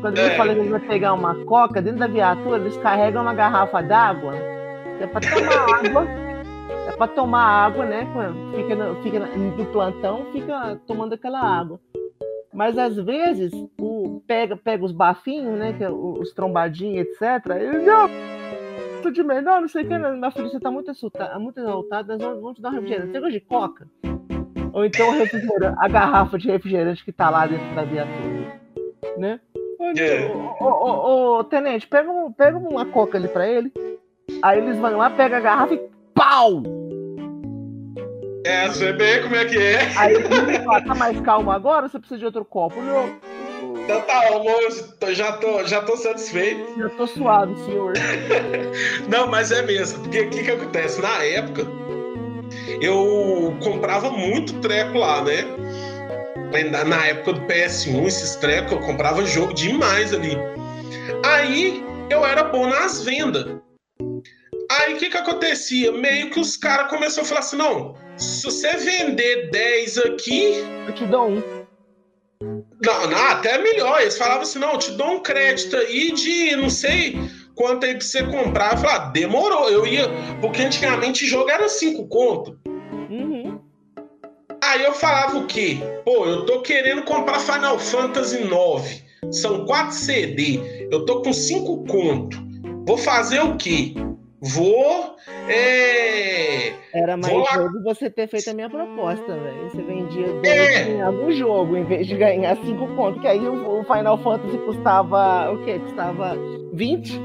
quando 0.00 0.18
ele 0.18 0.32
É. 0.32 0.36
fala 0.36 0.54
que 0.54 0.60
ele 0.60 0.70
vai 0.70 0.80
pegar 0.80 1.12
uma 1.12 1.34
coca 1.44 1.80
dentro 1.82 2.00
da 2.00 2.06
viatura, 2.06 2.56
eles 2.58 2.76
carregam 2.78 3.22
uma 3.22 3.34
garrafa 3.34 3.82
d'água. 3.82 4.34
É 5.00 5.06
pra 5.06 5.20
tomar 5.20 5.28
água. 5.84 6.06
É 6.88 6.92
pra 6.96 7.06
tomar 7.08 7.42
água, 7.66 7.84
né? 7.84 8.06
Fica, 8.56 8.74
no, 8.74 9.02
fica 9.02 9.18
no 9.20 9.66
plantão, 9.66 10.26
fica 10.32 10.80
tomando 10.86 11.14
aquela 11.14 11.40
água. 11.40 11.78
Mas 12.52 12.78
às 12.78 12.96
vezes 12.96 13.52
o, 13.78 14.22
pega, 14.26 14.56
pega 14.56 14.84
os 14.84 14.92
bafinhos, 14.92 15.58
né? 15.58 15.74
Que 15.74 15.84
é 15.84 15.90
os 15.90 16.32
trombadinhos, 16.32 17.06
etc. 17.06 17.22
Ele, 17.56 17.78
não, 17.84 18.08
tô 19.02 19.10
de 19.10 19.22
menor, 19.22 19.60
não 19.60 19.68
sei 19.68 19.84
o 19.84 19.88
que. 19.88 19.98
Minha 19.98 20.30
filha, 20.30 20.48
você 20.48 20.58
tá 20.60 20.70
muito 20.70 20.90
assustada, 20.90 21.38
muito 21.38 21.60
exaltada, 21.60 22.16
nós 22.16 22.40
vamos, 22.40 22.56
te 22.56 22.62
dar 22.62 22.70
um 22.70 22.72
refrigerante. 22.74 23.12
Você 23.12 23.20
gosta 23.20 23.32
de 23.32 23.40
coca? 23.40 23.88
Ou 24.72 24.84
então 24.84 25.08
a 25.78 25.88
garrafa 25.88 26.38
de 26.38 26.48
refrigerante 26.48 27.04
que 27.04 27.12
tá 27.12 27.30
lá 27.30 27.46
dentro 27.46 27.74
da 27.74 27.84
viatura. 27.84 28.60
Né? 29.16 29.40
É. 29.96 30.30
Ô, 30.60 30.64
ô, 30.64 30.68
ô, 30.68 31.38
ô, 31.38 31.44
tenente, 31.44 31.86
pega, 31.86 32.10
um- 32.10 32.32
pega 32.32 32.58
uma 32.58 32.84
coca 32.86 33.16
ali 33.18 33.28
pra 33.28 33.46
ele. 33.48 33.72
Aí 34.42 34.58
eles 34.58 34.76
vão 34.78 34.96
lá, 34.96 35.08
pega 35.10 35.36
a 35.38 35.40
garrafa 35.40 35.74
e 35.74 35.88
pau! 36.14 36.62
É, 38.48 38.66
você 38.68 38.92
vê 38.92 39.20
como 39.20 39.36
é 39.36 39.44
que 39.44 39.58
é. 39.58 39.78
Aí 39.96 40.14
ele 40.14 40.58
fala, 40.64 40.80
tá 40.80 40.94
mais 40.94 41.20
calmo 41.20 41.50
agora 41.50 41.86
você 41.88 41.98
precisa 41.98 42.18
de 42.18 42.24
outro 42.24 42.44
copo? 42.44 42.80
Não, 42.80 43.18
Então 43.84 44.00
tá, 44.02 44.28
amor, 44.28 44.60
eu 45.02 45.14
já 45.14 45.32
tô, 45.32 45.64
já 45.66 45.82
tô 45.82 45.96
satisfeito. 45.96 46.80
eu 46.80 46.88
tô 46.96 47.06
suave, 47.06 47.54
senhor. 47.66 47.92
Não, 49.08 49.26
mas 49.26 49.52
é 49.52 49.60
mesmo. 49.62 50.00
Porque 50.02 50.20
o 50.20 50.30
que, 50.30 50.44
que 50.44 50.50
acontece? 50.50 51.00
Na 51.02 51.22
época, 51.22 51.66
eu 52.80 53.54
comprava 53.62 54.10
muito 54.10 54.54
treco 54.60 54.96
lá, 54.98 55.22
né? 55.22 55.44
Na- 56.70 56.84
Na 56.84 57.06
época 57.06 57.34
do 57.34 57.40
PS1, 57.42 58.06
esses 58.06 58.36
trecos, 58.36 58.72
eu 58.72 58.80
comprava 58.80 59.24
jogo 59.26 59.52
demais 59.52 60.14
ali. 60.14 60.36
Aí 61.24 61.84
eu 62.08 62.24
era 62.24 62.44
bom 62.44 62.66
nas 62.66 63.04
vendas. 63.04 63.56
Aí 64.70 64.94
o 64.94 64.96
que, 64.98 65.10
que 65.10 65.16
acontecia? 65.18 65.92
Meio 65.92 66.30
que 66.30 66.40
os 66.40 66.56
caras 66.56 66.88
começaram 66.88 67.24
a 67.24 67.28
falar 67.28 67.40
assim: 67.40 67.56
não, 67.56 67.94
se 68.18 68.44
você 68.44 68.76
vender 68.76 69.50
10 69.50 69.98
aqui, 69.98 70.64
Eu 70.86 70.94
te 70.94 71.06
dou 71.06 71.28
um. 71.30 71.42
não, 72.82 73.10
não, 73.10 73.26
até 73.28 73.58
melhor. 73.58 74.00
Eles 74.00 74.18
falavam 74.18 74.42
assim: 74.42 74.58
não, 74.58 74.72
eu 74.72 74.78
te 74.78 74.90
dou 74.92 75.12
um 75.12 75.20
crédito 75.20 75.76
aí 75.76 76.12
de 76.12 76.56
não 76.56 76.70
sei 76.70 77.16
quanto 77.54 77.86
aí 77.86 77.92
pra 77.94 78.04
você 78.04 78.24
comprar. 78.24 78.72
Eu 78.72 78.78
falava, 78.78 79.06
ah, 79.06 79.10
demorou. 79.10 79.68
Eu 79.68 79.86
ia. 79.86 80.08
Porque 80.40 80.62
antigamente 80.62 81.26
jogo 81.26 81.50
era 81.50 81.68
5 81.68 82.06
conto. 82.08 82.58
Uhum. 83.10 83.60
Aí 84.62 84.84
eu 84.84 84.92
falava 84.92 85.38
o 85.38 85.46
quê? 85.46 85.78
Pô, 86.04 86.26
eu 86.26 86.44
tô 86.44 86.60
querendo 86.62 87.02
comprar 87.02 87.38
Final 87.40 87.78
Fantasy 87.78 88.38
IX. 88.42 89.02
São 89.30 89.64
4 89.64 89.94
CD. 89.94 90.88
Eu 90.90 91.04
tô 91.04 91.22
com 91.22 91.32
5 91.32 91.84
conto. 91.86 92.38
Vou 92.86 92.96
fazer 92.96 93.40
o 93.40 93.56
quê? 93.56 93.94
Vou. 94.40 95.16
É. 95.48 96.72
Era 96.98 97.16
mais 97.16 97.32
jogo 97.32 97.82
você 97.84 98.10
ter 98.10 98.28
feito 98.28 98.50
a 98.50 98.54
minha 98.54 98.68
proposta, 98.68 99.32
velho. 99.32 99.70
Você 99.70 99.82
vendia 99.82 100.40
10 100.40 100.76
É. 100.76 100.90
em 100.90 101.00
algum 101.02 101.30
jogo, 101.30 101.76
em 101.76 101.84
vez 101.84 102.06
de 102.06 102.16
ganhar 102.16 102.56
5 102.56 102.86
pontos. 102.96 103.20
Que 103.20 103.28
aí 103.28 103.46
o, 103.46 103.84
Final 103.84 104.18
Fantasy 104.18 104.58
custava 104.58 105.52
o 105.52 105.64
quê? 105.64 105.78
Custava 105.78 106.36
20? 106.72 107.20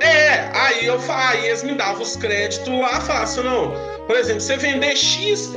É, 0.00 0.50
aí 0.54 0.86
eu 0.86 0.98
aí 1.08 1.46
eles 1.46 1.64
me 1.64 1.74
davam 1.74 2.02
os 2.02 2.16
créditos 2.16 2.68
lá, 2.68 3.22
assim, 3.22 3.42
não, 3.42 3.72
por 4.06 4.14
exemplo, 4.14 4.40
você 4.40 4.56
vender 4.56 4.94
X 4.96 5.52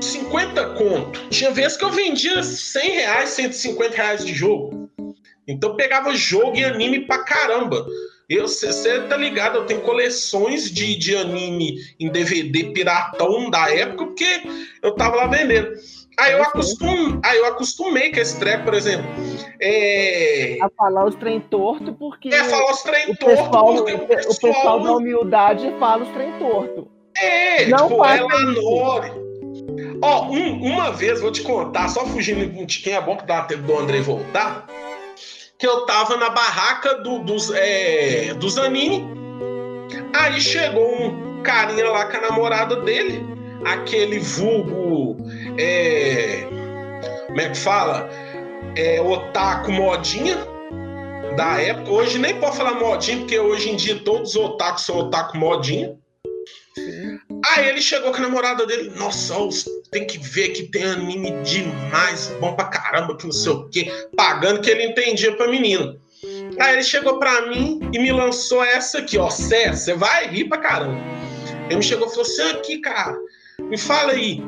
50 0.00 0.64
conto. 0.74 1.28
Tinha 1.30 1.50
vezes 1.50 1.76
que 1.76 1.84
eu 1.84 1.90
vendia 1.90 2.42
100 2.42 2.90
reais, 2.90 3.30
150 3.30 3.96
reais 3.96 4.24
de 4.24 4.32
jogo. 4.34 4.88
Então 5.46 5.70
eu 5.70 5.76
pegava 5.76 6.14
jogo 6.14 6.56
e 6.56 6.64
anime 6.64 7.06
pra 7.06 7.24
caramba. 7.24 7.84
Você 8.30 9.00
tá 9.02 9.16
ligado, 9.16 9.56
eu 9.56 9.64
tenho 9.64 9.80
coleções 9.80 10.70
de, 10.70 10.96
de 10.96 11.16
anime 11.16 11.76
em 11.98 12.10
DVD 12.10 12.64
piratão 12.64 13.48
da 13.48 13.74
época, 13.74 14.04
porque 14.04 14.42
eu 14.82 14.94
tava 14.94 15.16
lá 15.16 15.26
vendendo. 15.26 15.72
Aí 16.18 16.32
eu, 16.32 16.42
acostum, 16.42 17.20
aí 17.24 17.38
eu 17.38 17.46
acostumei 17.46 18.12
com 18.12 18.18
esse 18.18 18.38
treco, 18.40 18.64
por 18.64 18.74
exemplo. 18.74 19.06
É, 19.60 20.58
A 20.60 20.68
falar 20.68 21.06
os 21.06 21.14
trem 21.14 21.40
torto, 21.40 21.92
porque 21.92 22.28
é 22.28 22.44
falar 22.44 22.72
os 22.72 22.82
trem 22.82 23.10
o, 23.12 23.16
pessoal, 23.16 23.50
torto, 23.50 23.84
porque 23.84 24.26
o, 24.26 24.40
pessoal 24.40 24.80
da 24.80 24.92
humildade 24.94 25.72
fala 25.78 26.02
os 26.02 26.10
trem 26.10 26.32
torto. 26.38 26.88
É, 27.16 27.66
Não 27.66 27.88
tipo, 27.88 27.98
faça 27.98 28.16
é 28.16 28.22
Lanore. 28.24 29.28
Ó, 30.02 30.26
um, 30.26 30.62
uma 30.64 30.90
vez, 30.90 31.20
vou 31.20 31.30
te 31.30 31.42
contar, 31.42 31.88
só 31.88 32.04
fugindo 32.06 32.66
de 32.66 32.78
quem 32.80 32.94
é 32.94 33.00
bom 33.00 33.16
que 33.16 33.24
dá 33.24 33.42
tempo 33.42 33.62
do 33.62 33.78
André 33.78 34.00
voltar, 34.00 34.66
que 35.58 35.66
eu 35.66 35.84
tava 35.84 36.16
na 36.16 36.30
barraca 36.30 36.94
do, 36.98 37.18
dos, 37.18 37.50
é, 37.52 38.32
dos 38.34 38.56
anime. 38.56 39.04
Aí 40.14 40.40
chegou 40.40 41.02
um 41.02 41.42
carinha 41.42 41.90
lá 41.90 42.06
com 42.06 42.16
a 42.16 42.20
namorada 42.20 42.76
dele, 42.76 43.26
aquele 43.64 44.20
vulgo. 44.20 45.16
É, 45.58 46.46
como 47.26 47.40
é 47.40 47.48
que 47.48 47.58
fala? 47.58 48.08
É, 48.76 49.00
otaku 49.00 49.72
modinha 49.72 50.38
da 51.36 51.60
época. 51.60 51.90
Hoje 51.90 52.18
nem 52.18 52.38
pode 52.38 52.56
falar 52.56 52.74
modinha, 52.74 53.18
porque 53.18 53.38
hoje 53.38 53.70
em 53.70 53.76
dia 53.76 53.98
todos 54.04 54.36
os 54.36 54.36
otakus 54.36 54.82
são 54.82 54.96
otaku 54.98 55.36
modinha. 55.36 55.96
Aí 57.44 57.68
ele 57.68 57.80
chegou 57.80 58.10
com 58.10 58.18
a 58.18 58.22
namorada 58.22 58.66
dele, 58.66 58.92
nossa, 58.96 59.34
tem 59.90 60.06
que 60.06 60.18
ver 60.18 60.50
que 60.50 60.64
tem 60.64 60.84
anime 60.84 61.30
demais, 61.42 62.32
bom 62.40 62.54
pra 62.54 62.66
caramba, 62.66 63.16
que 63.16 63.24
não 63.24 63.32
sei 63.32 63.52
o 63.52 63.68
quê, 63.68 63.90
pagando 64.16 64.60
que 64.60 64.70
ele 64.70 64.84
entendia 64.84 65.36
pra 65.36 65.48
menina. 65.48 65.96
Aí 66.58 66.74
ele 66.74 66.82
chegou 66.82 67.18
pra 67.18 67.46
mim 67.46 67.80
e 67.92 67.98
me 67.98 68.10
lançou 68.10 68.62
essa 68.64 68.98
aqui, 68.98 69.18
ó, 69.18 69.30
Sé, 69.30 69.72
você 69.72 69.94
vai 69.94 70.28
rir 70.28 70.48
pra 70.48 70.58
caramba. 70.58 70.98
Ele 71.66 71.76
me 71.76 71.82
chegou 71.82 72.06
e 72.06 72.10
falou 72.10 72.22
assim, 72.22 72.50
aqui, 72.50 72.78
cara, 72.80 73.16
me 73.60 73.78
fala 73.78 74.12
aí, 74.12 74.42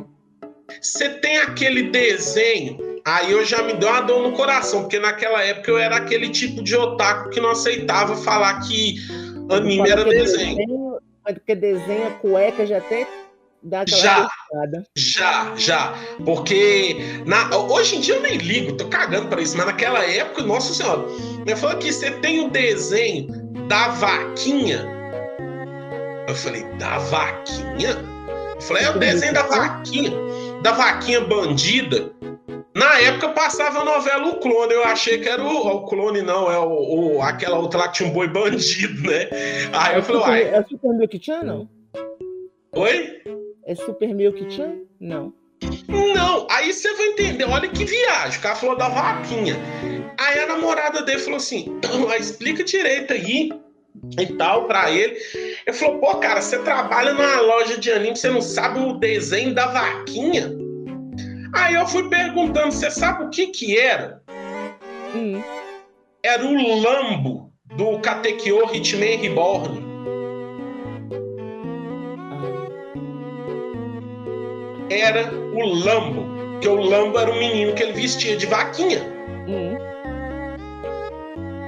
você 0.81 1.09
tem 1.09 1.39
aquele 1.39 1.85
desenho? 1.91 2.91
Aí 3.05 3.33
eu 3.33 3.45
já 3.45 3.63
me 3.63 3.73
deu 3.75 3.89
uma 3.89 4.01
dor 4.03 4.23
no 4.23 4.33
coração, 4.33 4.83
porque 4.83 4.99
naquela 4.99 5.43
época 5.43 5.71
eu 5.71 5.79
era 5.79 5.97
aquele 5.97 6.29
tipo 6.29 6.63
de 6.63 6.77
otaku 6.77 7.31
que 7.31 7.41
não 7.41 7.51
aceitava 7.51 8.17
falar 8.17 8.61
que 8.61 8.97
anime 9.49 9.89
era 9.89 10.05
desenho. 10.05 10.80
Porque 11.25 11.55
desenha 11.55 12.11
cueca 12.21 12.67
já 12.67 12.79
até 12.79 13.07
dá 13.63 13.83
aquela 13.83 13.99
já, 14.01 14.29
já, 14.97 15.57
já. 15.57 15.95
Porque 16.25 16.97
na, 17.27 17.55
hoje 17.57 17.97
em 17.97 18.01
dia 18.01 18.17
eu 18.17 18.23
nem 18.23 18.37
ligo, 18.39 18.77
tô 18.77 18.87
cagando 18.89 19.29
para 19.29 19.43
isso, 19.43 19.57
mas 19.57 19.67
naquela 19.67 20.05
época, 20.05 20.43
nossa 20.43 20.73
senhora, 20.73 21.05
eu 21.47 21.57
falei 21.57 21.79
que 21.79 21.93
você 21.93 22.11
tem 22.11 22.41
o 22.47 22.51
desenho 22.51 23.29
da 23.69 23.89
vaquinha. 23.89 24.87
Eu 26.27 26.35
falei, 26.35 26.63
da 26.79 26.99
vaquinha? 26.99 27.97
Eu 28.55 28.61
falei, 28.61 28.85
é 28.85 28.91
o 28.91 28.99
desenho 28.99 29.35
da 29.35 29.43
vaquinha, 29.43 30.13
da 30.63 30.73
vaquinha 30.73 31.21
bandida. 31.23 32.13
Na 32.75 33.01
época 33.01 33.31
passava 33.31 33.81
a 33.81 33.85
novela 33.85 34.29
O 34.29 34.37
Clone, 34.37 34.73
eu 34.73 34.85
achei 34.85 35.19
que 35.19 35.29
era 35.29 35.43
o, 35.43 35.67
o 35.67 35.87
Clone, 35.87 36.23
não, 36.23 36.51
é 36.51 36.59
o, 36.59 37.17
o, 37.17 37.23
aquela 37.23 37.59
outra 37.59 37.81
lá 37.81 37.89
que 37.89 37.95
tinha 37.95 38.09
um 38.09 38.13
boi 38.13 38.29
bandido, 38.29 39.03
né? 39.11 39.29
Aí 39.73 39.97
eu 39.97 40.03
falei, 40.03 40.23
uai. 40.23 40.43
É 40.43 40.63
Super 40.63 40.95
Milk 40.95 41.21
Chan, 41.23 41.43
não? 41.43 41.69
Oi? 42.73 43.23
É 43.67 43.75
Super 43.75 44.15
Milk 44.15 44.51
Chan? 44.51 44.75
Não. 45.01 45.33
Não, 45.89 46.47
aí 46.51 46.73
você 46.73 46.93
vai 46.95 47.09
entender, 47.09 47.45
olha 47.45 47.69
que 47.69 47.85
viagem, 47.85 48.39
o 48.39 48.43
cara 48.43 48.55
falou 48.55 48.77
da 48.77 48.89
vaquinha. 48.89 49.57
Aí 50.19 50.39
a 50.39 50.47
namorada 50.47 51.03
dele 51.03 51.19
falou 51.19 51.37
assim: 51.37 51.79
explica 52.19 52.65
direito 52.65 53.13
aí 53.13 53.51
e 54.19 54.27
tal 54.37 54.67
pra 54.67 54.91
ele. 54.91 55.17
Ele 55.67 55.77
falou: 55.77 55.99
pô, 55.99 56.17
cara, 56.17 56.41
você 56.41 56.59
trabalha 56.61 57.13
numa 57.13 57.41
loja 57.41 57.77
de 57.79 57.91
anime, 57.91 58.17
você 58.17 58.31
não 58.31 58.41
sabe 58.41 58.81
o 58.81 58.95
desenho 58.95 59.55
da 59.55 59.67
vaquinha? 59.67 60.60
Aí 61.53 61.75
eu 61.75 61.87
fui 61.87 62.09
perguntando, 62.09 62.73
você 62.73 62.91
sabe 62.91 63.25
o 63.25 63.31
que 63.31 63.49
que 63.49 63.79
era? 63.79 64.23
Hum. 65.15 65.43
Era 66.23 66.45
o 66.45 66.81
Lambo 66.81 67.53
do 67.77 67.99
Katekyo 68.01 68.73
Hitman 68.73 69.17
Reborn. 69.17 69.91
Era 74.91 75.33
o 75.33 75.65
Lambo, 75.85 76.61
que 76.61 76.69
o 76.69 76.77
Lambo 76.77 77.19
era 77.19 77.31
o 77.31 77.39
menino 77.39 77.75
que 77.75 77.83
ele 77.83 77.93
vestia 77.93 78.37
de 78.37 78.47
vaquinha. 78.47 79.01
Hum 79.49 79.90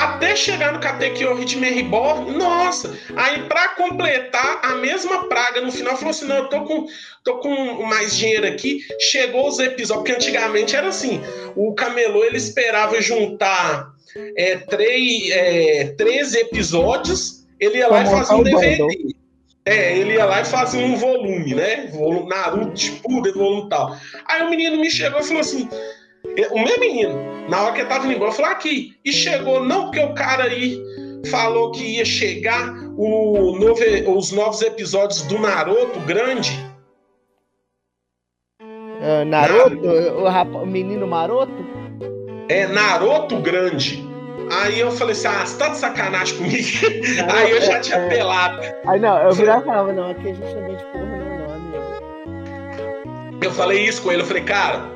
até 0.02 0.34
chegar 0.34 0.72
no 0.72 0.80
Katekyo 0.80 1.40
Hitman 1.40 1.70
Reborn, 1.70 2.32
nossa! 2.32 2.98
Aí, 3.16 3.42
para 3.44 3.68
completar, 3.70 4.60
a 4.62 4.74
mesma 4.76 5.28
praga 5.28 5.60
no 5.60 5.70
final 5.70 5.96
falou 5.96 6.10
assim: 6.10 6.26
não, 6.26 6.36
eu 6.36 6.48
tô 6.48 6.64
com, 6.64 6.86
tô 7.24 7.38
com 7.38 7.82
mais 7.84 8.16
dinheiro 8.16 8.46
aqui. 8.46 8.80
Chegou 8.98 9.48
os 9.48 9.58
episódios, 9.58 10.04
porque 10.04 10.12
antigamente 10.12 10.74
era 10.74 10.88
assim: 10.88 11.20
o 11.54 11.74
camelô 11.74 12.24
ele 12.24 12.36
esperava 12.36 13.00
juntar 13.00 13.92
é, 14.36 14.56
três, 14.56 15.30
é, 15.30 15.94
três 15.96 16.34
episódios, 16.34 17.46
ele 17.58 17.78
ia 17.78 17.88
lá 17.88 18.02
e 18.02 18.06
fazia 18.06 18.36
um 18.36 18.42
DVD. 18.42 19.12
É, 19.64 19.96
ele 19.96 20.14
ia 20.14 20.24
lá 20.24 20.40
e 20.40 20.44
fazia 20.44 20.84
um 20.84 20.96
volume, 20.96 21.54
né? 21.54 21.86
Volume, 21.92 22.28
Naruto, 22.28 22.74
tipo, 22.74 23.22
de 23.22 23.30
volume 23.30 23.68
tal. 23.68 23.96
Aí 24.26 24.42
o 24.42 24.50
menino 24.50 24.76
me 24.76 24.90
chegou 24.90 25.20
e 25.20 25.24
falou 25.24 25.40
assim: 25.40 25.68
o 26.24 26.62
meu 26.62 26.78
menino, 26.80 27.14
na 27.48 27.62
hora 27.62 27.72
que 27.72 27.80
ele 27.80 27.88
tava 27.88 28.06
indo 28.06 28.14
embora, 28.14 28.32
falou 28.32 28.50
aqui. 28.50 28.96
E 29.04 29.12
chegou, 29.12 29.64
não, 29.64 29.84
porque 29.84 30.00
o 30.00 30.14
cara 30.14 30.44
aí 30.44 30.80
falou 31.30 31.70
que 31.72 31.96
ia 31.96 32.04
chegar 32.04 32.74
o 32.96 33.56
novo, 33.58 33.80
os 34.16 34.32
novos 34.32 34.62
episódios 34.62 35.22
do 35.22 35.38
Naruto 35.38 36.00
grande. 36.00 36.52
Uh, 38.60 39.24
Naruto? 39.26 39.76
O, 39.84 40.62
o, 40.62 40.66
menino 40.66 41.06
Maroto? 41.06 41.52
É, 42.48 42.66
Naruto 42.66 43.36
grande. 43.38 44.02
Aí 44.50 44.80
eu 44.80 44.90
falei 44.92 45.12
assim, 45.12 45.28
ah, 45.28 45.46
você 45.46 45.58
tá 45.58 45.68
de 45.68 45.78
sacanagem 45.78 46.36
comigo? 46.36 46.68
Aí 47.32 47.50
eu 47.50 47.60
já 47.62 47.74
é, 47.74 47.80
tinha 47.80 47.98
é... 47.98 48.08
pelado. 48.08 48.60
Aí 48.86 49.00
não, 49.00 49.18
eu 49.18 49.32
virava 49.32 49.62
e 49.62 49.64
falava, 49.64 49.92
não, 49.92 50.10
aqui 50.10 50.30
a 50.30 50.34
gente 50.34 50.54
também 50.54 50.76
de 50.76 50.84
porra 50.84 51.04
não, 51.04 51.38
não, 51.38 51.54
amigo. 51.54 51.78
Eu 53.42 53.50
falei 53.52 53.84
isso 53.86 54.02
com 54.02 54.12
ele, 54.12 54.22
eu 54.22 54.26
falei, 54.26 54.42
cara, 54.42 54.90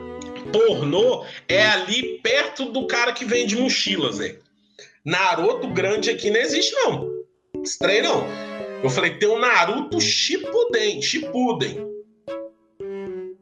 pornô 0.53 1.25
é 1.49 1.67
ali 1.67 2.21
perto 2.23 2.67
do 2.67 2.87
cara 2.87 3.13
que 3.13 3.25
vende 3.25 3.57
mochilas, 3.57 4.19
né? 4.19 4.37
Naruto 5.05 5.69
grande 5.69 6.11
aqui 6.11 6.31
não 6.31 6.41
existe, 6.41 6.75
não. 6.75 7.09
Estranho, 7.63 8.05
não. 8.05 8.27
Eu 8.83 8.91
falei, 8.91 9.19
tem 9.19 9.29
um 9.29 9.39
Naruto 9.39 10.01
Shippuden, 10.01 11.01
Shippuden. 11.01 11.87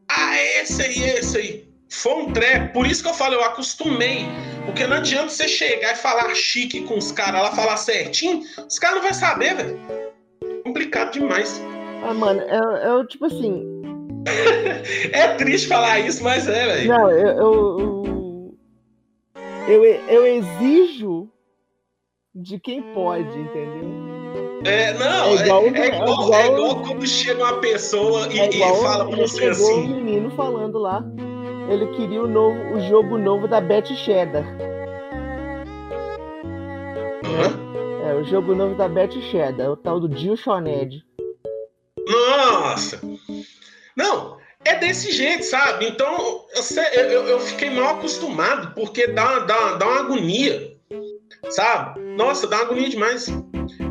Ah, 0.09 0.37
esse 0.61 0.83
aí, 0.83 1.03
esse 1.03 1.39
aí. 1.39 1.75
Foi 1.91 2.15
um 2.15 2.33
treco. 2.33 2.73
Por 2.73 2.87
isso 2.87 3.03
que 3.03 3.09
eu 3.09 3.15
falo, 3.15 3.35
eu 3.35 3.45
acostumei. 3.45 4.27
Porque 4.67 4.87
não 4.87 4.97
adianta 4.97 5.29
você 5.29 5.49
chegar 5.49 5.93
e 5.93 5.97
falar 5.97 6.35
chique 6.35 6.83
com 6.83 6.99
os 6.99 7.13
caras 7.13 7.43
lá, 7.43 7.53
falar 7.53 7.77
certinho. 7.77 8.43
Os 8.69 8.79
caras 8.79 8.97
não 8.97 9.03
vão 9.03 9.15
saber, 9.15 9.55
velho. 9.55 9.81
Complicado 10.65 11.13
demais. 11.13 11.61
Ah, 12.03 12.13
mano, 12.13 12.41
eu, 12.43 12.77
eu 12.77 13.07
tipo 13.07 13.27
assim, 13.27 13.74
é 15.12 15.35
triste 15.35 15.68
falar 15.68 16.01
isso, 16.01 16.22
mas 16.22 16.49
é, 16.49 16.66
velho. 16.66 16.89
Não, 16.89 17.11
eu, 17.11 17.29
eu, 17.29 18.57
eu, 19.68 19.85
eu 19.85 20.27
exijo 20.27 21.29
de 22.35 22.59
quem 22.59 22.83
pode, 22.95 23.39
entendeu? 23.39 24.14
É, 24.64 24.95
não, 24.95 25.27
é 25.27 25.35
igual, 25.35 25.62
é, 25.62 25.66
é, 25.66 25.68
igual, 25.68 25.79
é, 25.79 25.95
igual, 25.95 26.35
é 26.35 26.47
igual 26.47 26.83
quando 26.83 27.07
chega 27.07 27.45
uma 27.45 27.61
pessoa 27.61 28.27
e, 28.33 28.39
é 28.41 28.49
e 28.49 28.59
fala 28.61 29.07
pra 29.07 29.16
você 29.16 29.47
assim. 29.47 29.72
um 29.72 29.87
menino 29.87 30.31
falando 30.31 30.79
lá, 30.79 31.05
ele 31.68 31.87
queria 31.89 32.22
o, 32.22 32.27
novo, 32.27 32.59
o 32.75 32.81
jogo 32.89 33.18
novo 33.18 33.47
da 33.47 33.61
Betty 33.61 33.95
Cheddar. 33.95 34.45
Uhum. 37.25 38.09
É, 38.09 38.14
o 38.14 38.25
jogo 38.25 38.55
novo 38.55 38.75
da 38.75 38.89
Betty 38.89 39.20
Cheddar, 39.31 39.70
o 39.70 39.77
tal 39.77 40.01
do 40.01 40.09
Dio 40.09 40.37
Shoned. 40.37 41.05
Nossa! 42.09 43.01
Não, 43.97 44.38
é 44.64 44.76
desse 44.76 45.12
jeito, 45.12 45.45
sabe? 45.45 45.86
Então 45.86 46.45
eu, 46.95 47.03
eu, 47.03 47.28
eu 47.28 47.40
fiquei 47.40 47.70
mal 47.70 47.97
acostumado, 47.97 48.74
porque 48.74 49.07
dá, 49.09 49.40
dá, 49.40 49.74
dá 49.74 49.86
uma 49.86 50.01
agonia, 50.01 50.74
sabe? 51.51 52.01
Nossa, 52.01 52.47
dá 52.47 52.57
uma 52.57 52.64
agonia 52.64 52.88
demais. 52.88 53.28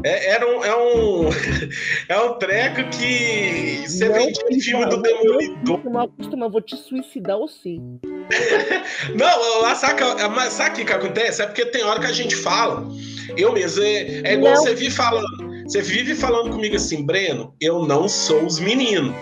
É, 0.03 0.31
era 0.31 0.47
um, 0.47 0.63
é, 0.63 0.75
um, 0.75 1.29
é 2.09 2.19
um 2.19 2.33
treco 2.37 2.89
que 2.89 3.83
você 3.87 4.09
vende 4.09 4.39
em 4.49 4.59
filme 4.59 4.85
do 4.87 5.01
Demolidor. 5.01 5.81
Eu 5.83 5.91
mal 5.91 6.05
acostumado, 6.05 6.51
vou 6.51 6.61
te 6.61 6.75
suicidar 6.75 7.37
ou 7.37 7.47
sim. 7.47 7.99
não, 9.15 9.75
saca, 9.75 10.05
sabe 10.49 10.69
o 10.71 10.73
que, 10.75 10.85
que 10.85 10.93
acontece? 10.93 11.41
É 11.41 11.45
porque 11.45 11.65
tem 11.65 11.83
hora 11.83 11.99
que 11.99 12.07
a 12.07 12.11
gente 12.11 12.35
fala. 12.35 12.87
Eu 13.37 13.53
mesmo, 13.53 13.83
é, 13.83 14.21
é 14.23 14.33
igual 14.33 14.53
não. 14.53 14.61
você 14.61 14.75
vive 14.75 14.91
falando. 14.91 15.53
Você 15.63 15.81
vive 15.81 16.13
falando 16.13 16.51
comigo 16.51 16.75
assim, 16.75 17.05
Breno, 17.05 17.55
eu 17.61 17.85
não 17.85 18.09
sou 18.09 18.45
os 18.45 18.59
meninos. 18.59 19.15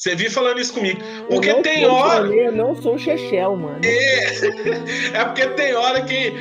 Você 0.00 0.14
vive 0.16 0.30
falando 0.30 0.58
isso 0.58 0.72
comigo. 0.72 0.98
Porque 1.28 1.52
tem 1.62 1.84
hora. 1.84 2.26
Eu 2.26 2.52
não 2.52 2.74
sou 2.74 2.96
Chechel, 2.96 3.54
mano. 3.54 3.80
É, 3.84 5.12
é 5.12 5.24
porque 5.26 5.46
tem 5.48 5.74
hora 5.74 6.00
que, 6.02 6.32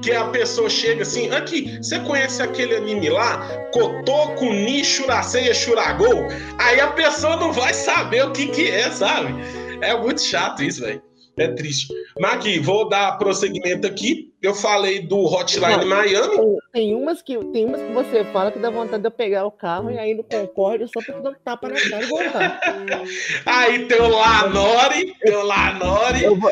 que 0.00 0.10
a 0.12 0.24
pessoa 0.28 0.70
chega 0.70 1.02
assim. 1.02 1.30
Aqui, 1.30 1.76
você 1.76 2.00
conhece 2.00 2.42
aquele 2.42 2.76
anime 2.76 3.10
lá? 3.10 3.46
Kotoko 3.70 4.46
ni 4.46 4.82
Shuraseia 4.82 5.52
Shuragou? 5.52 6.26
Aí 6.58 6.80
a 6.80 6.86
pessoa 6.92 7.36
não 7.36 7.52
vai 7.52 7.74
saber 7.74 8.24
o 8.24 8.32
que, 8.32 8.46
que 8.46 8.70
é, 8.70 8.90
sabe? 8.90 9.34
É 9.82 9.94
muito 9.94 10.22
chato 10.22 10.62
isso, 10.62 10.80
velho. 10.80 11.02
É 11.40 11.48
triste. 11.48 11.88
Mas 12.20 12.34
aqui, 12.34 12.58
vou 12.58 12.86
dar 12.86 13.16
prosseguimento 13.16 13.86
aqui. 13.86 14.30
Eu 14.42 14.54
falei 14.54 15.00
do 15.00 15.24
Hotline 15.24 15.78
Não, 15.78 15.86
Miami. 15.86 16.36
Tem, 16.36 16.56
tem 16.72 16.94
umas 16.94 17.22
que, 17.22 17.38
tem 17.46 17.64
umas 17.64 17.80
que 17.80 17.92
você 17.92 18.24
fala 18.24 18.52
que 18.52 18.58
dá 18.58 18.68
vontade 18.68 19.02
de 19.02 19.06
eu 19.08 19.10
pegar 19.10 19.46
o 19.46 19.50
carro 19.50 19.90
e 19.90 19.98
aí 19.98 20.14
no 20.14 20.22
Concorde 20.22 20.86
só 20.88 21.00
pra 21.00 21.18
dar 21.18 21.30
um 21.30 21.34
tapa 21.42 21.68
na 21.68 21.76
cara 21.80 22.04
e 22.04 22.06
voltar. 22.06 22.60
Aí 23.46 23.86
tem 23.86 24.00
o 24.00 24.08
Lanori, 24.08 25.14
tem 25.18 25.34
o 25.34 25.42
Lanori. 25.42 26.24
Eu, 26.24 26.36
vou, 26.36 26.50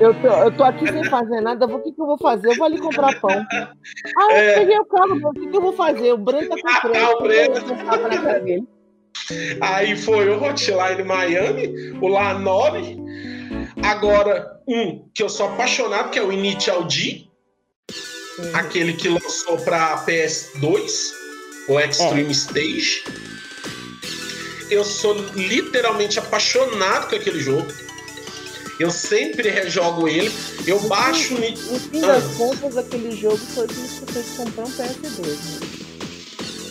eu, 0.00 0.14
tô, 0.20 0.26
eu 0.26 0.56
tô 0.56 0.64
aqui 0.64 0.90
sem 0.90 1.04
fazer 1.04 1.40
nada, 1.40 1.66
o 1.66 1.78
que, 1.80 1.92
que 1.92 2.00
eu 2.02 2.06
vou 2.06 2.18
fazer? 2.18 2.48
Eu 2.48 2.56
vou 2.56 2.66
ali 2.66 2.78
comprar 2.78 3.20
pão. 3.20 3.30
Ah, 3.30 4.32
eu 4.32 4.36
É. 4.36 4.54
peguei 4.54 4.78
o 4.78 4.84
carro, 4.86 5.14
o 5.14 5.32
que, 5.32 5.46
que 5.46 5.56
eu 5.56 5.62
vou 5.62 5.72
fazer? 5.72 6.12
O 6.12 6.18
Breno 6.18 6.48
tá 6.48 6.56
Ah, 6.66 6.80
tá, 6.80 7.16
o. 7.16 8.80
Aí 9.60 9.96
foi 9.96 10.28
o 10.28 10.42
Hotline 10.42 11.04
Miami, 11.04 11.98
o 12.00 12.08
Lanori. 12.08 12.99
Agora, 13.82 14.60
um 14.66 15.08
que 15.14 15.22
eu 15.22 15.28
sou 15.28 15.48
apaixonado, 15.48 16.10
que 16.10 16.18
é 16.18 16.22
o 16.22 16.32
Initial 16.32 16.84
D, 16.84 17.26
Sim. 17.90 18.50
aquele 18.54 18.92
que 18.92 19.08
lançou 19.08 19.58
pra 19.58 20.04
PS2, 20.04 21.12
o 21.68 21.78
Extreme 21.80 22.32
Stage. 22.32 23.02
Eu 24.70 24.84
sou 24.84 25.14
literalmente 25.34 26.18
apaixonado 26.18 27.08
com 27.08 27.16
aquele 27.16 27.40
jogo. 27.40 27.66
Eu 28.78 28.90
sempre 28.90 29.50
rejogo 29.50 30.08
ele. 30.08 30.32
Eu 30.66 30.78
baixo 30.80 31.34
o 31.34 31.38
Ni- 31.40 31.50
No 31.50 31.78
fim 31.80 32.02
Ah. 32.04 32.06
das 32.06 32.34
contas, 32.36 32.76
aquele 32.76 33.10
jogo 33.14 33.36
foi 33.36 33.66
que 33.66 33.74
me 33.74 33.88
fez 33.88 34.26
comprar 34.36 34.64
um 34.64 34.70
PS2. 34.70 35.26
Né? 35.26 35.79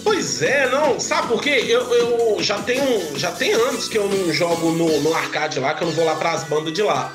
Pois 0.09 0.41
é, 0.41 0.67
não, 0.71 0.99
sabe 0.99 1.27
por 1.27 1.39
quê? 1.39 1.65
Eu, 1.67 1.81
eu 1.93 2.37
já 2.41 2.59
tenho 2.63 3.15
já 3.15 3.31
tem 3.31 3.51
anos 3.53 3.87
que 3.87 3.95
eu 3.95 4.07
não 4.09 4.33
jogo 4.33 4.71
no, 4.71 5.01
no 5.01 5.13
arcade 5.13 5.59
lá, 5.59 5.75
que 5.75 5.83
eu 5.83 5.87
não 5.87 5.93
vou 5.93 6.03
lá 6.03 6.15
pras 6.15 6.43
bandas 6.45 6.73
de 6.73 6.81
lá. 6.81 7.13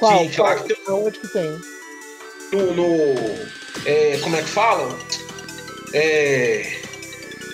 Qual? 0.00 0.18
Que- 0.24 0.30
que 0.30 0.40
lá 0.40 0.54
Qual? 0.56 0.64
que 0.66 0.74
tem- 0.74 0.84
Aonde 0.88 1.18
que 1.20 1.28
tem? 1.28 1.60
No. 2.52 2.72
no- 2.74 3.46
é, 3.84 4.18
como 4.24 4.34
é 4.34 4.42
que 4.42 4.48
fala? 4.48 4.98
É, 5.94 6.80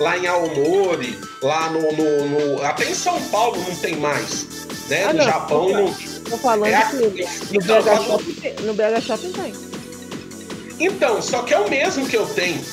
lá 0.00 0.16
em 0.16 0.26
Aomori, 0.26 1.18
lá 1.42 1.68
no, 1.68 1.92
no- 1.92 2.24
no- 2.56 2.62
Até 2.64 2.86
em 2.90 2.94
São 2.94 3.20
Paulo 3.24 3.62
não 3.68 3.76
tem 3.76 3.96
mais. 3.96 4.46
Né? 4.88 5.04
Ah, 5.04 5.12
no 5.12 5.18
não, 5.18 5.24
Japão 5.26 5.68
não. 5.70 5.94
Tô 6.30 6.38
falando 6.38 6.64
É 6.66 6.82
que 6.88 6.96
no 6.96 7.62
Então, 7.62 7.82
BH, 7.82 8.06
Shopping, 8.06 8.32
tem- 8.36 8.54
no 8.60 8.72
BH 8.72 9.00
Shopping 9.02 9.32
tem. 9.32 9.54
então, 10.80 11.20
só 11.20 11.42
que 11.42 11.52
é 11.52 11.58
o 11.58 11.68
mesmo 11.68 12.06
que 12.08 12.16
eu 12.16 12.24
tenho. 12.24 12.64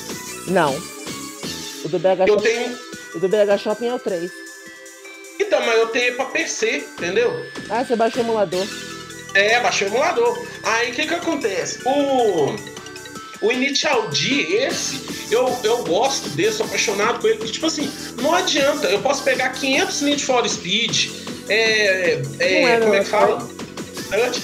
Não. 0.48 0.74
O 1.84 1.88
do 1.88 1.98
BH, 1.98 2.20
Eu 2.26 2.34
Shopping, 2.34 2.42
tenho. 2.42 2.78
o 3.14 3.18
do 3.18 3.28
BH 3.28 3.58
Shopping 3.62 3.88
é 3.88 3.94
o 3.94 3.98
3. 3.98 4.30
Então, 5.38 5.60
mas 5.64 5.76
eu 5.78 5.86
tenho 5.88 6.14
pra 6.16 6.26
PC, 6.26 6.84
entendeu? 6.98 7.34
Ah, 7.70 7.84
você 7.84 7.96
baixa 7.96 8.18
o 8.18 8.20
emulador. 8.20 8.66
É, 9.34 9.58
baixei 9.60 9.88
o 9.88 9.90
emulador. 9.90 10.46
Aí 10.62 10.90
o 10.90 10.94
que 10.94 11.06
que 11.06 11.14
acontece? 11.14 11.78
O, 11.86 12.54
o 13.46 13.52
Initial 13.52 14.08
D, 14.10 14.56
esse, 14.56 15.00
eu, 15.32 15.56
eu 15.64 15.78
gosto 15.84 16.28
desse, 16.30 16.58
sou 16.58 16.66
apaixonado 16.66 17.20
com 17.20 17.26
ele. 17.28 17.38
porque, 17.38 17.52
Tipo 17.52 17.66
assim, 17.66 17.90
não 18.20 18.34
adianta, 18.34 18.88
eu 18.88 19.00
posso 19.00 19.22
pegar 19.22 19.48
500 19.50 20.00
Need 20.02 20.24
for 20.24 20.46
Speed, 20.48 21.08
é, 21.48 22.20
é, 22.38 22.62
é, 22.74 22.80
como 22.80 22.94
é 22.94 22.98
que 23.00 23.04
fala? 23.06 23.48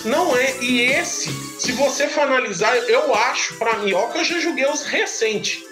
Não 0.04 0.36
é, 0.36 0.56
e 0.62 0.80
esse, 0.82 1.28
se 1.58 1.72
você 1.72 2.06
for 2.08 2.22
analisar, 2.22 2.74
eu 2.88 3.12
acho, 3.14 3.54
pra 3.54 3.78
mim, 3.78 3.92
ó, 3.92 4.06
que 4.06 4.18
eu 4.18 4.24
já 4.24 4.38
joguei 4.38 4.64
os 4.66 4.82
recentes. 4.82 5.64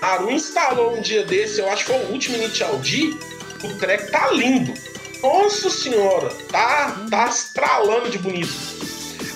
Aru 0.00 0.30
instalou 0.30 0.96
um 0.96 1.00
dia 1.00 1.24
desse, 1.24 1.60
eu 1.60 1.68
acho 1.70 1.84
que 1.84 1.92
foi 1.92 2.00
o 2.04 2.12
último 2.12 2.36
Initial 2.36 2.76
D, 2.78 3.14
o 3.64 3.74
track 3.78 4.10
tá 4.10 4.30
lindo. 4.30 4.72
Nossa 5.22 5.68
senhora, 5.68 6.28
tá, 6.50 7.04
tá 7.10 7.26
estralando 7.26 8.08
de 8.08 8.18
bonito. 8.18 8.52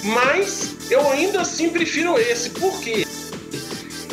Mas 0.04 0.76
eu 0.90 1.08
ainda 1.10 1.40
assim 1.40 1.70
prefiro 1.70 2.18
esse, 2.18 2.50
por 2.50 2.80
quê? 2.80 3.04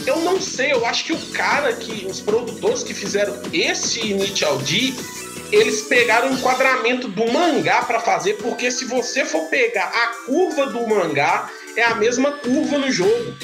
Eu 0.08 0.18
não 0.22 0.42
sei, 0.42 0.72
eu 0.72 0.86
acho 0.88 1.06
que 1.06 1.14
o 1.14 1.20
cara 1.34 1.72
que, 1.74 2.08
os 2.08 2.20
produtores 2.20 2.82
que 2.82 2.96
fizeram 2.96 3.40
esse 3.54 4.00
Initial 4.00 4.58
D, 4.58 4.94
eles 5.52 5.82
pegaram 5.84 6.30
o 6.30 6.34
enquadramento 6.34 7.08
do 7.08 7.32
mangá 7.32 7.84
pra 7.84 8.00
fazer, 8.00 8.36
porque 8.38 8.72
se 8.72 8.86
você 8.86 9.24
for 9.24 9.46
pegar 9.50 9.86
a 9.86 10.08
curva 10.26 10.66
do 10.68 10.88
mangá, 10.88 11.50
é 11.76 11.84
a 11.84 11.96
mesma 11.96 12.32
curva 12.32 12.80
no 12.80 12.92
jogo. 12.92 13.36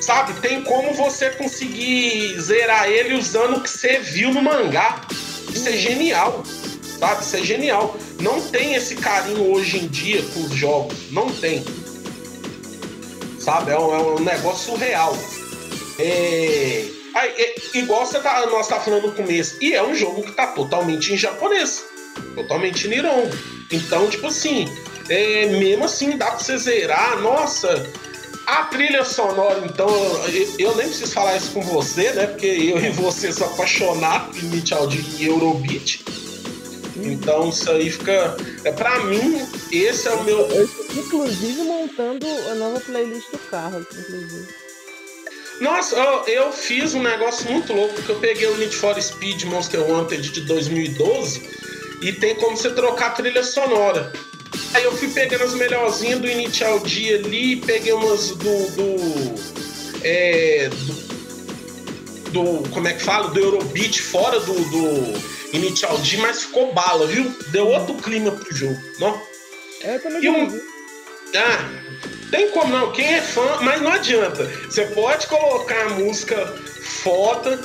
Sabe, 0.00 0.32
tem 0.40 0.62
como 0.62 0.94
você 0.94 1.30
conseguir 1.30 2.40
zerar 2.40 2.88
ele 2.88 3.14
usando 3.14 3.58
o 3.58 3.60
que 3.60 3.68
você 3.68 3.98
viu 3.98 4.32
no 4.32 4.42
mangá. 4.42 5.02
Isso 5.52 5.68
é 5.68 5.72
genial, 5.72 6.42
sabe? 6.98 7.22
Isso 7.22 7.36
é 7.36 7.42
genial. 7.42 7.96
Não 8.20 8.40
tem 8.40 8.74
esse 8.74 8.96
carinho 8.96 9.52
hoje 9.52 9.78
em 9.78 9.88
dia 9.88 10.22
com 10.32 10.40
os 10.40 10.54
jogos, 10.54 11.10
não 11.10 11.30
tem. 11.30 11.64
Sabe, 13.38 13.72
é 13.72 13.78
um, 13.78 13.94
é 13.94 13.98
um 13.98 14.20
negócio 14.20 14.72
surreal. 14.72 15.16
É... 15.98 16.84
aí, 17.14 17.30
é- 17.36 17.54
igual 17.74 18.06
você 18.06 18.18
tá, 18.20 18.46
nós 18.46 18.68
tá 18.68 18.80
falando 18.80 19.08
no 19.08 19.12
começo, 19.12 19.56
e 19.60 19.74
é 19.74 19.82
um 19.82 19.94
jogo 19.94 20.22
que 20.22 20.32
tá 20.32 20.48
totalmente 20.48 21.12
em 21.12 21.16
japonês, 21.16 21.84
totalmente 22.34 22.86
em 22.86 22.90
Nihongo. 22.90 23.36
Então, 23.70 24.08
tipo 24.08 24.26
assim, 24.26 24.66
é, 25.08 25.46
mesmo 25.46 25.84
assim 25.84 26.16
dá 26.16 26.26
pra 26.26 26.38
você 26.38 26.56
zerar. 26.58 27.20
Nossa, 27.20 27.86
a 28.50 28.64
trilha 28.64 29.04
sonora, 29.04 29.64
então, 29.64 29.88
eu, 30.28 30.54
eu 30.58 30.76
nem 30.76 30.88
preciso 30.88 31.12
falar 31.12 31.36
isso 31.36 31.52
com 31.52 31.62
você, 31.62 32.12
né? 32.12 32.26
Porque 32.26 32.46
eu 32.46 32.78
e 32.78 32.90
você 32.90 33.32
são 33.32 33.46
apaixonados 33.46 34.36
por 34.36 34.44
Initial 34.44 34.86
D 34.86 34.98
e 35.18 35.26
Eurobeat. 35.26 36.04
Então 36.96 37.48
isso 37.48 37.70
aí 37.70 37.90
fica. 37.90 38.36
É, 38.64 38.72
pra 38.72 39.00
mim, 39.04 39.46
esse 39.72 40.08
é 40.08 40.12
o 40.12 40.24
meu. 40.24 40.38
Eu 40.38 40.68
inclusive, 40.94 41.62
montando 41.62 42.26
a 42.50 42.54
nova 42.54 42.80
playlist 42.80 43.30
do 43.30 43.38
carro, 43.50 43.80
inclusive. 43.80 44.48
Nossa, 45.60 45.96
eu, 45.96 46.24
eu 46.26 46.52
fiz 46.52 46.94
um 46.94 47.02
negócio 47.02 47.50
muito 47.50 47.72
louco, 47.72 47.94
porque 47.94 48.12
eu 48.12 48.18
peguei 48.18 48.48
o 48.48 48.56
Need 48.56 48.74
for 48.74 49.00
Speed 49.00 49.44
Monster 49.44 49.80
Wanted 49.80 50.30
de 50.30 50.40
2012 50.42 51.42
e 52.00 52.12
tem 52.12 52.34
como 52.36 52.56
você 52.56 52.70
trocar 52.70 53.08
a 53.08 53.10
trilha 53.10 53.44
sonora. 53.44 54.12
Aí 54.74 54.84
eu 54.84 54.92
fui 54.96 55.08
pegando 55.08 55.44
as 55.44 55.54
melhorzinhas 55.54 56.20
do 56.20 56.28
Initial 56.28 56.78
D 56.80 57.14
ali, 57.14 57.56
peguei 57.56 57.92
umas 57.92 58.30
do. 58.30 58.70
do, 58.70 59.34
é, 60.04 60.68
do, 60.68 62.30
do- 62.62 62.68
Como 62.70 62.86
é 62.88 62.92
que 62.94 63.02
fala? 63.02 63.28
Do 63.30 63.38
Eurobeat 63.40 64.00
fora 64.02 64.38
do, 64.40 64.54
do 64.54 65.20
Initial 65.52 65.98
D, 65.98 66.16
mas 66.18 66.42
ficou 66.44 66.72
bala, 66.72 67.06
viu? 67.06 67.34
Deu 67.48 67.66
outro 67.68 67.94
clima 67.96 68.30
pro 68.32 68.54
jogo. 68.54 68.78
Não? 68.98 69.20
É, 69.82 69.98
também 69.98 70.22
E 70.24 70.28
um-. 70.28 70.60
Ah, 71.36 71.70
tem 72.30 72.50
como 72.50 72.72
não. 72.76 72.92
Quem 72.92 73.06
é 73.14 73.20
fã, 73.22 73.58
mas 73.62 73.80
não 73.82 73.92
adianta. 73.92 74.44
Você 74.68 74.84
pode 74.86 75.26
colocar 75.26 75.86
a 75.86 75.90
música 75.90 76.36
foda, 77.02 77.60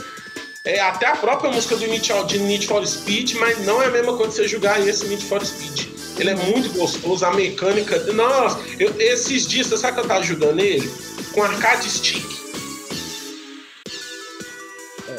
é, 0.66 0.80
até 0.82 1.05
a 1.05 1.16
própria 1.16 1.51
música 1.51 1.76
do 1.76 1.86
Need, 1.88 2.68
for 2.68 2.86
Speed, 2.86 3.34
mas 3.36 3.66
não 3.66 3.82
é 3.82 3.86
a 3.86 3.91
mesma 3.91 4.18
coisa 4.18 4.32
você 4.34 4.47
jogar 4.47 4.86
esse 4.86 5.05
Need 5.07 5.24
for 5.26 5.45
Speed. 5.45 5.88
Ele 6.18 6.30
é 6.32 6.36
muito 6.36 6.70
gostoso, 6.74 7.26
a 7.26 7.34
mecânica. 7.34 7.99
Nossa, 8.13 8.57
eu- 8.80 8.93
esses 8.99 9.45
dias, 9.47 9.68
você 9.68 9.78
sabe 9.78 9.95
que 9.95 9.99
eu 10.05 10.07
tava 10.07 10.24
jogando 10.24 10.59
ele? 10.59 10.89
Com 11.34 11.43
arcade 11.43 11.89
stick. 11.89 12.24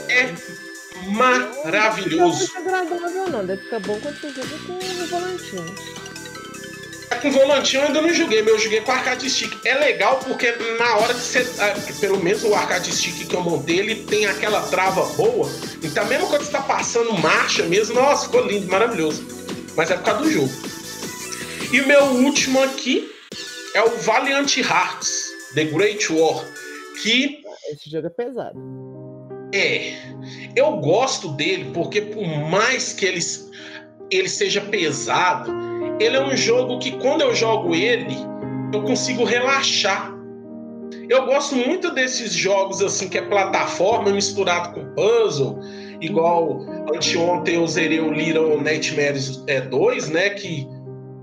É 0.08 0.34
maravilhoso. 1.10 2.48
Não 2.54 2.74
é 2.76 2.82
muito 2.82 2.94
agradável, 2.94 3.28
não. 3.28 3.46
Deve 3.46 3.62
ficar 3.62 3.80
bom 3.80 4.00
quando 4.00 4.20
você 4.20 4.30
joga 4.30 4.58
com 4.66 4.72
o 4.72 5.06
volantinho. 5.06 5.74
É 7.16 7.20
Com 7.20 7.30
volantinho 7.30 7.82
eu 7.82 7.86
ainda 7.86 8.02
não 8.02 8.12
joguei, 8.12 8.42
mas 8.42 8.52
eu 8.52 8.58
joguei 8.58 8.80
com 8.82 8.92
arcade 8.92 9.28
stick. 9.30 9.52
É 9.64 9.74
legal 9.74 10.18
porque 10.18 10.52
na 10.78 10.96
hora 10.96 11.14
que 11.14 11.20
você. 11.20 11.46
ah, 11.60 11.74
Pelo 12.00 12.22
menos 12.22 12.44
o 12.44 12.54
arcade 12.54 12.92
stick 12.94 13.26
que 13.26 13.34
eu 13.34 13.40
montei, 13.42 13.78
ele 13.78 13.94
tem 14.04 14.26
aquela 14.26 14.62
trava 14.68 15.04
boa. 15.14 15.48
Então, 15.82 16.04
mesmo 16.06 16.26
quando 16.28 16.42
você 16.42 16.52
tá 16.52 16.62
passando 16.62 17.12
marcha 17.18 17.64
mesmo, 17.64 17.94
nossa, 17.94 18.26
ficou 18.26 18.46
lindo, 18.46 18.66
maravilhoso. 18.70 19.24
Mas 19.76 19.90
é 19.90 19.96
por 19.96 20.04
causa 20.04 20.22
do 20.22 20.30
jogo. 20.30 20.50
E 21.72 21.80
o 21.80 21.86
meu 21.86 22.02
último 22.04 22.62
aqui 22.62 23.10
é 23.74 23.82
o 23.82 23.90
Valiant 23.98 24.56
Hearts, 24.58 25.26
The 25.54 25.64
Great 25.64 26.12
War. 26.12 26.44
Que 27.02 27.42
Esse 27.72 27.90
jogo 27.90 28.06
é 28.06 28.10
pesado. 28.10 28.58
é. 29.54 29.94
Eu 30.54 30.72
gosto 30.78 31.28
dele 31.32 31.70
porque, 31.74 32.00
por 32.00 32.26
mais 32.26 32.92
que 32.94 33.04
ele, 33.04 33.20
ele 34.10 34.28
seja 34.28 34.60
pesado, 34.62 35.52
ele 35.98 36.16
é 36.16 36.22
um 36.22 36.36
jogo 36.36 36.78
que, 36.78 36.92
quando 36.92 37.22
eu 37.22 37.34
jogo 37.34 37.74
ele, 37.74 38.16
eu 38.72 38.82
consigo 38.82 39.24
relaxar. 39.24 40.14
Eu 41.08 41.24
gosto 41.26 41.54
muito 41.54 41.92
desses 41.94 42.32
jogos 42.32 42.82
assim 42.82 43.08
que 43.08 43.18
é 43.18 43.22
plataforma 43.22 44.10
misturado 44.10 44.74
com 44.74 44.84
puzzle, 44.94 45.60
igual 46.00 46.66
anteontem 46.94 47.56
eu 47.56 47.66
zerei 47.66 48.00
o 48.00 48.12
Little 48.12 48.60
Nightmares 48.60 49.42
é, 49.46 49.60
2, 49.60 50.10
né? 50.10 50.30
Que 50.30 50.66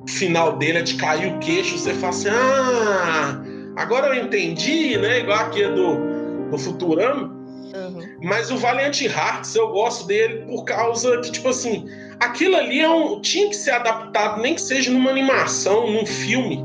o 0.04 0.10
final 0.10 0.58
dele 0.58 0.80
é 0.80 0.82
de 0.82 0.96
cair 0.96 1.34
o 1.34 1.40
queixo, 1.40 1.78
você 1.78 1.94
fala 1.94 2.10
assim, 2.10 2.30
ah, 2.30 3.44
agora 3.76 4.16
eu 4.16 4.26
entendi, 4.26 4.98
né? 4.98 5.20
Igual 5.20 5.40
aqui 5.40 5.66
do, 5.66 6.50
do 6.50 6.58
Futurama. 6.58 7.33
Uhum. 7.74 8.02
Mas 8.22 8.52
o 8.52 8.58
Valiant 8.58 9.02
Hearts, 9.02 9.56
eu 9.56 9.70
gosto 9.70 10.06
dele 10.06 10.46
por 10.46 10.64
causa 10.64 11.20
que, 11.22 11.32
tipo 11.32 11.50
assim, 11.50 11.88
aquilo 12.20 12.56
ali 12.56 12.80
é 12.80 12.90
um, 12.90 13.20
tinha 13.20 13.50
que 13.50 13.56
ser 13.56 13.72
adaptado, 13.72 14.42
nem 14.42 14.56
que 14.56 14.62
seja 14.62 14.92
numa 14.92 15.10
animação, 15.10 15.90
num 15.90 16.06
filme. 16.06 16.58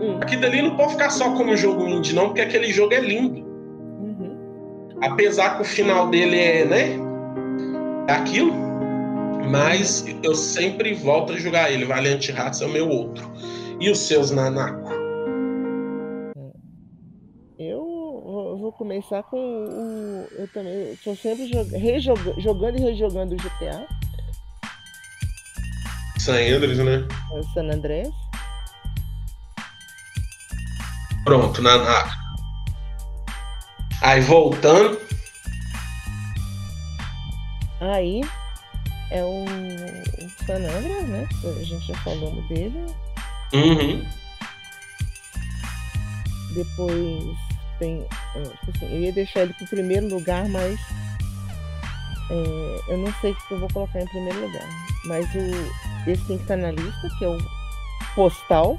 Hum. 0.00 0.18
Aquilo 0.20 0.46
ali 0.46 0.62
não 0.62 0.76
pode 0.76 0.92
ficar 0.92 1.10
só 1.10 1.34
como 1.34 1.56
jogo 1.56 1.86
indie, 1.86 2.14
não, 2.14 2.26
porque 2.26 2.42
aquele 2.42 2.72
jogo 2.72 2.92
é 2.92 3.00
lindo. 3.00 3.40
Uhum. 3.40 4.98
Apesar 5.00 5.56
que 5.56 5.62
o 5.62 5.64
final 5.64 6.08
dele 6.08 6.38
é, 6.38 6.64
né? 6.64 6.96
É 8.08 8.12
aquilo. 8.12 8.52
Mas 9.50 10.04
eu 10.22 10.34
sempre 10.34 10.94
volto 10.94 11.32
a 11.32 11.36
jogar 11.36 11.72
ele. 11.72 11.84
Valiant 11.84 12.28
Hearts 12.28 12.60
é 12.60 12.66
o 12.66 12.68
meu 12.68 12.88
outro. 12.88 13.28
E 13.80 13.90
os 13.90 13.98
seus, 13.98 14.30
Nanako? 14.30 14.99
Começar 18.80 19.22
com 19.24 19.36
o. 19.36 20.26
Eu 20.38 20.48
também 20.48 20.92
estou 20.92 21.14
sempre 21.14 21.46
jog- 21.46 22.40
jogando 22.40 22.78
e 22.78 22.80
rejogando 22.80 23.34
o 23.34 23.36
GTA, 23.36 23.86
San 26.18 26.32
Andreas, 26.32 26.78
né? 26.78 27.06
o 27.32 27.42
San 27.52 27.68
Andreas. 27.70 28.08
Pronto, 31.24 31.60
Nanako. 31.60 32.10
Aí 34.00 34.22
voltando. 34.22 34.98
Aí 37.82 38.22
é 39.10 39.22
o, 39.22 39.44
o 39.44 40.46
San 40.46 40.54
Andreas, 40.56 41.06
né? 41.06 41.28
A 41.44 41.62
gente 41.64 41.86
já 41.86 41.94
falamos 41.98 42.48
dele. 42.48 42.86
Uhum. 43.52 44.06
Depois 46.54 47.49
tem. 47.80 48.06
é, 48.36 48.42
tipo 48.42 48.70
assim, 48.76 48.94
eu 48.94 49.00
ia 49.00 49.12
deixar 49.12 49.40
ele 49.40 49.54
pro 49.54 49.66
primeiro 49.66 50.06
lugar, 50.08 50.48
mas. 50.48 50.78
é, 52.30 52.80
eu 52.92 52.98
não 52.98 53.12
sei 53.20 53.32
o 53.32 53.34
que 53.34 53.50
eu 53.54 53.58
vou 53.58 53.68
colocar 53.72 54.00
em 54.00 54.06
primeiro 54.06 54.40
lugar. 54.40 54.68
Mas 55.06 55.26
o, 55.34 56.08
esse 56.10 56.22
tem 56.26 56.36
que 56.36 56.44
estar 56.44 56.56
na 56.56 56.70
lista, 56.70 57.08
que 57.18 57.24
é 57.24 57.28
o 57.28 57.38
Postal. 58.14 58.78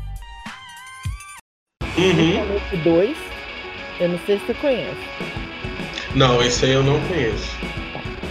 Uhum. 1.97 2.55
O 2.73 2.77
2. 2.83 3.17
Eu 3.99 4.09
não 4.09 4.19
sei 4.25 4.39
se 4.39 4.45
você 4.45 4.53
conhece. 4.55 4.95
Não, 6.15 6.41
esse 6.41 6.65
aí 6.65 6.71
eu 6.71 6.83
não 6.83 6.99
conheço. 7.07 7.55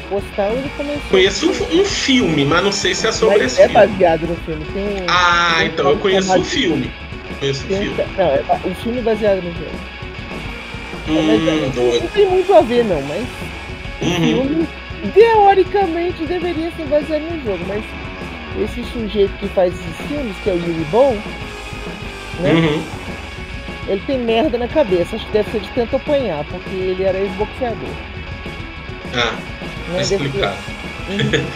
Postal 0.08 0.52
ele 0.52 0.68
começou. 0.76 1.10
Conheço 1.10 1.46
um, 1.50 1.80
um 1.80 1.84
filme, 1.84 2.44
mas 2.44 2.64
não 2.64 2.72
sei 2.72 2.94
se 2.94 3.06
é 3.06 3.12
sobre 3.12 3.38
mas 3.38 3.52
esse 3.52 3.62
é 3.62 3.68
filme. 3.68 3.86
baseado 3.86 4.22
no 4.26 4.36
filme. 4.36 4.64
Tem 4.72 5.06
Ah, 5.08 5.54
tem 5.58 5.66
então 5.68 5.84
eu 5.90 5.98
filme 5.98 6.02
conheço 6.02 6.38
o 6.38 6.44
filme. 6.44 6.90
Conheço 7.38 7.62
o 7.62 7.66
um- 7.66 7.78
filme. 7.78 8.04
não, 8.16 8.24
é 8.24 8.60
o 8.64 8.74
filme 8.74 8.98
é 8.98 9.02
baseado 9.02 9.36
no 9.42 9.54
filme. 9.54 9.78
Hum, 11.18 11.70
doido. 11.74 12.02
não 12.02 12.08
tem 12.10 12.26
muito 12.28 12.54
a 12.54 12.60
ver 12.60 12.84
não, 12.84 13.02
mas 13.02 13.26
o 14.00 14.04
Uhum. 14.04 14.20
filme 14.20 14.68
teoricamente 15.14 16.24
deveria 16.26 16.70
ser 16.76 16.84
baseado 16.86 17.22
no 17.22 17.42
jogo, 17.44 17.64
mas 17.66 17.84
esse 18.62 18.82
sujeito 18.92 19.32
que 19.38 19.48
faz 19.48 19.72
esses 19.74 20.06
filmes, 20.08 20.36
que 20.42 20.50
é 20.50 20.52
o 20.52 20.56
Yuri 20.56 20.84
Bon, 20.90 21.12
né? 22.40 22.52
Uhum. 22.52 22.82
Ele 23.88 24.02
tem 24.06 24.18
merda 24.18 24.56
na 24.58 24.68
cabeça, 24.68 25.16
acho 25.16 25.26
que 25.26 25.32
deve 25.32 25.50
ser 25.50 25.60
de 25.60 25.68
tanto 25.70 25.96
apanhar, 25.96 26.44
porque 26.44 26.70
ele 26.70 27.02
era 27.02 27.18
ex-boxeador. 27.18 27.88
Ah, 29.14 29.32
Né? 29.32 29.32
tá 29.88 29.92
Deve 29.96 30.08
ter- 30.08 30.14
explicado. 30.14 30.56
Uhum. 31.10 31.46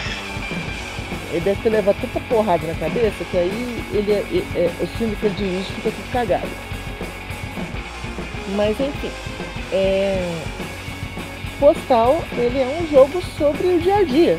Ele 1.31 1.39
deve 1.41 1.61
ter 1.61 1.69
levado 1.69 1.95
tanta 2.01 2.19
porrada 2.29 2.65
na 2.67 2.73
cabeça 2.75 3.23
que 3.31 3.37
aí 3.37 3.83
ele, 3.93 4.11
é- 4.11 4.25
é- 4.55 4.59
é- 4.65 4.71
os 4.81 4.89
filmes 4.97 5.17
que 5.19 5.25
ele 5.25 5.35
dirige 5.35 5.71
fica 5.73 5.91
tudo 5.91 6.11
cagado. 6.11 6.47
Mas 8.55 8.79
enfim. 8.79 9.11
É... 9.71 10.19
Postal, 11.59 12.21
ele 12.37 12.59
é 12.59 12.65
um 12.81 12.87
jogo 12.91 13.21
sobre 13.37 13.67
o 13.67 13.79
dia 13.79 13.97
a 13.97 14.03
dia. 14.03 14.37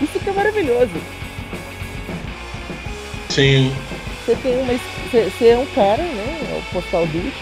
Isso 0.00 0.18
que 0.18 0.30
é 0.30 0.32
maravilhoso. 0.32 0.90
Sim. 3.28 3.74
Você 4.24 4.34
tem 4.36 4.56
uma. 4.56 4.72
Você, 5.12 5.48
é 5.48 5.58
um 5.58 5.66
cara, 5.66 6.02
né? 6.02 6.38
É 6.50 6.58
o 6.58 6.62
Postal 6.72 7.06
Dude, 7.06 7.32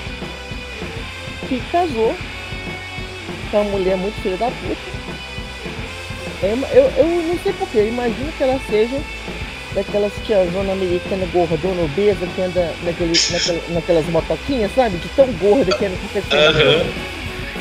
que 1.48 1.60
casou 1.70 2.14
com 3.50 3.60
uma 3.60 3.70
mulher 3.70 3.96
muito 3.96 4.20
filha 4.22 4.36
da 4.36 4.46
puta. 4.46 4.92
É 6.42 6.54
uma- 6.54 6.66
Eu, 6.68 6.90
eu 6.96 7.06
não 7.28 7.38
sei 7.38 7.52
porquê, 7.52 7.78
eu 7.78 7.88
imagino 7.88 8.32
que 8.36 8.42
ela 8.42 8.60
seja 8.68 8.96
daquelas 9.74 10.12
tiazona 10.26 10.72
americana 10.72 11.24
gordona 11.32 11.82
obesa 11.82 12.26
que 12.34 12.42
anda 12.42 12.74
naquele, 12.82 13.12
naquela- 13.30 13.62
naquelas 13.68 14.06
motoquinhas, 14.06 14.74
sabe? 14.74 14.96
De 14.96 15.08
tão 15.10 15.26
gorda 15.34 15.76
que 15.78 15.84
anda 15.86 15.96
com 15.96 16.08
pessoas. 16.08 16.56
Aham. 16.56 16.86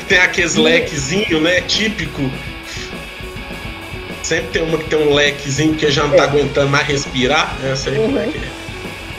Tem 0.08 0.18
aqueles 0.18 0.54
lequezinho, 0.56 1.40
né? 1.40 1.60
Típico. 1.62 2.30
Sempre 4.22 4.48
tem 4.50 4.62
uma 4.62 4.78
que 4.78 4.84
tem 4.84 4.98
um 4.98 5.12
lequezinho 5.14 5.74
que 5.74 5.90
já 5.90 6.04
não 6.04 6.10
tá 6.16 6.22
É. 6.24 6.26
aguentando 6.26 6.68
mais 6.68 6.86
respirar. 6.86 7.56
Como 7.84 8.18
é 8.18 8.24
Uhum. 8.26 8.32
que 8.32 8.38
é? 8.38 8.62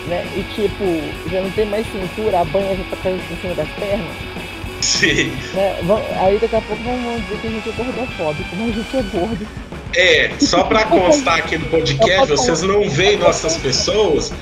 Né? 0.07 0.25
E 0.35 0.43
tipo, 0.53 1.29
já 1.31 1.41
não 1.41 1.49
tem 1.51 1.65
mais 1.65 1.85
cintura, 1.91 2.41
a 2.41 2.45
banha 2.45 2.75
já 2.75 2.83
tá 2.89 2.97
caindo 3.03 3.21
em 3.31 3.41
cima 3.41 3.53
das 3.55 3.67
pernas. 3.69 4.15
Sim. 4.81 5.31
Né? 5.53 5.77
Aí 6.19 6.37
daqui 6.39 6.55
a 6.55 6.61
pouco 6.61 6.83
vão 6.83 7.19
dizer 7.21 7.37
que 7.41 7.47
a 7.47 7.49
gente 7.49 7.69
é 7.69 7.71
gordofóbico, 7.71 8.55
mas 8.55 8.69
a 8.69 8.73
gente 8.73 8.97
é 8.97 9.01
gordo. 9.17 9.47
É, 9.95 10.31
só 10.39 10.63
pra 10.63 10.83
constar 10.85 11.37
aqui 11.39 11.57
no 11.57 11.65
podcast, 11.67 12.27
vocês 12.27 12.61
não 12.63 12.89
veem 12.89 13.17
nossas 13.17 13.55
pessoas, 13.57 14.33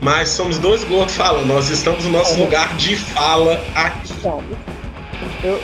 mas 0.00 0.28
somos 0.28 0.58
dois 0.58 0.84
gordos 0.84 1.14
falando. 1.16 1.46
Nós 1.46 1.68
estamos 1.68 2.04
no 2.04 2.10
nosso 2.10 2.34
Uhum. 2.34 2.44
lugar 2.44 2.76
de 2.76 2.94
fala 2.96 3.60
aqui. 3.74 4.12
Eu, 5.42 5.62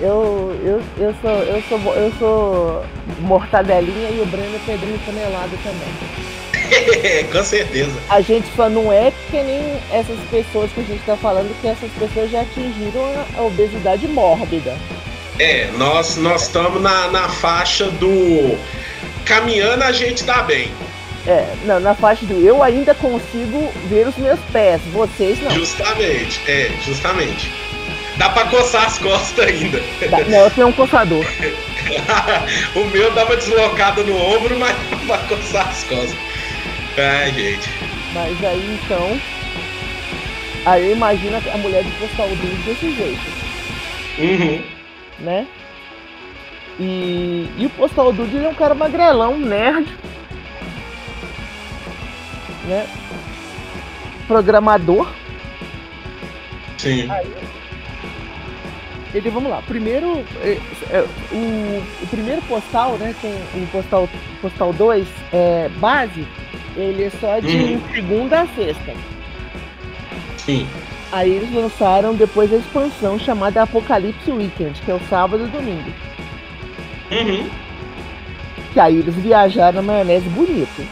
eu, 0.00 0.56
eu, 0.62 0.82
eu, 0.96 1.14
sou, 1.20 1.30
eu, 1.30 1.62
sou, 1.68 1.94
eu 1.94 2.12
sou 2.18 2.84
mortadelinha 3.20 4.10
e 4.10 4.20
o 4.20 4.26
Breno 4.26 4.56
é 4.56 4.60
pedrinho 4.64 4.98
tonelada 5.04 5.50
também. 5.62 6.20
Com 7.30 7.44
certeza. 7.44 7.92
A 8.08 8.20
gente 8.20 8.46
só 8.56 8.68
não 8.68 8.92
é 8.92 9.12
que 9.30 9.42
nem 9.42 9.78
essas 9.92 10.18
pessoas 10.30 10.70
que 10.72 10.80
a 10.80 10.84
gente 10.84 11.04
tá 11.04 11.16
falando, 11.16 11.54
que 11.60 11.68
essas 11.68 11.90
pessoas 11.92 12.30
já 12.30 12.40
atingiram 12.40 13.02
a, 13.36 13.42
obesidade 13.42 14.08
mórbida. 14.08 14.76
É, 15.38 15.68
nós 15.76 16.16
nós 16.16 16.42
estamos 16.42 16.80
na, 16.80 17.10
na 17.10 17.28
faixa 17.28 17.90
do 17.90 18.58
caminhando 19.24 19.84
a 19.84 19.92
gente 19.92 20.24
dá 20.24 20.42
bem. 20.42 20.70
É, 21.26 21.54
não, 21.64 21.78
na 21.78 21.94
faixa 21.94 22.24
do 22.24 22.34
eu 22.40 22.62
ainda 22.62 22.94
consigo 22.94 23.70
ver 23.88 24.08
os 24.08 24.16
meus 24.16 24.40
pés, 24.52 24.80
vocês 24.92 25.40
não. 25.42 25.50
Justamente, 25.50 26.40
é, 26.48 26.70
justamente. 26.84 27.69
Dá 28.20 28.28
pra 28.28 28.44
coçar 28.48 28.84
as 28.84 28.98
costas 28.98 29.46
ainda. 29.46 29.80
Não, 30.28 30.40
eu 30.40 30.50
tenho 30.50 30.66
um 30.66 30.72
coçador. 30.72 31.24
o 32.76 32.84
meu 32.90 33.10
dá 33.14 33.24
uma 33.24 33.34
deslocada 33.34 34.02
no 34.02 34.14
ombro, 34.14 34.58
mas 34.58 34.76
dá 34.90 35.16
pra 35.16 35.18
coçar 35.26 35.66
as 35.66 35.84
costas. 35.84 36.18
Ai, 36.98 37.32
gente. 37.32 37.70
Mas 38.12 38.44
aí 38.44 38.78
então. 38.84 39.18
Aí 40.66 40.92
imagina 40.92 41.38
a 41.50 41.56
mulher 41.56 41.82
de 41.82 41.90
postar 41.92 42.24
o 42.24 42.36
dedo 42.36 42.62
desse 42.66 42.94
jeito. 42.94 43.40
Uhum. 44.18 44.62
né? 45.20 45.46
E, 46.78 47.48
e 47.56 47.64
o 47.64 47.70
Postal 47.70 48.12
Dude 48.12 48.36
ele 48.36 48.44
é 48.44 48.48
um 48.50 48.54
cara 48.54 48.74
magrelão, 48.74 49.38
nerd, 49.38 49.86
né? 52.66 52.86
Programador. 54.28 55.10
Sim. 56.76 57.08
Ele, 59.12 59.28
vamos 59.30 59.50
lá, 59.50 59.60
primeiro, 59.62 60.24
é, 60.40 60.56
é, 60.90 61.04
o, 61.32 61.82
o 62.02 62.06
primeiro 62.08 62.40
postal, 62.42 62.92
né, 62.96 63.12
tem 63.20 63.32
o 63.60 63.66
postal, 63.72 64.08
postal 64.40 64.72
2, 64.72 65.06
é, 65.32 65.68
base, 65.78 66.24
ele 66.76 67.04
é 67.04 67.10
só 67.20 67.40
de 67.40 67.48
Uhum. 67.48 67.80
segunda 67.92 68.42
a 68.42 68.46
sexta. 68.48 68.94
Sim. 70.38 70.66
Aí 71.10 71.28
eles 71.28 71.52
lançaram 71.52 72.14
depois 72.14 72.52
a 72.52 72.56
expansão 72.56 73.18
chamada 73.18 73.62
Apocalipse 73.62 74.30
Weekend, 74.30 74.80
que 74.82 74.90
é 74.92 74.94
o 74.94 75.00
sábado 75.10 75.44
e 75.44 75.48
domingo. 75.48 75.90
Uhum. 77.10 77.50
Que 78.72 78.78
aí 78.78 78.98
eles 78.98 79.16
viajaram 79.16 79.82
na 79.82 79.82
maionese 79.82 80.28
bonito. 80.28 80.86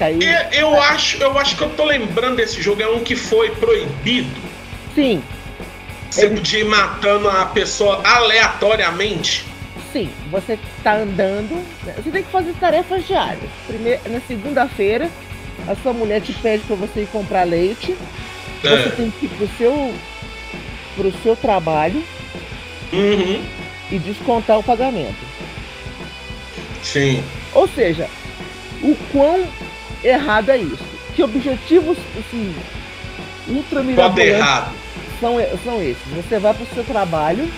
Aí, 0.00 0.18
E 0.18 0.56
eu 0.58 0.74
acho, 0.82 1.22
eu 1.22 1.38
acho 1.38 1.56
que 1.56 1.62
eu 1.62 1.70
tô 1.70 1.84
lembrando 1.84 2.34
desse 2.36 2.60
jogo, 2.60 2.82
é 2.82 2.88
um 2.88 3.04
que 3.04 3.14
foi 3.14 3.50
proibido. 3.52 4.28
sim, 4.96 5.22
Você 6.12 6.28
podia 6.28 6.60
ir 6.60 6.64
matando 6.64 7.28
a 7.30 7.46
pessoa 7.46 8.02
aleatoriamente. 8.04 9.46
sim, 9.92 10.10
você 10.30 10.58
tá 10.82 10.94
andando, 10.96 11.54
né? 11.84 11.94
você 11.96 12.10
tem 12.10 12.22
que 12.22 12.30
fazer 12.30 12.52
tarefas 12.60 13.06
diárias. 13.06 13.50
Primeiro, 13.66 14.00
na 14.10 14.20
segunda-feira, 14.26 15.10
a 15.68 15.74
sua 15.76 15.92
mulher 15.94 16.20
te 16.20 16.32
pede 16.34 16.64
para 16.64 16.76
você 16.76 17.00
ir 17.02 17.06
comprar 17.08 17.44
leite. 17.44 17.96
Você 18.62 18.68
É. 18.88 18.88
tem 18.90 19.10
que 19.10 19.26
ir 19.26 19.28
pro 19.30 19.48
seu, 19.58 19.94
pro 20.96 21.12
seu 21.22 21.34
trabalho 21.36 22.02
Uhum. 22.92 23.42
e 23.90 23.98
descontar 23.98 24.58
o 24.58 24.62
pagamento. 24.62 25.16
Sim. 26.82 27.22
Ou 27.54 27.66
seja, 27.68 28.08
o 28.82 28.94
quão 29.12 29.46
errado 30.04 30.50
é 30.50 30.58
isso? 30.58 30.84
Que 31.14 31.22
objetivos 31.22 31.96
assim, 32.18 32.54
ultra 33.48 33.82
Pode 33.82 34.20
errado. 34.20 34.72
São, 35.22 35.36
são 35.62 35.80
esses. 35.80 36.02
Você 36.14 36.38
vai 36.40 36.52
pro 36.52 36.66
seu 36.74 36.82
trabalho, 36.82 37.48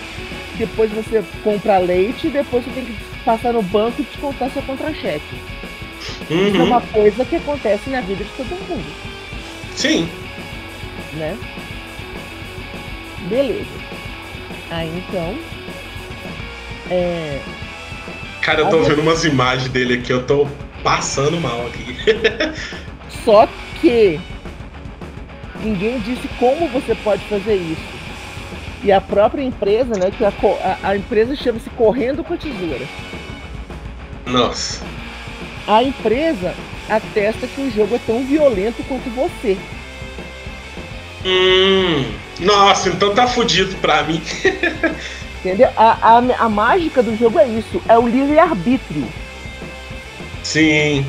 depois 0.55 0.91
você 0.91 1.23
compra 1.43 1.79
leite, 1.79 2.29
depois 2.29 2.63
você 2.63 2.71
tem 2.71 2.85
que 2.85 2.95
passar 3.25 3.51
no 3.51 3.63
banco 3.63 3.99
e 3.99 4.03
descontar 4.03 4.51
seu 4.51 4.61
contra-cheque. 4.61 5.35
Uhum. 6.29 6.47
Isso 6.47 6.57
é 6.57 6.63
uma 6.63 6.81
coisa 6.81 7.25
que 7.25 7.35
acontece 7.35 7.89
na 7.89 8.01
vida 8.01 8.23
de 8.23 8.29
todo 8.31 8.49
mundo. 8.69 8.85
Sim. 9.75 10.07
Né? 11.13 11.35
Beleza. 13.27 13.65
Aí 14.69 14.91
então. 14.95 15.35
É. 16.91 17.39
Cara, 18.41 18.61
eu 18.61 18.69
tô 18.69 18.83
vendo 18.83 19.01
umas 19.01 19.25
imagens 19.25 19.69
dele 19.69 19.95
aqui, 19.95 20.11
eu 20.11 20.23
tô 20.23 20.47
passando 20.83 21.41
mal 21.41 21.65
aqui. 21.65 21.97
Só 23.25 23.47
que 23.81 24.19
ninguém 25.65 25.99
disse 25.99 26.27
como 26.39 26.67
você 26.69 26.95
pode 26.95 27.23
fazer 27.25 27.55
isso. 27.55 27.95
E 28.83 28.91
a 28.91 29.01
própria 29.01 29.43
empresa, 29.43 29.97
né? 29.97 30.11
Que 30.15 30.23
a, 30.23 30.29
a, 30.29 30.89
a 30.89 30.97
empresa 30.97 31.35
chama-se 31.35 31.69
Correndo 31.71 32.23
com 32.23 32.35
a 32.35 32.37
Tesoura. 32.37 32.85
Nossa. 34.25 34.83
A 35.67 35.83
empresa 35.83 36.53
atesta 36.87 37.47
que 37.47 37.61
o 37.61 37.71
jogo 37.71 37.95
é 37.95 37.99
tão 38.05 38.23
violento 38.23 38.83
quanto 38.87 39.09
você. 39.09 39.57
Hum, 41.25 42.05
nossa, 42.39 42.89
então 42.89 43.15
tá 43.15 43.25
fudido 43.25 43.75
pra 43.77 44.03
mim. 44.03 44.21
Entendeu? 45.39 45.69
A, 45.75 46.17
a, 46.17 46.17
a 46.17 46.49
mágica 46.49 47.01
do 47.01 47.15
jogo 47.17 47.39
é 47.39 47.47
isso, 47.47 47.81
é 47.87 47.97
o 47.97 48.07
livre-arbítrio. 48.07 49.07
Sim. 50.43 51.05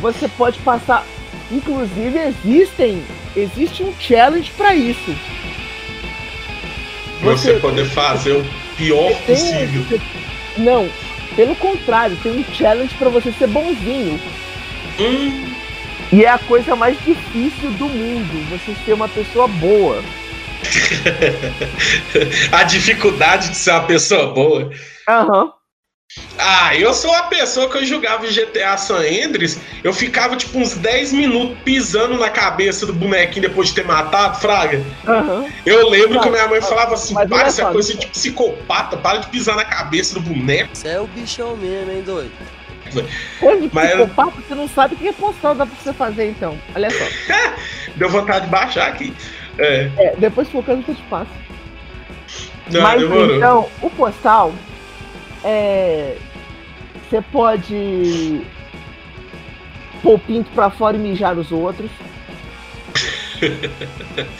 Você 0.00 0.28
pode 0.28 0.58
passar. 0.60 1.04
Inclusive 1.50 2.18
existem. 2.18 3.02
Existe 3.36 3.82
um 3.82 3.92
challenge 3.98 4.50
para 4.56 4.74
isso. 4.74 5.14
Você, 7.22 7.54
você 7.54 7.60
poder 7.60 7.86
fazer 7.86 8.32
o 8.32 8.44
pior 8.76 9.12
tem, 9.26 9.36
possível. 9.36 9.82
Você, 9.84 10.00
não, 10.58 10.88
pelo 11.34 11.54
contrário, 11.56 12.16
tem 12.22 12.32
um 12.32 12.44
challenge 12.52 12.94
para 12.96 13.08
você 13.08 13.32
ser 13.32 13.46
bonzinho. 13.46 14.20
Hum. 14.98 15.52
E 16.12 16.24
é 16.24 16.28
a 16.28 16.38
coisa 16.38 16.76
mais 16.76 17.02
difícil 17.04 17.70
do 17.72 17.88
mundo, 17.88 18.50
você 18.50 18.74
ser 18.84 18.92
uma 18.92 19.08
pessoa 19.08 19.48
boa. 19.48 20.02
a 22.52 22.62
dificuldade 22.64 23.48
de 23.50 23.56
ser 23.56 23.70
uma 23.70 23.84
pessoa 23.84 24.26
boa. 24.32 24.70
Aham. 25.08 25.44
Uhum. 25.44 25.61
Ah, 26.38 26.76
eu 26.76 26.92
sou 26.92 27.14
a 27.14 27.22
pessoa 27.24 27.70
que 27.70 27.78
eu 27.78 27.84
jogava 27.84 28.26
GTA 28.26 28.76
San 28.76 28.98
Andreas, 28.98 29.58
eu 29.82 29.92
ficava 29.92 30.36
tipo 30.36 30.58
uns 30.58 30.74
10 30.74 31.12
minutos 31.12 31.56
pisando 31.64 32.18
na 32.18 32.28
cabeça 32.28 32.84
do 32.84 32.92
bonequinho 32.92 33.48
depois 33.48 33.68
de 33.68 33.74
ter 33.74 33.84
matado, 33.84 34.38
Fraga. 34.38 34.82
Uhum. 35.06 35.48
Eu 35.64 35.88
lembro 35.88 36.20
que 36.20 36.28
minha 36.28 36.48
mãe 36.48 36.60
falava 36.60 36.94
assim: 36.94 37.14
para 37.14 37.46
essa 37.46 37.66
coisa 37.66 37.96
de 37.96 38.06
psicopata, 38.08 38.96
para 38.96 39.18
de 39.18 39.28
pisar 39.28 39.56
na 39.56 39.64
cabeça 39.64 40.14
do 40.14 40.20
boneco. 40.20 40.70
Você 40.74 40.88
é 40.88 41.00
o 41.00 41.06
bichão 41.06 41.56
mesmo, 41.56 41.92
hein, 41.92 42.02
doido? 42.02 42.32
Coisa 43.40 43.60
de 43.60 43.70
Mas... 43.72 43.92
psicopata, 43.92 44.32
você 44.46 44.54
não 44.54 44.68
sabe 44.68 44.94
o 44.94 44.98
que 44.98 45.08
é 45.08 45.12
postal 45.12 45.54
dá 45.54 45.64
pra 45.64 45.74
você 45.82 45.92
fazer 45.92 46.28
então. 46.30 46.58
Olha 46.74 46.90
só. 46.90 47.04
Deu 47.96 48.08
vontade 48.08 48.46
de 48.46 48.50
baixar 48.50 48.88
aqui. 48.88 49.14
É. 49.58 49.90
é 49.96 50.14
depois 50.18 50.48
focando 50.48 50.82
que 50.82 50.90
eu 50.90 50.94
te 50.94 51.02
passo. 51.04 51.30
Não, 52.70 52.82
Mas 52.82 53.00
demorou. 53.00 53.36
então, 53.36 53.68
o 53.82 53.90
postal 53.90 54.52
é, 55.44 56.16
você 57.08 57.22
pode 57.32 58.42
pôr 60.02 60.14
o 60.14 60.18
pinto 60.18 60.50
pra 60.52 60.70
fora 60.70 60.96
e 60.96 61.00
mijar 61.00 61.38
os 61.38 61.52
outros. 61.52 61.90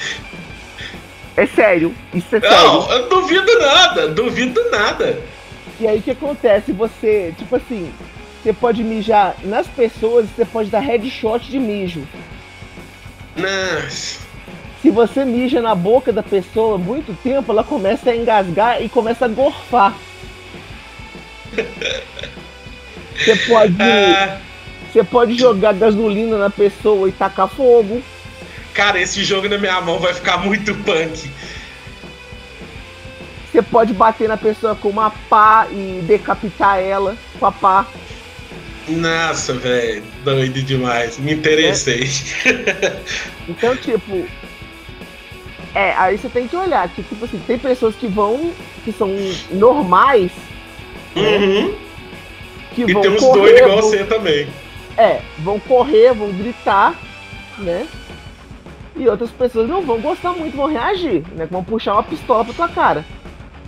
é 1.37 1.47
sério, 1.47 1.95
isso 2.15 2.37
é 2.37 2.41
sério. 2.41 2.57
Não, 2.57 2.91
eu 2.93 3.09
duvido 3.09 3.59
nada, 3.61 4.09
duvido 4.09 4.71
nada. 4.71 5.23
E 5.81 5.87
aí 5.87 5.99
o 5.99 6.03
que 6.03 6.11
acontece? 6.13 6.73
Você, 6.73 7.35
tipo 7.37 7.57
assim, 7.57 7.93
você 8.43 8.53
pode 8.53 8.83
mijar 8.83 9.37
nas 9.45 9.67
pessoas, 9.67 10.27
você 10.29 10.45
pode 10.45 10.71
dar 10.71 10.81
headshot 10.81 11.51
de 11.51 11.59
mijo. 11.59 12.07
Nossa. 13.37 14.21
Se 14.81 14.91
você 14.91 15.25
mija 15.25 15.63
na 15.63 15.75
boca 15.77 16.13
da 16.13 16.23
pessoa 16.23 16.77
muito 16.77 17.17
tempo, 17.23 17.53
ela 17.53 17.63
começa 17.63 18.11
a 18.11 18.17
engasgar 18.17 18.83
e 18.83 18.89
começa 18.89 19.27
a 19.27 19.29
gorfar. 19.29 19.95
Você 23.17 23.37
pode. 23.47 23.77
Ah. 23.81 24.41
Você 24.93 25.03
pode 25.03 25.39
jogar 25.39 25.73
gasolina 25.73 26.37
na 26.37 26.51
pessoa 26.51 27.09
e 27.09 27.13
tacar 27.13 27.49
fogo. 27.49 28.03
Cara, 28.75 29.01
esse 29.01 29.25
jogo 29.25 29.49
na 29.49 29.59
minha 29.59 29.81
mão 29.81 29.99
vai 29.99 30.13
ficar 30.13 30.39
muito 30.39 30.75
punk. 30.75 31.31
Você 33.51 33.63
pode 33.63 33.93
bater 33.93 34.29
na 34.29 34.37
pessoa 34.37 34.75
com 34.75 34.89
uma 34.89 35.11
pá 35.11 35.67
e 35.71 36.03
decapitar 36.07 36.79
ela 36.79 37.17
com 37.39 37.47
a 37.47 37.53
pá. 37.53 37.87
Nossa, 38.89 39.53
velho, 39.55 40.03
doido 40.25 40.63
demais. 40.63 41.19
Me 41.19 41.33
interessei. 41.33 42.09
É. 42.47 43.01
Então, 43.49 43.77
tipo. 43.77 44.27
É, 45.75 45.95
aí 45.95 46.19
você 46.19 46.29
tem 46.29 46.47
que 46.47 46.57
olhar 46.57 46.87
que, 46.89 47.03
tipo 47.03 47.25
assim, 47.25 47.41
tem 47.47 47.59
pessoas 47.59 47.95
que 47.95 48.07
vão. 48.07 48.53
que 48.85 48.93
são 48.93 49.09
normais? 49.51 50.33
Uhum. 51.17 51.75
Que 52.75 52.83
e 52.83 52.93
vão 52.93 53.03
tem 53.03 53.11
uns 53.11 53.21
correr, 53.21 53.41
doidos 53.41 53.61
igual 53.61 53.81
vão, 53.81 53.91
você 53.91 54.05
também. 54.05 54.49
É, 54.97 55.21
vão 55.39 55.59
correr, 55.61 56.15
vão 56.15 56.33
gritar, 56.33 56.95
né? 57.59 57.87
E 58.97 59.09
outras 59.09 59.31
pessoas 59.31 59.69
não 59.69 59.83
vão 59.83 60.01
gostar 60.01 60.33
muito, 60.33 60.57
vão 60.57 60.67
reagir, 60.67 61.23
né? 61.35 61.47
Vão 61.51 61.65
puxar 61.65 61.95
uma 61.95 62.03
pistola 62.03 62.45
pra 62.45 62.55
tua 62.55 62.69
cara. 62.69 63.05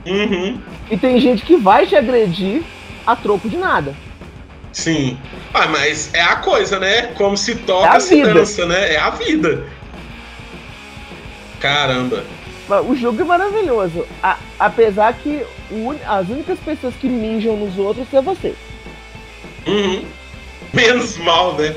Uhum. 0.07 0.59
E 0.91 0.97
tem 0.97 1.19
gente 1.19 1.45
que 1.45 1.57
vai 1.57 1.87
te 1.87 1.97
agredir 1.97 2.63
a 3.07 3.17
troco 3.17 3.49
de 3.49 3.57
nada. 3.57 3.95
Sim. 4.73 5.17
Ah, 5.53 5.67
mas 5.69 6.13
é 6.13 6.21
a 6.21 6.37
coisa, 6.37 6.79
né? 6.79 7.03
Como 7.15 7.37
se 7.37 7.55
toca, 7.55 7.97
é 7.97 8.01
se 8.01 8.17
vida. 8.17 8.35
dança, 8.35 8.67
né? 8.67 8.95
É 8.95 8.99
a 8.99 9.11
vida. 9.11 9.65
Caramba. 11.61 12.25
O 12.87 12.97
jogo 12.97 13.21
é 13.21 13.25
maravilhoso. 13.25 14.07
A, 14.23 14.39
apesar 14.59 15.13
que 15.15 15.45
o, 15.71 15.95
as 16.07 16.29
únicas 16.29 16.59
pessoas 16.61 16.95
que 16.95 17.09
mijam 17.09 17.57
nos 17.57 17.79
outros 17.79 18.13
é 18.13 18.23
você. 18.23 18.55
Uhum. 19.67 20.05
Menos 20.73 21.17
mal, 21.19 21.55
né? 21.57 21.75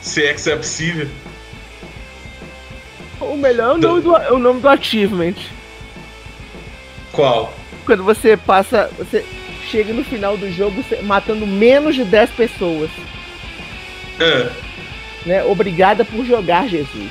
Se 0.00 0.24
é 0.24 0.32
que 0.32 0.40
isso 0.40 0.50
é 0.50 0.56
possível. 0.56 1.08
O 3.20 3.36
melhor 3.36 3.70
é 3.70 3.74
o, 3.74 3.78
nome 3.78 4.00
do, 4.00 4.16
é 4.16 4.32
o 4.32 4.38
nome 4.38 4.60
do 4.60 4.68
achievement. 4.68 5.34
Qual? 7.12 7.52
Quando 7.84 8.02
você 8.02 8.36
passa. 8.36 8.90
Você 8.98 9.24
chega 9.70 9.92
no 9.92 10.04
final 10.04 10.36
do 10.36 10.50
jogo 10.50 10.82
matando 11.02 11.46
menos 11.46 11.94
de 11.94 12.04
10 12.04 12.30
pessoas. 12.30 12.90
É. 14.18 14.50
Né? 15.26 15.44
Obrigada 15.44 16.04
por 16.04 16.24
jogar, 16.24 16.68
Jesus. 16.68 17.10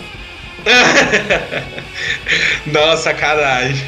Nossa, 2.67 3.03
sacanagem. 3.03 3.85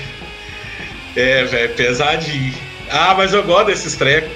É, 1.16 1.44
velho, 1.44 1.76
pesadinho. 1.76 2.54
Ah, 2.90 3.14
mas 3.16 3.34
eu 3.34 3.44
gosto 3.44 3.68
desses 3.68 3.96
trecos. 3.96 4.32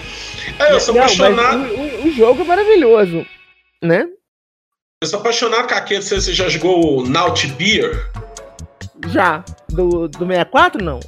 É, 0.60 0.74
eu 0.74 0.80
sou 0.80 0.94
Não, 0.94 1.02
apaixonado. 1.02 1.74
O, 1.74 2.08
o, 2.08 2.12
jogo 2.12 2.42
é 2.42 2.46
maravilhoso, 2.46 3.26
né? 3.84 4.08
Eu 5.02 5.08
sou 5.08 5.20
apaixonado 5.20 5.68
com 5.68 5.76
aquele. 5.76 6.02
Você 6.02 6.34
já 6.34 6.50
jogou 6.50 7.00
o 7.00 7.08
Naut 7.08 7.48
Beer? 7.54 8.10
Já. 9.08 9.44
Do, 9.70 10.08
do 10.08 10.26
64, 10.26 10.84
não? 10.84 11.00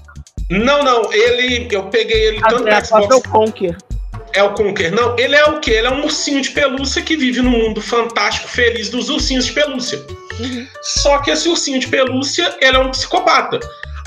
Não, 0.49 0.83
não. 0.83 1.13
Ele. 1.13 1.67
Eu 1.71 1.85
peguei 1.85 2.27
ele 2.27 2.39
ah, 2.43 2.49
tanto 2.49 2.65
no 2.65 2.85
Xbox. 2.85 3.09
É 3.09 3.15
o 3.15 3.21
Conker. 3.21 3.77
É 4.33 4.43
o 4.43 4.53
Conker. 4.53 4.93
Não, 4.93 5.17
ele 5.17 5.35
é 5.35 5.45
o 5.45 5.59
quê? 5.59 5.71
Ele 5.71 5.87
é 5.87 5.91
um 5.91 6.03
ursinho 6.03 6.41
de 6.41 6.51
pelúcia 6.51 7.01
que 7.01 7.17
vive 7.17 7.41
no 7.41 7.49
mundo 7.49 7.81
fantástico, 7.81 8.47
feliz 8.47 8.89
dos 8.89 9.09
ursinhos 9.09 9.45
de 9.45 9.53
pelúcia. 9.53 9.99
Uhum. 10.39 10.67
Só 10.81 11.19
que 11.19 11.31
esse 11.31 11.47
ursinho 11.49 11.79
de 11.79 11.87
pelúcia, 11.87 12.55
ele 12.61 12.77
é 12.77 12.79
um 12.79 12.91
psicopata. 12.91 13.59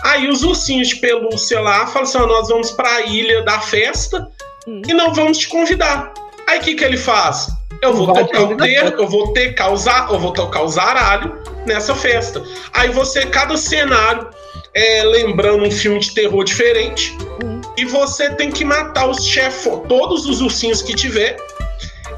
Aí 0.03 0.29
os 0.29 0.43
ursinhos 0.43 0.89
de 0.89 0.97
pelúcia 0.97 1.61
lá 1.61 1.87
falam 1.87 2.09
assim: 2.09 2.19
nós 2.19 2.49
vamos 2.49 2.71
para 2.73 2.89
a 2.89 3.03
ilha 3.03 3.43
da 3.43 3.61
festa 3.61 4.29
uhum. 4.67 4.83
e 4.87 4.93
não 4.93 5.13
vamos 5.13 5.39
te 5.39 5.49
convidar. 5.49 6.13
Aí 6.49 6.59
o 6.59 6.63
que, 6.63 6.75
que 6.75 6.85
ele 6.85 6.97
faz? 6.97 7.49
Eu 7.81 7.95
vou 7.95 8.07
Vai 8.07 8.25
tocar 8.25 8.43
o 8.43 8.57
ter, 8.57 8.93
eu 8.93 9.09
vou 9.09 9.33
ter 9.33 9.55
causar, 9.55 10.09
eu 10.11 10.19
vou 10.19 10.33
tocar 10.33 10.63
o 10.63 10.69
zaralho 10.69 11.43
nessa 11.67 11.95
festa. 11.95 12.43
Aí 12.73 12.91
você, 12.91 13.27
cada 13.27 13.57
cenário, 13.57 14.29
é, 14.75 15.03
lembrando 15.05 15.65
um 15.65 15.71
filme 15.71 15.99
de 15.99 16.15
terror 16.15 16.45
diferente, 16.45 17.17
uhum. 17.43 17.61
e 17.77 17.85
você 17.85 18.31
tem 18.31 18.51
que 18.51 18.65
matar 18.65 19.07
os 19.07 19.25
chefões, 19.25 19.83
todos 19.89 20.27
os 20.27 20.41
ursinhos 20.41 20.83
que 20.83 20.95
tiver, 20.95 21.37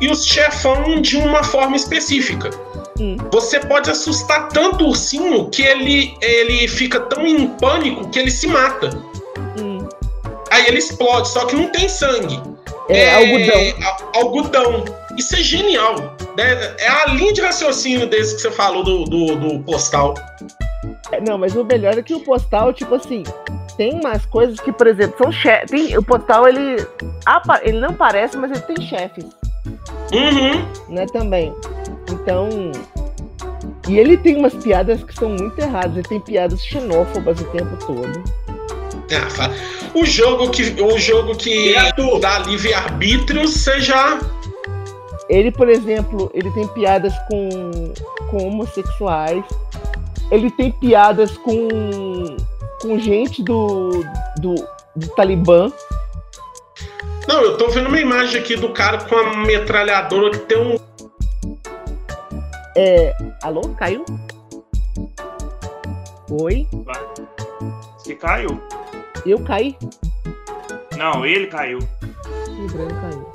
e 0.01 0.09
os 0.09 0.27
chefão 0.27 1.01
de 1.01 1.17
uma 1.17 1.43
forma 1.43 1.77
específica. 1.77 2.51
Hum. 3.01 3.17
Você 3.33 3.59
pode 3.61 3.91
assustar 3.91 4.49
tanto 4.49 4.85
o 4.85 4.89
ursinho 4.89 5.51
que 5.51 5.63
ele, 5.63 6.17
ele 6.21 6.69
fica 6.69 7.01
tão 7.01 7.27
em 7.27 7.49
pânico 7.49 8.09
que 8.11 8.19
ele 8.19 8.31
se 8.31 8.47
mata. 8.47 8.91
Hum. 9.61 9.87
Aí 10.51 10.67
ele 10.67 10.79
explode, 10.79 11.29
só 11.29 11.45
que 11.47 11.57
não 11.57 11.69
tem 11.69 11.89
sangue. 11.89 12.41
É, 12.89 12.99
é 12.99 13.15
algodão. 13.15 13.91
algodão. 14.15 14.85
Isso 15.17 15.35
é 15.35 15.43
genial. 15.43 16.17
Né? 16.37 16.77
É 16.79 16.89
a 16.89 17.07
linha 17.07 17.33
de 17.33 17.41
raciocínio 17.41 18.07
desse 18.07 18.37
que 18.37 18.43
você 18.43 18.51
falou 18.51 18.85
do, 18.85 19.05
do, 19.05 19.37
do 19.37 19.61
postal. 19.65 20.15
É, 21.11 21.21
não, 21.21 21.39
mas 21.39 21.55
o 21.57 21.65
melhor 21.65 21.97
é 21.97 22.03
que 22.03 22.15
o 22.15 22.21
postal, 22.21 22.73
tipo 22.73 22.95
assim, 22.95 23.23
tem 23.77 23.95
umas 23.95 24.27
coisas 24.27 24.59
que, 24.61 24.73
por 24.73 24.87
exemplo, 24.87 25.17
são 25.19 25.33
chefes. 25.33 25.97
O 25.97 26.03
postal, 26.03 26.49
ele, 26.49 26.77
ele 27.63 27.81
não 27.81 27.95
parece, 27.95 28.37
mas 28.37 28.51
ele 28.51 28.61
tem 28.61 28.87
chefes. 28.87 29.25
Uhum. 30.15 30.95
Né, 30.95 31.07
também. 31.07 31.53
Então. 32.11 32.49
E 33.89 33.99
ele 33.99 34.17
tem 34.17 34.37
umas 34.37 34.55
piadas 34.55 35.03
que 35.03 35.15
são 35.15 35.31
muito 35.31 35.59
erradas. 35.59 35.97
Ele 35.97 36.09
tem 36.09 36.21
piadas 36.21 36.65
xenófobas 36.65 37.41
o 37.41 37.45
tempo 37.45 37.77
todo. 37.87 38.23
Ah, 39.13 39.51
o 39.95 40.05
jogo 40.05 40.51
que, 40.51 40.81
o 40.81 40.99
jogo 40.99 41.37
que 41.37 41.75
dá 42.21 42.39
livre-arbítrio, 42.41 43.47
você 43.47 43.81
já. 43.81 44.19
Ele, 45.29 45.51
por 45.51 45.69
exemplo, 45.69 46.31
ele 46.35 46.51
tem 46.51 46.67
piadas 46.69 47.15
com, 47.29 47.93
com 48.31 48.49
homossexuais. 48.49 49.45
Ele 50.31 50.51
tem 50.51 50.73
piadas 50.73 51.37
com, 51.39 51.69
com 52.81 52.99
gente 52.99 53.43
do, 53.43 54.05
do, 54.39 54.55
do 54.97 55.09
Talibã. 55.15 55.71
Não, 57.27 57.41
eu 57.43 57.57
tô 57.57 57.69
vendo 57.69 57.89
uma 57.89 58.01
imagem 58.01 58.41
aqui 58.41 58.57
do 58.57 58.71
cara 58.73 58.99
com 59.05 59.15
a 59.17 59.37
metralhadora 59.39 60.31
que 60.31 60.39
tem 60.41 60.59
um. 60.59 60.79
É. 62.77 63.17
Alô? 63.43 63.63
Caiu? 63.79 64.05
Oi? 66.31 66.67
Você 67.99 68.15
caiu? 68.15 68.61
Eu 69.25 69.43
caí? 69.45 69.77
Não, 70.97 71.25
ele 71.25 71.47
caiu. 71.47 71.79
O 71.79 72.67
Breno 72.69 73.01
caiu. 73.01 73.35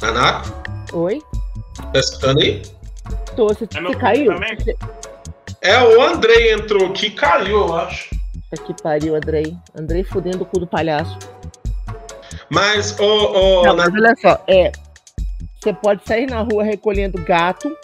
Nanaco, 0.00 0.48
Oi? 0.94 1.22
tá 1.92 2.00
escutando 2.00 2.40
aí? 2.40 2.62
Tô, 3.36 3.46
você, 3.48 3.64
É 3.72 3.80
você 3.80 3.94
caiu? 3.96 4.32
Você- 4.36 4.76
É, 5.60 5.80
o 5.80 6.02
Andrei 6.02 6.52
entrou 6.52 6.86
aqui 6.88 7.06
e 7.06 7.10
caiu, 7.12 7.56
eu 7.68 7.74
acho. 7.76 8.10
Puta 8.52 8.62
que 8.64 8.82
pariu, 8.82 9.14
Andrei. 9.16 9.56
Andrei 9.74 10.04
fudendo 10.04 10.42
o 10.42 10.46
cu 10.46 10.60
do 10.60 10.66
palhaço. 10.66 11.18
Mas, 12.50 12.98
ô, 13.00 13.04
ô, 13.04 13.62
Não, 13.64 13.76
Na- 13.76 13.88
mas 13.88 13.94
olha 13.94 14.14
só, 14.20 14.44
é. 14.46 14.70
Você 15.58 15.72
pode 15.72 16.02
sair 16.06 16.28
na 16.28 16.42
rua 16.42 16.62
recolhendo 16.62 17.22
gato, 17.24 17.74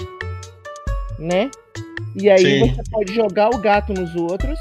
né? 1.18 1.50
E 2.14 2.28
aí 2.28 2.60
Sim. 2.60 2.74
você 2.74 2.82
pode 2.90 3.14
jogar 3.14 3.48
o 3.50 3.58
gato 3.58 3.94
nos 3.94 4.14
outros. 4.16 4.58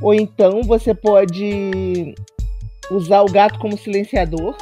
Ou 0.00 0.12
então 0.14 0.62
você 0.62 0.92
pode 0.94 2.14
usar 2.90 3.20
o 3.22 3.30
gato 3.30 3.58
como 3.60 3.78
silenciador. 3.78 4.56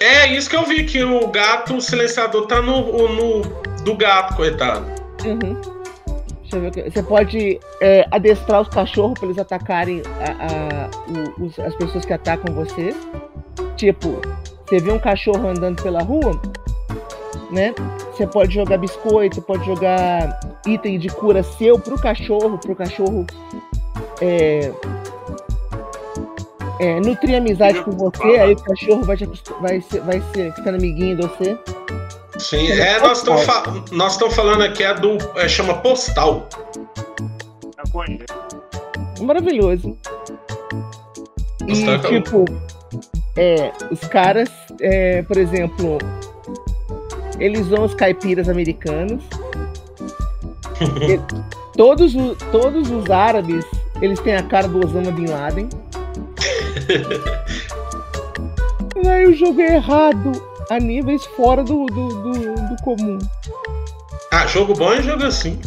é 0.00 0.28
isso 0.28 0.48
que 0.48 0.56
eu 0.56 0.64
vi, 0.64 0.84
que 0.84 1.02
o 1.04 1.26
gato, 1.28 1.76
o 1.76 1.80
silenciador 1.80 2.46
tá 2.46 2.62
no, 2.62 3.06
no 3.08 3.42
do 3.82 3.94
gato, 3.96 4.34
coitado. 4.36 4.86
Uhum. 5.24 5.79
Ver. 6.58 6.90
Você 6.90 7.02
pode 7.02 7.60
é, 7.80 8.06
adestrar 8.10 8.62
os 8.62 8.68
cachorros 8.68 9.18
para 9.18 9.26
eles 9.28 9.38
atacarem 9.38 10.02
a- 10.20 10.88
a- 10.88 11.42
os- 11.42 11.58
as 11.58 11.74
pessoas 11.76 12.04
que 12.04 12.12
atacam 12.12 12.54
você. 12.54 12.94
Tipo, 13.76 14.20
você 14.66 14.78
vê 14.80 14.90
um 14.92 14.98
cachorro 14.98 15.48
andando 15.48 15.82
pela 15.82 16.02
rua, 16.02 16.40
né? 17.50 17.74
Você 18.12 18.26
pode 18.26 18.54
jogar 18.54 18.78
biscoito, 18.78 19.40
pode 19.42 19.64
jogar 19.64 20.38
item 20.66 20.98
de 20.98 21.08
cura 21.08 21.42
seu 21.42 21.78
pro 21.78 22.00
cachorro, 22.00 22.58
pro 22.58 22.74
cachorro 22.76 23.26
é, 24.20 24.70
é, 26.78 27.00
nutrir 27.00 27.36
amizade 27.36 27.82
com 27.82 27.90
você, 27.92 28.22
aí 28.38 28.52
o 28.52 28.56
cachorro 28.62 29.02
vai, 29.02 29.16
te 29.16 29.26
vai, 29.60 29.80
ser, 29.80 30.00
vai 30.02 30.22
ser 30.34 30.52
ficando 30.54 30.76
amiguinho 30.76 31.16
de 31.16 31.22
você. 31.26 31.58
Sim, 32.40 32.70
é, 32.70 32.98
nós 33.00 33.18
estamos 33.18 33.42
fa 33.42 33.62
nós 33.92 34.12
estamos 34.12 34.34
falando 34.34 34.62
aqui 34.62 34.82
é 34.82 34.94
do. 34.94 35.18
é, 35.36 35.46
chama 35.46 35.74
postal. 35.74 36.48
Conheço. 37.92 38.24
maravilhoso. 39.20 39.96
E, 41.66 41.84
Nossa, 41.84 41.98
tá 41.98 42.08
tipo, 42.08 42.44
é, 43.36 43.72
os 43.90 44.00
caras, 44.00 44.48
é, 44.80 45.22
por 45.22 45.36
exemplo, 45.36 45.98
eles 47.38 47.66
são 47.68 47.84
os 47.84 47.94
caipiras 47.94 48.48
americanos. 48.48 49.22
E 50.80 51.20
todos, 51.76 52.14
todos 52.50 52.90
os 52.90 53.10
árabes, 53.10 53.66
eles 54.00 54.18
têm 54.20 54.34
a 54.34 54.42
cara 54.42 54.66
do 54.66 54.82
Osama 54.82 55.10
Bin 55.10 55.26
Laden. 55.26 55.68
E 58.96 59.06
aí 59.06 59.26
o 59.26 59.34
jogo 59.34 59.60
é 59.60 59.74
errado 59.74 60.49
a 60.70 60.78
níveis 60.78 61.24
fora 61.36 61.62
do, 61.62 61.84
do, 61.86 62.08
do, 62.08 62.54
do 62.54 62.82
comum. 62.82 63.18
Ah, 64.32 64.46
jogo 64.46 64.74
bom 64.74 64.92
é 64.92 65.02
jogo 65.02 65.24
assim. 65.24 65.60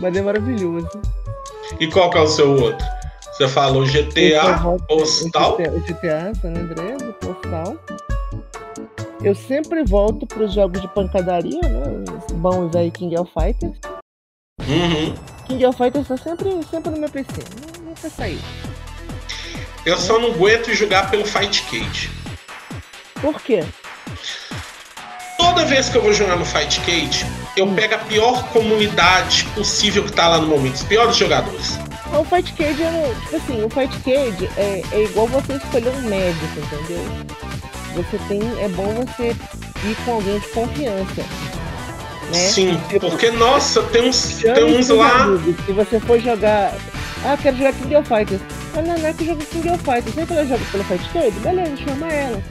Mas 0.00 0.16
é 0.16 0.22
maravilhoso. 0.22 0.88
E 1.80 1.86
qual 1.88 2.10
que 2.10 2.18
é 2.18 2.20
o 2.20 2.28
seu 2.28 2.50
outro? 2.52 2.86
Você 3.32 3.48
falou 3.48 3.84
é 3.84 3.86
GTA, 3.86 4.52
voto- 4.56 4.84
Postal. 4.86 5.54
O 5.54 5.80
GTA, 5.80 6.32
San 6.40 6.48
Andreas, 6.48 7.02
o 7.02 7.12
Postal. 7.14 7.76
Eu 9.22 9.34
sempre 9.34 9.84
volto 9.84 10.26
para 10.26 10.44
os 10.44 10.52
jogos 10.54 10.80
de 10.80 10.88
pancadaria, 10.88 11.60
né? 11.60 12.04
Os 12.26 12.32
bons 12.36 12.74
aí, 12.76 12.90
King 12.90 13.16
of 13.18 13.30
Fighters. 13.32 13.76
Uhum. 14.60 15.14
King 15.46 15.64
of 15.66 15.76
Fighters 15.78 16.06
tá 16.08 16.16
sempre, 16.16 16.50
sempre 16.70 16.90
no 16.90 16.98
meu 16.98 17.08
PC. 17.08 17.32
nu- 17.82 17.88
Nunca 17.88 18.10
saiu. 18.10 18.38
Eu 19.86 19.96
só 19.96 20.18
não 20.18 20.32
aguento 20.32 20.72
jogar 20.74 21.10
pelo 21.10 21.24
Fight 21.24 21.62
Cage. 21.64 22.10
Por 23.20 23.40
quê? 23.40 23.64
Toda 25.48 25.64
vez 25.64 25.88
que 25.88 25.96
eu 25.96 26.02
vou 26.02 26.12
jogar 26.12 26.36
no 26.36 26.44
Fight 26.44 26.78
Cage, 26.80 27.24
eu 27.56 27.64
Hum. 27.64 27.74
pego 27.74 27.94
a 27.94 27.98
pior 27.98 28.46
comunidade 28.48 29.44
possível 29.54 30.04
que 30.04 30.12
tá 30.12 30.28
lá 30.28 30.38
no 30.38 30.46
momento, 30.46 30.74
os 30.74 30.82
piores 30.82 31.16
jogadores. 31.16 31.78
O 32.12 32.22
Fight 32.22 32.52
Cage 32.52 32.82
é 32.82 33.14
Tipo 33.24 33.36
assim, 33.36 33.64
o 33.64 33.70
Fight 33.70 33.98
Cage 34.04 34.50
é, 34.58 34.82
é 34.92 35.04
igual 35.04 35.26
você 35.26 35.54
escolher 35.54 35.88
um 35.90 36.02
médico, 36.02 36.44
entendeu? 36.60 37.04
Você 37.94 38.18
tem. 38.28 38.40
É 38.62 38.68
bom 38.68 38.92
você 39.06 39.28
ir 39.30 39.96
com 40.04 40.12
alguém 40.12 40.38
de 40.38 40.46
confiança. 40.48 41.22
Né? 41.22 42.34
Sim, 42.34 42.80
porque, 43.00 43.30
nossa, 43.30 43.82
tem 43.84 44.06
uns, 44.06 44.38
Chame 44.40 44.54
tem 44.54 44.78
uns 44.78 44.88
lá. 44.90 45.22
amigos. 45.22 45.56
Se 45.64 45.72
você 45.72 45.98
for 46.00 46.20
jogar. 46.20 46.74
Ah, 47.24 47.36
quero 47.42 47.56
jogar 47.56 47.72
King 47.72 47.96
of 47.96 48.06
Fighters. 48.06 48.40
A 48.76 48.82
Nanaka 48.82 49.24
joga 49.24 49.44
King 49.46 49.70
of 49.70 49.82
Fighters. 49.82 50.14
Que 50.26 50.32
ela 50.32 50.44
joga 50.46 50.64
pelo 50.70 50.84
Fight 50.84 51.08
Cage? 51.12 51.30
Beleza, 51.40 51.76
chama 51.78 52.06
ela. 52.08 52.42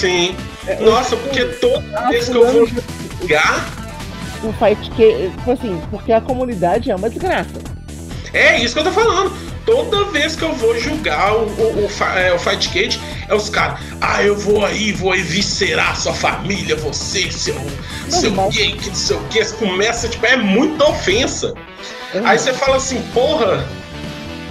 Sim. 0.00 0.34
É, 0.66 0.76
Nossa, 0.80 1.16
porque 1.16 1.44
toda 1.44 1.82
Ah, 1.94 2.08
vez 2.08 2.28
que 2.28 2.36
eu 2.36 2.46
vou 2.52 2.66
jogar. 2.66 3.66
o 4.42 4.52
Fight 4.54 4.90
Cage. 4.90 5.30
Tipo 5.36 5.52
assim, 5.52 5.82
porque 5.90 6.12
a 6.12 6.20
comunidade 6.20 6.90
é 6.90 6.96
uma 6.96 7.10
desgraça. 7.10 7.50
É 8.32 8.58
isso 8.60 8.74
que 8.74 8.80
eu 8.80 8.84
tô 8.84 8.92
falando. 8.92 9.32
Toda 9.66 10.04
vez 10.06 10.34
que 10.36 10.42
eu 10.42 10.54
vou 10.54 10.78
jogar 10.80 11.34
o, 11.34 11.42
o, 11.44 11.86
o, 11.86 12.04
é, 12.18 12.32
o 12.32 12.38
Fight 12.38 12.68
Cage, 12.70 12.98
é 13.28 13.34
os 13.34 13.50
caras. 13.50 13.78
Ah, 14.00 14.22
eu 14.22 14.34
vou 14.36 14.64
aí, 14.64 14.90
vou 14.92 15.14
eviscerar 15.14 15.94
sua 16.00 16.14
família, 16.14 16.74
você, 16.76 17.30
seu, 17.30 17.54
seu 18.08 18.30
gay, 18.50 18.72
que 18.72 18.88
não 18.88 18.94
sei 18.94 19.16
o 19.16 19.20
que. 19.24 19.44
Começa, 19.56 20.08
tipo, 20.08 20.24
é 20.24 20.36
muita 20.36 20.86
ofensa. 20.88 21.52
Aí 22.24 22.38
você 22.38 22.52
fala 22.54 22.76
assim, 22.76 23.00
porra, 23.12 23.64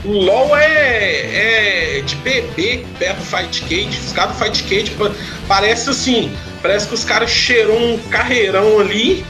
o 0.06 0.12
LOL 0.12 0.56
é, 0.58 1.98
é 1.98 2.02
de 2.06 2.16
bebê 2.18 2.86
perto 2.98 3.18
do 3.18 3.26
Fight 3.26 3.62
Cage. 3.64 4.00
Os 4.06 4.14
caras 4.14 4.36
do 4.38 4.44
Fight 4.44 4.64
Cage 4.64 4.92
pa- 4.92 5.12
parece 5.48 5.90
assim, 5.90 6.32
parece 6.62 6.88
que 6.88 6.94
os 6.94 7.04
caras 7.04 7.30
cheirou 7.30 7.78
um 7.78 7.98
carreirão 8.10 8.80
ali 8.80 9.26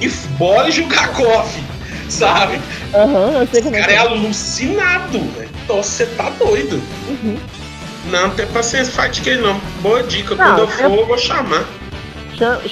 e 0.00 0.08
bora 0.36 0.70
jogar 0.70 1.08
coffee, 1.14 1.62
sabe? 2.08 2.60
Aham, 2.94 3.40
eu 3.40 3.46
sei 3.46 3.62
como 3.62 3.76
é 3.76 3.80
é 3.80 3.92
é. 3.92 3.96
alucinado, 3.98 5.18
velho. 5.36 5.48
Então 5.64 5.82
você 5.82 6.06
tá 6.06 6.30
doido. 6.30 6.82
Uhum. 7.08 7.38
Não, 8.06 8.22
não 8.28 8.30
tem 8.30 8.46
paciência 8.46 8.92
Fight 9.00 9.20
Cage 9.22 9.40
não. 9.40 9.60
Boa 9.80 10.02
dica, 10.02 10.34
Não, 10.34 10.44
quando 10.44 10.58
eu 10.60 10.68
for 10.68 10.98
eu 10.98 11.06
vou 11.06 11.18
chamar. 11.18 11.64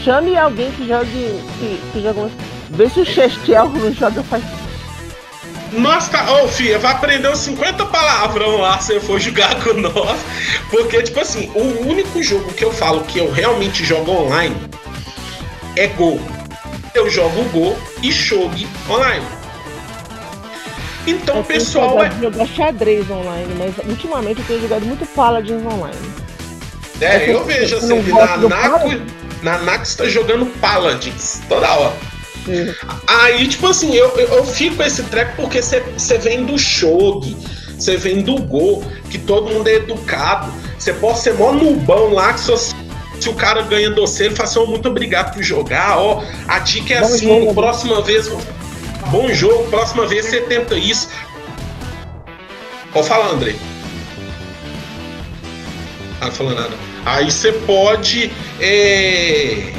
Chame, 0.02 0.36
alguém 0.36 0.70
que 0.72 0.88
jogue. 0.88 1.40
Que, 1.58 1.80
que 1.92 2.02
joga. 2.02 2.30
Vê 2.70 2.88
se 2.88 3.00
o 3.00 3.04
Chestiel 3.04 3.68
não 3.68 3.92
joga 3.92 4.22
Fight 4.22 4.44
Nossa, 5.72 6.10
tá... 6.10 6.32
Ô, 6.32 6.48
filha, 6.48 6.78
vai 6.78 6.92
aprender 6.92 7.28
uns 7.28 7.38
50 7.38 7.86
palavrão 7.86 8.58
lá 8.58 8.78
se 8.78 8.94
eu 8.94 9.00
for 9.00 9.20
jogar 9.20 9.62
com 9.62 9.74
nós. 9.74 10.18
Porque, 10.70 11.02
tipo 11.02 11.20
assim, 11.20 11.50
o 11.54 11.88
único 11.88 12.22
jogo 12.22 12.52
que 12.52 12.64
eu 12.64 12.72
falo 12.72 13.02
que 13.04 13.18
eu 13.18 13.30
realmente 13.30 13.84
jogo 13.84 14.10
online 14.10 14.56
é 15.76 15.86
Go. 15.88 16.20
Eu 16.94 17.10
jogo 17.10 17.44
Go 17.50 17.76
e 18.02 18.12
Shogi 18.12 18.66
online. 18.88 19.24
Então, 21.06 21.36
Eu 21.36 21.44
pessoal 21.44 21.84
é. 21.84 21.88
saudade 21.88 22.14
de 22.16 22.22
jogar 22.22 22.46
xadrez 22.46 23.10
online, 23.10 23.54
mas 23.56 23.74
ultimamente 23.88 24.40
eu 24.40 24.46
tenho 24.46 24.60
jogado 24.60 24.84
muito 24.84 25.06
Paladins 25.06 25.64
online. 25.64 26.12
É, 27.00 27.32
eu 27.32 27.44
vejo 27.44 27.80
Você 27.80 27.92
assim, 27.94 28.10
não 28.10 28.18
na 28.18 28.36
Naco, 28.36 28.88
na 29.42 29.58
Naco 29.58 29.84
está 29.84 30.06
jogando 30.06 30.46
Paladins 30.60 31.40
toda 31.48 31.70
hora. 31.70 31.96
Aí, 33.06 33.46
tipo 33.48 33.66
assim, 33.66 33.94
eu, 33.94 34.08
eu, 34.16 34.28
eu 34.28 34.44
fico 34.44 34.76
com 34.76 34.82
esse 34.82 35.02
treco 35.04 35.32
porque 35.36 35.60
você 35.62 36.18
vem 36.18 36.44
do 36.44 36.58
Shogi, 36.58 37.36
você 37.78 37.96
vem 37.96 38.22
do 38.22 38.36
Go, 38.42 38.82
que 39.10 39.18
todo 39.18 39.50
mundo 39.50 39.68
é 39.68 39.74
educado. 39.74 40.52
Você 40.78 40.92
pode 40.92 41.18
ser 41.20 41.34
mó 41.34 41.52
nubão 41.52 42.12
lá, 42.14 42.32
que 42.32 42.40
se, 42.40 42.74
se 43.20 43.28
o 43.28 43.34
cara 43.34 43.62
ganha 43.62 43.90
doce, 43.90 44.24
ele 44.24 44.34
fala 44.34 44.48
assim, 44.48 44.58
"Ô, 44.60 44.66
muito 44.66 44.88
obrigado 44.88 45.34
por 45.34 45.42
jogar, 45.42 45.98
ó. 45.98 46.22
A 46.46 46.58
dica 46.60 46.94
é 46.94 47.00
Bom 47.00 47.06
assim, 47.06 47.26
jogo. 47.26 47.54
próxima 47.54 48.00
vez. 48.02 48.28
Bom 49.10 49.32
jogo, 49.32 49.64
próxima 49.70 50.06
vez 50.06 50.26
você 50.26 50.40
tenta 50.42 50.76
isso. 50.76 51.08
Pode 52.92 53.08
falar, 53.08 53.30
André. 53.30 53.54
Ah, 56.20 56.26
não 56.26 56.32
falou 56.32 56.54
nada. 56.54 56.72
Aí 57.04 57.30
você 57.30 57.52
pode 57.52 58.30
é, 58.60 59.72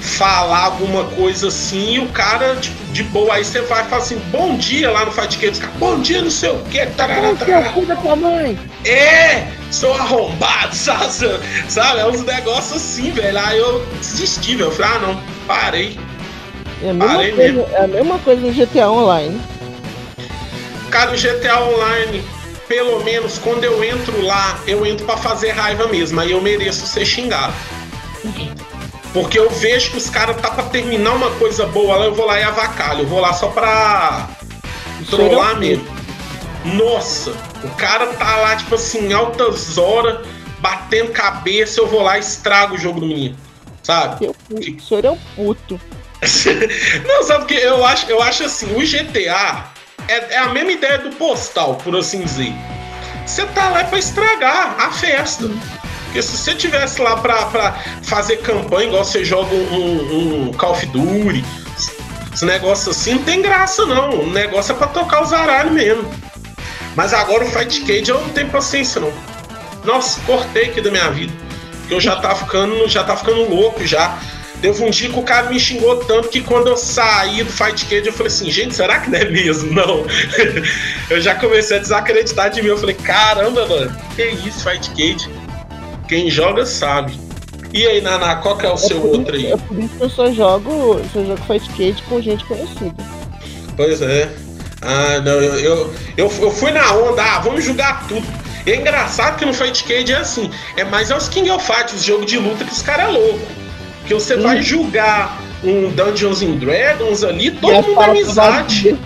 falar 0.00 0.64
alguma 0.64 1.04
coisa 1.04 1.48
assim 1.48 1.94
e 1.94 1.98
o 1.98 2.08
cara, 2.08 2.56
tipo, 2.56 2.84
de 2.92 3.02
boa, 3.04 3.34
aí 3.34 3.44
você 3.44 3.60
vai 3.62 3.84
e 3.84 3.88
fala 3.88 4.02
assim, 4.02 4.18
bom 4.30 4.56
dia 4.56 4.90
lá 4.90 5.04
no 5.04 5.12
cara, 5.12 5.28
bom 5.78 6.00
dia, 6.00 6.22
não 6.22 6.30
sei 6.30 6.50
o 6.50 6.58
que, 6.64 6.84
tarará, 6.86 7.34
tarará. 7.34 7.70
Cuida 7.70 7.94
tua 7.96 8.16
mãe. 8.16 8.58
É, 8.84 9.48
sou 9.70 9.92
arrombado, 9.92 10.74
sabe? 10.76 11.12
sabe? 11.68 12.00
É 12.00 12.06
uns 12.06 12.24
negócios 12.24 12.76
assim, 12.76 13.10
velho. 13.10 13.38
Aí 13.38 13.58
eu 13.58 13.84
desisti, 13.98 14.56
velho. 14.56 14.68
Eu 14.68 14.72
falei, 14.72 14.96
ah, 14.96 14.98
não, 15.00 15.22
parei. 15.46 15.98
É 16.82 16.90
a 16.90 16.94
mesma, 16.94 17.14
Parei 17.14 17.32
coisa, 17.32 17.60
é 17.60 17.84
a 17.84 17.86
mesma 17.86 18.18
coisa 18.18 18.40
no 18.40 18.52
GTA 18.52 18.90
Online. 18.90 19.40
Cara, 20.90 21.12
o 21.12 21.16
GTA 21.16 21.60
Online, 21.60 22.24
pelo 22.66 23.04
menos 23.04 23.38
quando 23.38 23.64
eu 23.64 23.84
entro 23.84 24.22
lá, 24.22 24.58
eu 24.66 24.84
entro 24.86 25.04
pra 25.04 25.18
fazer 25.18 25.50
raiva 25.50 25.86
mesmo. 25.88 26.18
Aí 26.18 26.30
eu 26.32 26.40
mereço 26.40 26.86
ser 26.86 27.04
xingado. 27.04 27.52
Porque 29.12 29.38
eu 29.38 29.50
vejo 29.50 29.90
que 29.90 29.96
os 29.96 30.08
caras 30.08 30.40
tá 30.40 30.50
pra 30.50 30.64
terminar 30.64 31.12
uma 31.12 31.30
coisa 31.32 31.66
boa 31.66 31.96
lá, 31.96 32.04
eu 32.04 32.14
vou 32.14 32.26
lá 32.26 32.38
e 32.38 32.42
avacalho. 32.42 33.00
Eu 33.00 33.06
vou 33.06 33.20
lá 33.20 33.32
só 33.32 33.48
pra 33.48 34.28
trollar 35.08 35.58
mesmo. 35.58 35.84
Nossa, 36.64 37.32
o 37.64 37.70
cara 37.76 38.06
tá 38.14 38.36
lá, 38.36 38.56
tipo 38.56 38.74
assim, 38.74 39.12
altas 39.12 39.78
horas, 39.78 40.26
batendo 40.58 41.10
cabeça, 41.10 41.80
eu 41.80 41.86
vou 41.86 42.02
lá 42.02 42.18
e 42.18 42.20
estrago 42.20 42.74
o 42.74 42.78
jogo 42.78 43.00
do 43.00 43.06
menino. 43.06 43.36
Sabe? 43.82 44.26
Eu, 44.26 44.36
o 44.50 44.80
senhor 44.80 45.04
é 45.04 45.10
um 45.10 45.18
puto. 45.34 45.80
Não, 47.08 47.22
sabe 47.24 47.40
porque 47.40 47.54
eu 47.54 47.84
acho, 47.84 48.10
eu 48.10 48.22
acho 48.22 48.44
assim, 48.44 48.66
o 48.74 48.80
GTA 48.80 49.70
é, 50.06 50.34
é 50.34 50.38
a 50.38 50.48
mesma 50.48 50.72
ideia 50.72 50.98
do 50.98 51.10
postal, 51.16 51.76
por 51.76 51.96
assim 51.96 52.20
dizer. 52.22 52.52
Você 53.26 53.46
tá 53.46 53.70
lá 53.70 53.84
pra 53.84 53.98
estragar 53.98 54.76
a 54.78 54.90
festa. 54.90 55.48
Porque 56.10 56.22
se 56.22 56.36
você 56.36 56.56
tivesse 56.56 57.00
lá 57.00 57.16
pra, 57.16 57.46
pra 57.46 57.72
fazer 58.02 58.38
campanha, 58.38 58.88
igual 58.88 59.04
você 59.04 59.24
joga 59.24 59.54
um, 59.54 60.48
um 60.48 60.52
Call 60.52 60.72
of 60.72 60.84
Duty, 60.86 61.44
esse 62.34 62.44
negócio 62.44 62.90
assim, 62.90 63.14
não 63.14 63.22
tem 63.22 63.40
graça 63.40 63.86
não. 63.86 64.22
O 64.22 64.30
negócio 64.30 64.72
é 64.72 64.74
pra 64.74 64.88
tocar 64.88 65.22
os 65.22 65.32
aralhos 65.32 65.72
mesmo. 65.72 66.12
Mas 66.96 67.14
agora 67.14 67.44
o 67.44 67.48
Fight 67.48 67.82
Cage 67.82 68.10
eu 68.10 68.20
não 68.20 68.28
tenho 68.30 68.50
paciência 68.50 69.00
não. 69.00 69.12
Nossa, 69.84 70.20
cortei 70.22 70.64
aqui 70.64 70.80
da 70.80 70.90
minha 70.90 71.08
vida. 71.12 71.32
Porque 71.82 71.94
eu 71.94 72.00
já 72.00 72.16
tá 72.16 72.34
ficando, 72.34 72.88
já 72.88 73.04
tá 73.04 73.16
ficando 73.16 73.48
louco 73.48 73.86
já. 73.86 74.18
Teve 74.60 74.82
um 74.84 74.90
dia 74.90 75.08
que 75.08 75.18
o 75.18 75.22
cara 75.22 75.48
me 75.48 75.60
xingou 75.60 75.96
tanto 76.04 76.28
que 76.28 76.40
quando 76.40 76.66
eu 76.66 76.76
saí 76.76 77.44
do 77.44 77.52
Fight 77.52 77.86
Cage 77.86 78.06
eu 78.08 78.12
falei 78.12 78.26
assim, 78.26 78.50
gente, 78.50 78.74
será 78.74 78.98
que 78.98 79.08
não 79.08 79.18
é 79.18 79.24
mesmo? 79.26 79.72
Não. 79.72 80.04
eu 81.08 81.20
já 81.20 81.36
comecei 81.36 81.76
a 81.76 81.80
desacreditar 81.80 82.50
de 82.50 82.60
mim. 82.60 82.68
Eu 82.68 82.78
falei, 82.78 82.96
caramba, 82.96 83.64
mano, 83.66 83.96
que 84.16 84.24
isso, 84.24 84.68
Fight 84.68 84.90
Cage? 84.90 85.39
Quem 86.10 86.28
joga 86.28 86.66
sabe. 86.66 87.12
E 87.72 87.86
aí, 87.86 88.00
Naná, 88.00 88.34
qual 88.34 88.58
que 88.58 88.66
é 88.66 88.68
o 88.68 88.76
seu 88.76 89.00
por 89.00 89.10
outro 89.10 89.36
aí? 89.36 89.52
é 89.52 89.56
por 89.56 89.78
isso 89.78 89.96
que 89.96 90.02
eu 90.02 90.10
só 90.10 90.32
jogo, 90.32 91.00
só 91.12 91.24
jogo 91.24 91.40
Fight 91.46 91.68
Cage 91.68 92.02
com 92.08 92.20
gente 92.20 92.44
conhecida. 92.46 92.96
Pois 93.76 94.02
é. 94.02 94.28
Ah, 94.82 95.20
não, 95.24 95.34
eu, 95.34 95.54
eu, 95.60 95.94
eu, 96.16 96.32
eu 96.40 96.50
fui 96.50 96.72
na 96.72 96.92
onda, 96.94 97.22
ah, 97.22 97.38
vamos 97.38 97.64
jogar 97.64 98.08
tudo. 98.08 98.26
E 98.66 98.72
é 98.72 98.76
engraçado 98.76 99.38
que 99.38 99.44
no 99.44 99.54
Fight 99.54 99.84
Cage 99.84 100.12
é 100.12 100.16
assim, 100.16 100.50
é 100.76 100.82
mais 100.82 101.12
é 101.12 101.16
os 101.16 101.28
King 101.28 101.48
of 101.52 101.64
Fight, 101.64 101.94
os 101.94 102.02
jogos 102.02 102.26
de 102.26 102.38
luta 102.38 102.64
que 102.64 102.72
os 102.72 102.82
caras 102.82 103.04
é 103.04 103.08
louco. 103.08 103.46
Que 104.08 104.12
você 104.12 104.34
Sim. 104.34 104.42
vai 104.42 104.60
jogar 104.62 105.40
um 105.62 105.90
Dungeons 105.90 106.42
and 106.42 106.56
Dragons 106.56 107.22
ali, 107.22 107.46
E 107.46 107.50
todo 107.52 107.78
as 107.78 107.86
mundo 107.86 108.00
é 108.00 108.04
amizade. 108.06 108.98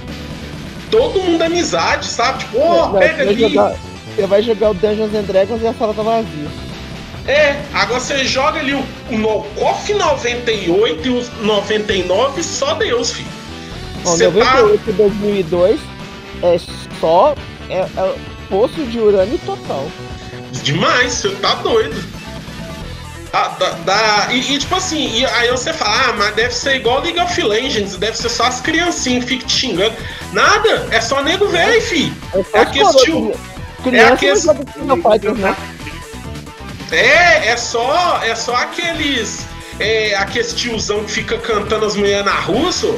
Todo 0.91 1.21
mundo 1.21 1.43
é 1.43 1.47
amizade, 1.49 2.07
sabe? 2.07 2.39
Tipo, 2.39 2.61
Não, 2.61 2.95
pega 2.95 3.25
ali. 3.25 3.39
jogar, 3.39 3.75
você 4.17 4.27
vai 4.27 4.43
jogar 4.43 4.71
o 4.71 4.75
Dungeons 4.75 5.15
and 5.15 5.25
Dragons 5.25 5.61
e 5.61 5.67
a 5.67 5.75
sala 5.75 5.93
tá 5.93 6.03
vazia. 6.03 6.49
É, 7.27 7.57
agora 7.73 8.01
você 8.01 8.25
joga 8.25 8.61
ali 8.61 8.75
o, 8.75 8.85
o 9.11 9.17
no 9.19 9.43
KOF 9.59 9.95
98 9.95 11.07
e 11.09 11.11
os 11.11 11.31
99, 11.41 12.43
só 12.43 12.75
Deus, 12.75 13.13
filho. 13.13 13.29
Tá. 14.05 14.11
98 14.11 14.91
e 14.91 14.93
2002 14.93 15.81
é 16.43 16.57
só 17.01 17.35
é, 17.71 17.79
é 17.81 18.15
poço 18.51 18.85
de 18.85 18.99
urânio 18.99 19.39
total. 19.47 19.89
Demais, 20.63 21.13
você 21.15 21.31
tá 21.31 21.55
doido. 21.57 21.97
Dá, 23.33 23.49
dá, 23.59 23.71
dá- 23.85 24.29
e, 24.31 24.39
e, 24.55 24.59
tipo 24.59 24.77
assim, 24.77 25.19
e 25.19 25.27
aí 25.27 25.51
você 25.51 25.73
fala, 25.73 26.09
ah, 26.11 26.13
mas 26.13 26.35
deve 26.37 26.55
ser 26.55 26.77
igual 26.77 27.01
League 27.01 27.19
of 27.19 27.43
Legends, 27.43 27.97
deve 27.97 28.17
ser 28.17 28.29
só 28.29 28.45
as 28.45 28.61
criancinhas 28.61 29.25
que 29.25 29.39
te 29.39 29.51
xingando. 29.53 29.97
Nada, 30.33 30.87
é 30.93 31.01
só 31.01 31.21
nego 31.23 31.49
velho, 31.49 31.81
fi. 31.83 32.13
É 32.33 32.39
É 32.53 32.61
aquele 32.61 32.85
coroas, 32.85 32.97
estilo- 33.03 33.35
Criança 33.83 34.53
aquele- 34.53 34.85
não 34.87 35.35
né? 35.35 35.57
É, 36.95 37.49
é 37.49 37.57
só, 37.57 38.21
é 38.23 38.35
só 38.35 38.55
aqueles. 38.55 39.47
É, 39.79 40.15
aqueles 40.15 40.53
tiozão 40.55 41.05
que 41.05 41.11
fica 41.11 41.37
cantando 41.39 41.85
as 41.85 41.97
mulheres 41.97 42.25
na 42.25 42.39
rua, 42.41 42.71
só. 42.71 42.95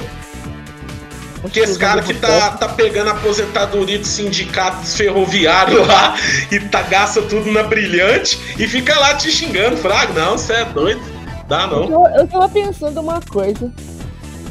Que 1.53 1.61
esse 1.61 1.79
cara 1.79 2.03
que 2.03 2.13
tá, 2.13 2.51
tá 2.53 2.69
pegando 2.69 3.09
a 3.09 3.13
aposentadoria 3.13 3.99
do 3.99 4.07
sindicato 4.07 4.81
dos 4.81 4.97
ferroviários 4.97 5.87
lá 5.87 6.17
e 6.51 6.59
tá, 6.61 6.83
gasta 6.83 7.23
tudo 7.23 7.51
na 7.53 7.63
brilhante 7.63 8.39
e 8.59 8.67
fica 8.67 8.99
lá 8.99 9.15
te 9.15 9.31
xingando, 9.31 9.77
Fraga. 9.77 10.13
Não, 10.13 10.33
você 10.33 10.55
é 10.55 10.65
doido. 10.65 11.01
Dá 11.49 11.67
não. 11.67 11.85
Eu, 11.85 12.21
eu 12.21 12.27
tava 12.27 12.49
pensando 12.49 13.01
uma 13.01 13.21
coisa. 13.21 13.73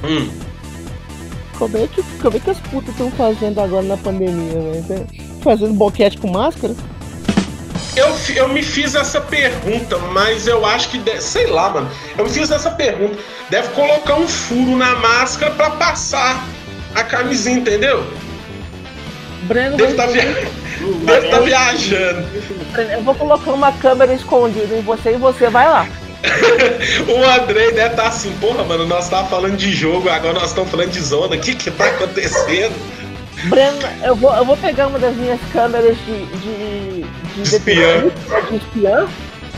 Hum. 0.03 0.29
Como 1.57 1.77
é 1.77 1.87
que, 1.87 2.03
como 2.21 2.37
é 2.37 2.39
que 2.39 2.49
as 2.49 2.59
putas 2.59 2.89
estão 2.89 3.11
fazendo 3.11 3.59
agora 3.59 3.83
na 3.83 3.97
pandemia, 3.97 4.81
velho? 4.81 5.07
Fazendo 5.41 5.73
boquete 5.73 6.17
com 6.17 6.29
máscara? 6.29 6.75
Eu, 7.95 8.13
eu 8.35 8.47
me 8.49 8.61
fiz 8.61 8.93
essa 8.95 9.21
pergunta, 9.21 9.97
mas 9.97 10.47
eu 10.47 10.65
acho 10.65 10.89
que. 10.89 10.97
de- 10.97 11.21
sei 11.21 11.47
lá, 11.47 11.69
mano. 11.69 11.89
Eu 12.17 12.25
me 12.25 12.29
fiz 12.29 12.51
essa 12.51 12.71
pergunta. 12.71 13.17
Deve 13.49 13.69
colocar 13.69 14.15
um 14.15 14.27
furo 14.27 14.75
na 14.77 14.95
máscara 14.95 15.51
pra 15.53 15.69
passar 15.71 16.43
a 16.93 17.03
camisinha, 17.03 17.57
entendeu? 17.57 18.05
Breno, 19.43 19.77
Deve 19.77 19.91
estar 19.91 20.07
via... 20.07 20.23
Deve 21.05 21.29
tá 21.29 21.39
viajando. 21.39 22.27
eu 22.91 23.01
vou 23.03 23.15
colocar 23.15 23.51
uma 23.51 23.71
câmera 23.71 24.13
escondida 24.13 24.75
em 24.75 24.81
você 24.81 25.11
e 25.13 25.17
você 25.17 25.49
vai 25.49 25.67
lá. 25.67 25.87
O 27.07 27.41
Andrei 27.41 27.71
deve 27.71 27.91
estar 27.91 28.07
assim, 28.07 28.31
porra, 28.41 28.63
mano, 28.63 28.85
nós 28.87 29.07
tava 29.09 29.27
falando 29.29 29.55
de 29.55 29.71
jogo, 29.71 30.09
agora 30.09 30.33
nós 30.33 30.49
estamos 30.49 30.69
falando 30.71 30.89
de 30.89 30.99
zona. 31.01 31.35
O 31.35 31.39
que 31.39 31.53
que 31.55 31.69
tá 31.71 31.85
acontecendo? 31.85 32.73
Breno, 33.45 33.77
eu 34.03 34.15
vou, 34.15 34.33
eu 34.35 34.43
vou 34.43 34.57
pegar 34.57 34.87
uma 34.87 34.97
das 34.97 35.15
minhas 35.15 35.39
câmeras 35.53 35.95
de. 35.97 36.25
de. 36.25 36.84
De 37.35 37.41
Espiã. 37.41 38.01
detetive, 38.01 38.49
de 38.49 38.55
espiã. 38.57 39.07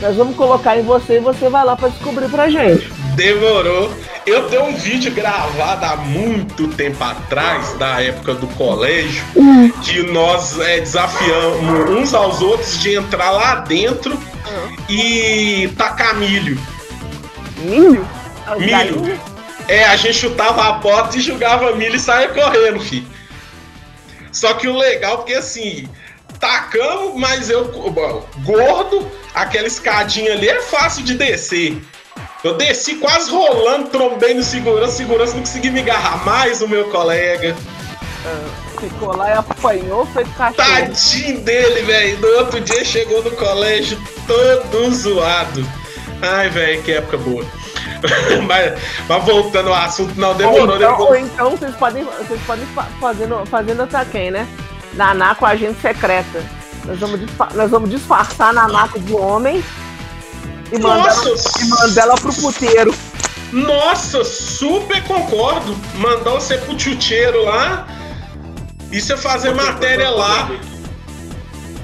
Nós 0.00 0.16
vamos 0.16 0.36
colocar 0.36 0.76
em 0.78 0.82
você 0.82 1.16
e 1.16 1.20
você 1.20 1.48
vai 1.48 1.64
lá 1.64 1.74
pra 1.76 1.88
descobrir 1.88 2.28
pra 2.28 2.48
gente. 2.48 2.88
Demorou. 3.16 3.92
Eu 4.24 4.48
tenho 4.48 4.64
um 4.66 4.76
vídeo 4.76 5.10
gravado 5.12 5.84
há 5.84 5.96
muito 5.96 6.68
tempo 6.68 7.02
atrás, 7.02 7.72
da 7.78 8.00
época 8.00 8.34
do 8.34 8.46
colégio, 8.48 9.24
que 9.82 10.02
nós 10.02 10.58
é, 10.60 10.80
desafiamos 10.80 11.90
uns 11.90 12.14
aos 12.14 12.40
outros 12.40 12.78
de 12.78 12.94
entrar 12.94 13.30
lá 13.30 13.56
dentro 13.56 14.16
e 14.88 15.72
tacar 15.76 16.14
milho. 16.16 16.60
Milho? 17.56 18.06
Milho. 18.58 19.20
É, 19.66 19.84
a 19.84 19.96
gente 19.96 20.14
chutava 20.14 20.68
a 20.68 20.74
porta 20.74 21.16
e 21.16 21.20
jogava 21.20 21.74
milho 21.74 21.96
e 21.96 22.00
saia 22.00 22.28
correndo, 22.28 22.80
fi. 22.80 23.04
Só 24.30 24.54
que 24.54 24.68
o 24.68 24.76
legal, 24.76 25.18
porque 25.18 25.34
assim, 25.34 25.88
tacamos, 26.38 27.14
mas 27.16 27.50
eu, 27.50 27.64
gordo, 28.44 29.06
aquela 29.34 29.66
escadinha 29.66 30.32
ali 30.32 30.48
é 30.48 30.60
fácil 30.60 31.04
de 31.04 31.14
descer. 31.14 31.80
Eu 32.44 32.54
desci 32.54 32.96
quase 32.96 33.30
rolando, 33.30 33.88
trombei 33.88 34.34
no 34.34 34.42
segurança, 34.42 34.92
segurança 34.92 35.32
não 35.34 35.40
consegui 35.40 35.70
me 35.70 35.80
agarrar 35.80 36.24
mais 36.24 36.62
o 36.62 36.68
meu 36.68 36.88
colega. 36.90 37.56
Ficou 38.80 39.16
lá 39.16 39.30
e 39.30 39.32
apanhou, 39.32 40.06
foi 40.06 40.24
cachorro. 40.24 40.54
Tadinho 40.56 41.40
dele, 41.40 41.82
velho. 41.82 42.18
No 42.20 42.28
outro 42.38 42.60
dia 42.60 42.84
chegou 42.84 43.22
no 43.24 43.32
colégio 43.32 43.98
todo 44.26 44.94
zoado. 44.94 45.66
Ai, 46.22 46.48
velho, 46.48 46.82
que 46.82 46.92
época 46.92 47.16
boa. 47.18 47.44
mas, 48.46 48.80
mas 49.08 49.24
voltando 49.24 49.70
ao 49.70 49.74
assunto, 49.74 50.14
não, 50.14 50.28
Ou 50.28 50.34
demorou, 50.34 50.64
então, 50.76 50.78
demorou. 50.78 51.08
ou 51.08 51.16
então 51.16 51.50
vocês 51.50 51.74
podem, 51.74 52.04
vocês 52.04 52.40
podem 52.46 52.66
fa- 52.66 52.86
fazendo, 53.00 53.44
fazendo 53.46 53.88
quem, 54.12 54.30
né? 54.30 54.46
Naná 54.94 55.34
com 55.34 55.46
a 55.46 55.50
agente 55.50 55.80
secreta. 55.80 56.42
Nós 56.84 56.98
vamos, 56.98 57.20
nós 57.54 57.70
vamos 57.70 57.90
disfarçar 57.90 58.48
a 58.50 58.52
Naná 58.52 58.88
de 58.96 59.12
homem 59.14 59.62
e 60.72 60.78
mandar, 60.78 61.14
e 61.60 61.64
mandar 61.68 62.02
ela 62.02 62.14
pro 62.16 62.32
puteiro. 62.32 62.94
Nossa, 63.52 64.24
super 64.24 65.02
concordo. 65.04 65.74
Mandar 65.94 66.32
você 66.32 66.58
pro 66.58 66.76
tchutcheiro 66.76 67.44
lá 67.44 67.86
e 68.92 69.00
você 69.00 69.16
fazer 69.16 69.54
matéria 69.54 70.10
lá. 70.10 70.50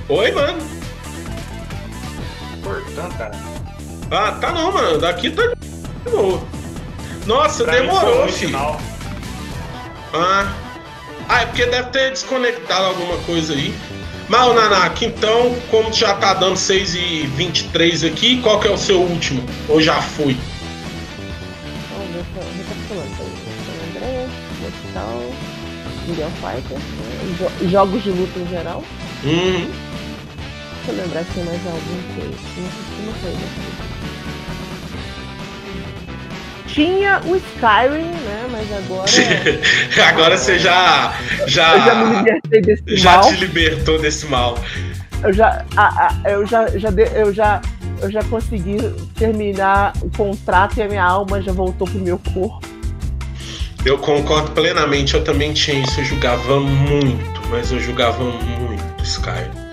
Oi, 0.09 0.33
mano. 0.33 0.59
Cortando, 2.63 3.17
cara. 3.17 3.33
Ah, 4.11 4.33
tá 4.33 4.53
não, 4.53 4.73
mano. 4.73 4.99
Daqui 4.99 5.31
tá 5.31 5.43
de 5.47 6.11
boa. 6.11 6.43
Nossa, 7.27 7.65
Pra 7.65 7.73
demorou, 7.75 8.29
filho. 8.29 8.49
final. 8.49 8.81
Ah. 10.13 10.47
Ah, 11.29 11.43
é 11.43 11.47
porque 11.47 11.67
deve 11.67 11.91
ter 11.91 12.11
desconectado 12.11 12.85
alguma 12.87 13.17
coisa 13.19 13.53
aí. 13.55 13.75
Mas, 14.29 14.47
ô, 14.47 14.55
Nanaki, 14.55 15.05
então, 15.07 15.55
como 15.71 15.93
já 15.93 16.15
tá 16.15 16.33
dando 16.35 16.57
6 16.57 16.95
e 16.95 17.27
23 17.37 18.05
aqui, 18.05 18.41
qual 18.41 18.59
que 18.59 18.67
é 18.69 18.71
o 18.71 18.79
seu 18.79 19.01
último? 19.01 19.43
Ou 19.69 19.81
já 19.83 20.01
foi? 20.01 20.37
Então, 24.91 25.31
Million 26.07 26.31
Fighter, 26.41 26.79
né? 26.79 27.37
Jo- 27.39 27.69
jogos 27.69 28.03
de 28.03 28.11
luta 28.11 28.39
em 28.39 28.49
geral. 28.49 28.83
Hum, 29.25 29.71
Deixa 30.87 31.01
eu 31.01 31.05
lembrar 31.05 31.25
se 31.25 31.31
tem 31.33 31.45
mais 31.45 31.67
algum 31.67 31.81
que 31.81 32.61
não 32.61 32.69
costuma 32.69 33.13
sair 33.23 33.33
daqui. 33.33 33.94
Tinha 36.75 37.21
o 37.25 37.37
Skyrim, 37.37 38.03
né? 38.25 38.49
Mas 38.51 38.73
agora. 38.73 39.09
agora 40.09 40.37
você 40.37 40.59
já. 40.59 41.15
Já, 41.47 41.77
eu 41.77 41.85
já 41.85 41.95
me 41.95 42.17
libertei 42.17 42.61
desse 42.63 42.97
já 42.97 43.13
mal. 43.13 43.29
te 43.29 43.35
libertou 43.37 43.99
desse 44.01 44.27
mal. 44.27 44.59
Eu 45.23 45.33
já, 45.33 45.65
a- 45.77 46.09
a- 46.25 46.31
eu 46.31 46.45
já, 46.45 46.67
já, 46.77 46.91
de- 46.91 47.11
eu 47.15 47.33
já, 47.33 47.63
eu 48.03 48.11
já 48.11 48.23
consegui 48.25 48.77
terminar 49.17 49.93
o 50.03 50.11
contrato 50.11 50.77
e 50.79 50.83
a 50.83 50.89
minha 50.89 51.05
alma 51.05 51.41
já 51.41 51.53
voltou 51.53 51.87
pro 51.89 51.99
meu 52.01 52.19
corpo. 52.35 52.61
Eu 53.87 53.97
concordo 53.99 54.51
plenamente, 54.51 55.15
eu 55.15 55.23
também 55.23 55.53
tinha 55.53 55.79
isso, 55.79 56.01
eu 56.01 56.05
jogava 56.07 56.59
muito, 56.59 57.41
mas 57.51 57.71
eu 57.71 57.79
jogava 57.79 58.23
muito 58.25 59.05
Skyrim. 59.05 59.64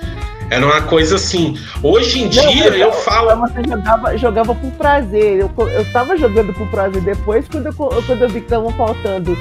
Era 0.52 0.66
uma 0.66 0.82
coisa 0.82 1.16
assim. 1.16 1.58
Hoje 1.82 2.20
em 2.20 2.24
Não, 2.24 2.30
dia 2.30 2.70
mas 2.70 2.80
eu 2.82 2.92
falo. 2.92 3.48
Você 3.48 3.64
jogava, 3.64 4.18
jogava 4.18 4.54
por 4.54 4.72
prazer. 4.74 5.40
Eu, 5.40 5.52
eu 5.70 5.92
tava 5.94 6.18
jogando 6.18 6.54
por 6.54 6.68
prazer. 6.68 7.02
Depois, 7.02 7.48
quando 7.48 7.68
eu, 7.68 7.74
quando 7.74 8.22
eu 8.22 8.28
vi 8.28 8.42
que 8.42 8.46
estavam 8.48 8.70
faltando 8.74 9.38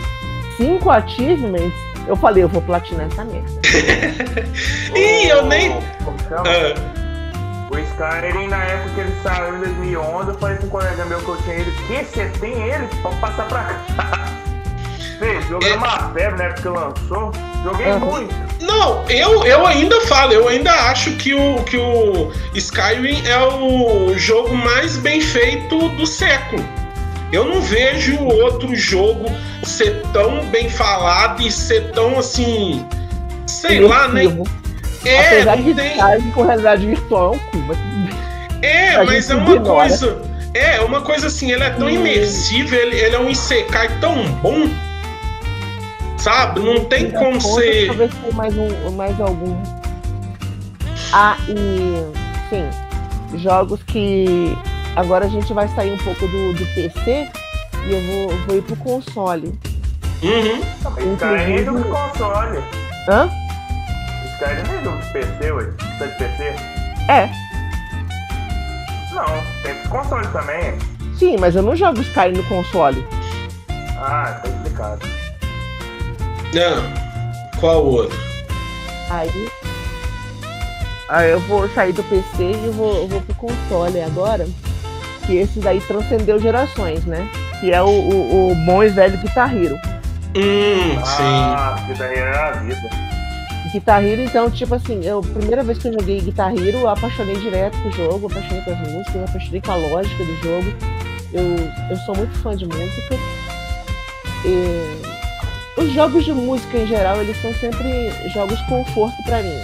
cinco 0.56 0.88
achievements, 0.88 1.74
eu 2.06 2.14
falei, 2.14 2.44
eu 2.44 2.48
vou 2.48 2.62
platinar 2.62 3.08
essa 3.08 3.24
merda. 3.24 3.50
Ih, 4.96 5.28
eu 5.28 5.44
nem. 5.46 5.72
Ah, 6.30 6.74
O 7.72 7.76
Skyrim, 7.76 8.46
na 8.46 8.62
época 8.62 8.94
que 8.94 9.00
ele 9.00 9.14
saiu 9.24 9.56
em 9.56 9.60
2011, 9.60 10.28
eu 10.28 10.34
falei 10.38 10.56
com 10.58 10.66
um 10.66 10.70
colega 10.70 11.04
meu 11.06 11.18
que 11.18 11.28
eu 11.28 11.36
tinha 11.38 11.56
ele, 11.56 11.72
que 11.88 12.04
você 12.04 12.28
tem 12.40 12.52
ele? 12.52 12.86
Pode 13.02 13.16
passar 13.16 13.48
pra 13.48 13.64
cá. 13.64 14.30
Fez, 15.20 15.46
joguei 15.48 15.70
É. 15.72 15.76
uma 15.76 16.10
febre 16.12 16.38
na 16.38 16.44
época 16.44 16.62
que 16.62 16.68
lançou, 16.68 17.32
joguei 17.62 17.86
Aham. 17.90 17.98
muito. 18.00 18.34
Não, 18.62 19.04
eu, 19.08 19.44
eu 19.44 19.66
ainda 19.66 20.00
falo, 20.02 20.32
eu 20.32 20.48
ainda 20.48 20.72
acho 20.72 21.12
que 21.12 21.32
o, 21.34 21.62
que 21.64 21.76
o 21.76 22.32
Skyrim 22.54 23.22
é 23.26 23.38
o 23.38 24.16
jogo 24.18 24.54
mais 24.54 24.96
bem 24.96 25.20
feito 25.20 25.88
do 25.90 26.06
século. 26.06 26.64
Eu 27.32 27.44
não 27.44 27.60
vejo 27.60 28.18
outro 28.24 28.74
jogo 28.74 29.26
ser 29.62 30.02
tão 30.12 30.44
bem 30.46 30.68
falado 30.68 31.40
e 31.42 31.50
ser 31.52 31.92
tão 31.92 32.18
assim. 32.18 32.84
Sei 33.46 33.78
lá, 33.80 34.08
né? 34.08 34.24
É, 35.04 35.26
Apesar 35.26 35.56
de 35.58 35.74
tem. 35.74 35.90
Skyrim 35.96 36.30
com 36.32 36.42
realidade 36.42 36.86
virtual 36.86 37.34
é 37.34 37.36
um 37.36 37.38
cu, 37.38 37.58
mas. 37.68 37.78
É, 38.62 38.94
A 38.96 39.04
mas 39.04 39.30
é 39.30 39.34
uma 39.36 39.54
ignora. 39.54 39.64
coisa. 39.88 40.22
É, 40.54 40.80
uma 40.80 41.00
coisa 41.02 41.28
assim, 41.28 41.52
ele 41.52 41.62
é 41.62 41.70
tão 41.70 41.86
Hum. 41.86 41.90
imersivo, 41.90 42.74
ele, 42.74 42.96
ele 42.96 43.14
é 43.14 43.18
um 43.20 43.28
Isekai 43.30 43.88
tão 44.00 44.24
bom. 44.42 44.68
Sabe? 46.20 46.60
Não 46.60 46.84
tem 46.84 47.06
Afinal 47.06 47.24
como 47.24 47.40
ser. 47.40 47.86
Talvez 47.86 48.14
tenha 48.14 48.34
mais, 48.34 48.54
um, 48.56 48.90
mais 48.92 49.20
algum. 49.20 49.56
Ah, 51.12 51.36
e. 51.48 52.04
Sim. 52.50 53.38
Jogos 53.38 53.82
que. 53.84 54.56
Agora 54.96 55.26
a 55.26 55.28
gente 55.28 55.52
vai 55.52 55.68
sair 55.68 55.92
um 55.92 55.98
pouco 55.98 56.26
do, 56.26 56.52
do 56.52 56.66
PC 56.74 57.28
e 57.86 57.92
eu 57.92 58.00
vou, 58.02 58.38
vou 58.46 58.56
ir 58.56 58.62
pro 58.62 58.76
console. 58.76 59.58
Uhum. 60.22 60.60
Skyrim 61.14 61.54
é 61.54 61.64
jogo 61.64 61.78
de 61.78 61.88
console. 61.88 62.58
Hã? 63.08 63.30
Skyrim 64.34 64.62
não 64.68 64.74
é 64.74 64.84
jogo 64.84 64.98
de 64.98 65.12
PC, 65.12 65.52
ué. 65.52 65.70
É 66.00 66.06
de 66.06 66.14
PC? 66.18 66.44
É. 67.08 67.30
Não, 69.14 69.24
tem 69.62 69.82
de 69.82 69.88
console 69.88 70.26
também. 70.28 70.78
Sim, 71.16 71.36
mas 71.38 71.54
eu 71.54 71.62
não 71.62 71.74
jogo 71.74 72.00
Skyrim 72.00 72.36
no 72.36 72.44
console. 72.44 73.06
Ah, 73.96 74.40
tá 74.42 74.48
explicado. 74.48 75.19
Ah, 76.58 77.50
qual 77.60 77.84
outro? 77.84 78.18
Aí. 79.08 79.30
Aí 81.08 81.30
eu 81.30 81.40
vou 81.40 81.68
sair 81.70 81.92
do 81.92 82.02
PC 82.04 82.42
e 82.42 82.66
eu 82.66 82.72
vou, 82.72 82.94
eu 83.02 83.08
vou 83.08 83.20
pro 83.20 83.34
console 83.34 84.00
agora. 84.00 84.46
Que 85.26 85.36
esse 85.36 85.60
daí 85.60 85.80
transcendeu 85.80 86.40
gerações, 86.40 87.04
né? 87.04 87.28
Que 87.60 87.72
é 87.72 87.82
o, 87.82 87.88
o, 87.88 88.52
o 88.52 88.54
bom 88.64 88.82
e 88.82 88.88
velho 88.88 89.18
Guitar 89.18 89.54
Hero. 89.54 89.76
Hum, 90.36 91.04
sim. 91.04 91.22
Ah, 91.22 91.76
que 91.86 91.94
daí 91.94 92.16
era 92.16 92.48
a 92.48 92.52
vida. 92.52 92.90
Guitar 93.72 94.04
Hero, 94.04 94.22
então, 94.22 94.50
tipo 94.50 94.74
assim, 94.74 95.04
eu, 95.04 95.20
a 95.20 95.22
primeira 95.22 95.62
vez 95.62 95.78
que 95.78 95.88
eu 95.88 95.92
joguei 95.92 96.20
Guitar 96.20 96.52
Hero, 96.52 96.78
eu 96.78 96.88
apaixonei 96.88 97.36
direto 97.36 97.80
com 97.82 97.88
o 97.88 97.92
jogo, 97.92 98.26
apaixonei 98.26 98.62
com 98.62 98.72
as 98.72 98.78
músicas, 98.78 99.28
apaixonei 99.28 99.60
com 99.60 99.72
a 99.72 99.76
lógica 99.76 100.24
do 100.24 100.36
jogo. 100.36 100.74
Eu, 101.32 101.90
eu 101.90 101.96
sou 101.98 102.16
muito 102.16 102.36
fã 102.38 102.56
de 102.56 102.66
música. 102.66 103.16
E 104.44 105.09
os 105.80 105.92
jogos 105.92 106.24
de 106.24 106.32
música 106.32 106.78
em 106.78 106.86
geral, 106.86 107.20
eles 107.22 107.40
são 107.40 107.52
sempre 107.54 108.10
jogos 108.32 108.60
conforto 108.62 109.16
pra 109.24 109.42
mim. 109.42 109.60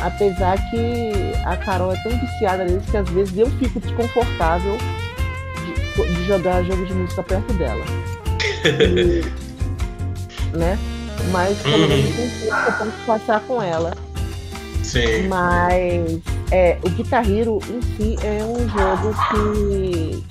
Apesar 0.00 0.58
que 0.70 1.10
a 1.44 1.56
Carol 1.56 1.92
é 1.92 1.96
tão 2.02 2.12
viciada 2.18 2.64
neles 2.64 2.84
que 2.90 2.96
às 2.96 3.08
vezes 3.10 3.36
eu 3.36 3.50
fico 3.58 3.80
desconfortável 3.80 4.76
de, 5.96 6.14
de 6.14 6.24
jogar 6.26 6.62
jogo 6.64 6.84
de 6.84 6.92
música 6.92 7.22
perto 7.22 7.52
dela. 7.54 7.84
E, 8.64 9.24
né? 10.56 10.78
Mas 11.32 11.58
pelo 11.62 11.76
Uhum. 11.82 11.88
menos 11.88 12.10
um 12.10 12.28
tempo 12.40 12.54
eu 12.66 12.72
posso 12.72 12.92
passar 13.06 13.40
com 13.40 13.62
ela. 13.62 13.94
Sim. 14.82 15.26
Mas 15.28 16.20
é, 16.52 16.78
o 16.84 16.90
Guitar 16.90 17.28
Hero 17.28 17.58
em 17.70 17.80
si 17.96 18.16
é 18.22 18.44
um 18.44 18.68
jogo 18.68 19.14
que, 19.30 20.24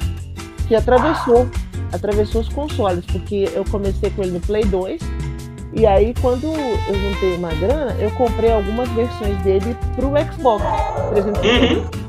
que 0.68 0.76
atravessou, 0.76 1.50
atravessou 1.96 2.42
os 2.42 2.50
consoles, 2.50 3.06
porque 3.06 3.50
eu 3.54 3.66
comecei 3.66 4.10
com 4.12 4.24
ele 4.24 4.32
no 4.32 4.40
Play 4.40 4.66
2, 4.66 5.02
e 5.74 5.86
aí 5.86 6.14
quando 6.22 6.46
eu 6.46 6.96
juntei 6.96 7.36
uma 7.36 7.54
grana, 7.56 7.96
eu 8.00 8.12
comprei 8.12 8.52
algumas 8.52 8.90
versões 8.90 9.38
dele 9.44 9.76
pro 9.96 10.12
Xbox 10.32 10.64
360. 11.12 11.82
Uhum. 11.82 12.06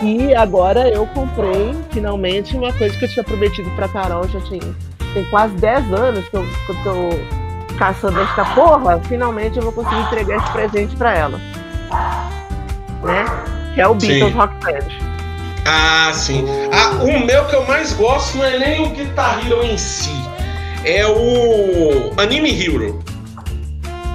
E 0.00 0.34
agora 0.34 0.88
eu 0.88 1.06
comprei 1.08 1.74
finalmente 1.90 2.56
uma 2.56 2.72
coisa 2.72 2.96
que 2.96 3.04
eu 3.04 3.08
tinha 3.08 3.24
prometido 3.24 3.68
pra 3.70 3.88
Carol, 3.88 4.28
já 4.28 4.40
tinha 4.42 4.62
tem 5.14 5.24
quase 5.26 5.54
10 5.54 5.92
anos 5.92 6.28
que 6.28 6.36
eu, 6.36 6.42
que 6.42 6.70
eu 6.70 6.76
tô 6.84 7.76
caçando 7.76 8.20
esta 8.20 8.44
porra, 8.54 9.00
finalmente 9.00 9.56
eu 9.56 9.62
vou 9.62 9.72
conseguir 9.72 10.00
entregar 10.02 10.36
esse 10.36 10.52
presente 10.52 10.96
pra 10.96 11.14
ela. 11.14 11.38
Né? 13.02 13.24
Que 13.74 13.80
é 13.80 13.88
o 13.88 13.94
Beatles 13.94 14.32
Sim. 14.32 14.38
Rock 14.38 14.54
Band. 14.64 15.17
Ah, 15.70 16.10
sim. 16.14 16.46
Ah, 16.72 17.02
o 17.04 17.26
meu 17.26 17.44
que 17.44 17.54
eu 17.54 17.62
mais 17.66 17.92
gosto 17.92 18.38
não 18.38 18.44
é 18.46 18.58
nem 18.58 18.86
o 18.86 18.88
Guitar 18.88 19.46
Hero 19.46 19.62
em 19.62 19.76
si. 19.76 20.14
É 20.82 21.06
o 21.06 22.10
Anime 22.16 22.50
Hero. 22.50 23.04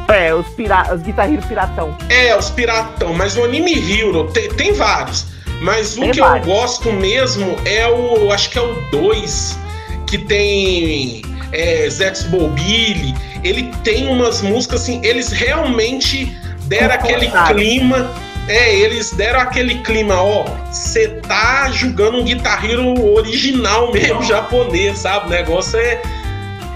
É, 0.08 0.34
os, 0.34 0.48
pira 0.56 0.92
os 0.92 1.04
Guitar 1.04 1.32
Hero 1.32 1.44
piratão. 1.44 1.96
É, 2.10 2.36
os 2.36 2.50
piratão, 2.50 3.14
mas 3.14 3.38
o 3.38 3.44
Anime 3.44 3.72
Hero 3.72 4.32
tem, 4.32 4.50
tem 4.50 4.74
vários. 4.74 5.28
Mas 5.62 5.96
o 5.96 6.02
Tem 6.02 6.12
que 6.12 6.20
vários. 6.22 6.48
eu 6.48 6.54
gosto 6.54 6.92
mesmo 6.92 7.56
é 7.66 7.88
o. 7.88 8.32
Acho 8.32 8.50
que 8.50 8.58
é 8.58 8.62
o 8.62 8.74
2, 8.90 9.60
que 10.08 10.18
tem 10.18 11.22
é, 11.52 11.88
Zets 11.88 12.24
Billy. 12.24 13.14
Ele 13.44 13.72
tem 13.84 14.08
umas 14.08 14.42
músicas 14.42 14.82
assim, 14.82 15.00
eles 15.04 15.32
realmente 15.32 16.36
deram 16.64 16.96
aquele 16.96 17.30
clima. 17.48 18.12
É, 18.48 18.76
eles 18.76 19.12
deram 19.12 19.40
aquele 19.40 19.80
clima, 19.80 20.22
ó. 20.22 20.46
Você 20.70 21.08
tá 21.28 21.70
jogando 21.72 22.18
um 22.18 22.24
Guitar 22.24 22.64
Hero 22.64 23.14
original 23.16 23.92
mesmo, 23.92 24.22
japonês, 24.28 25.00
sabe? 25.00 25.28
O 25.28 25.30
negócio 25.30 25.80
é. 25.80 26.02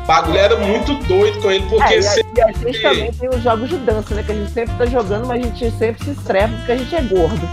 O 0.03 0.07
bagulho 0.07 0.38
era 0.38 0.56
muito 0.56 0.94
doido 1.03 1.41
com 1.41 1.52
ele, 1.52 1.65
porque 1.69 1.95
É, 1.95 1.99
e, 1.99 2.07
a, 2.07 2.15
e 2.15 2.41
a 2.41 2.52
gente 2.53 2.81
também 2.81 3.11
tem 3.11 3.30
os 3.30 3.44
jogos 3.44 3.69
de 3.69 3.77
dança, 3.77 4.15
né? 4.15 4.23
Que 4.23 4.31
a 4.31 4.35
gente 4.35 4.52
sempre 4.52 4.76
tá 4.77 4.85
jogando, 4.85 5.27
mas 5.27 5.41
a 5.41 5.44
gente 5.44 5.72
sempre 5.77 6.06
se 6.06 6.11
estressa 6.11 6.53
porque 6.56 6.72
a 6.72 6.77
gente 6.77 6.95
é 6.95 7.02
gordo. 7.02 7.49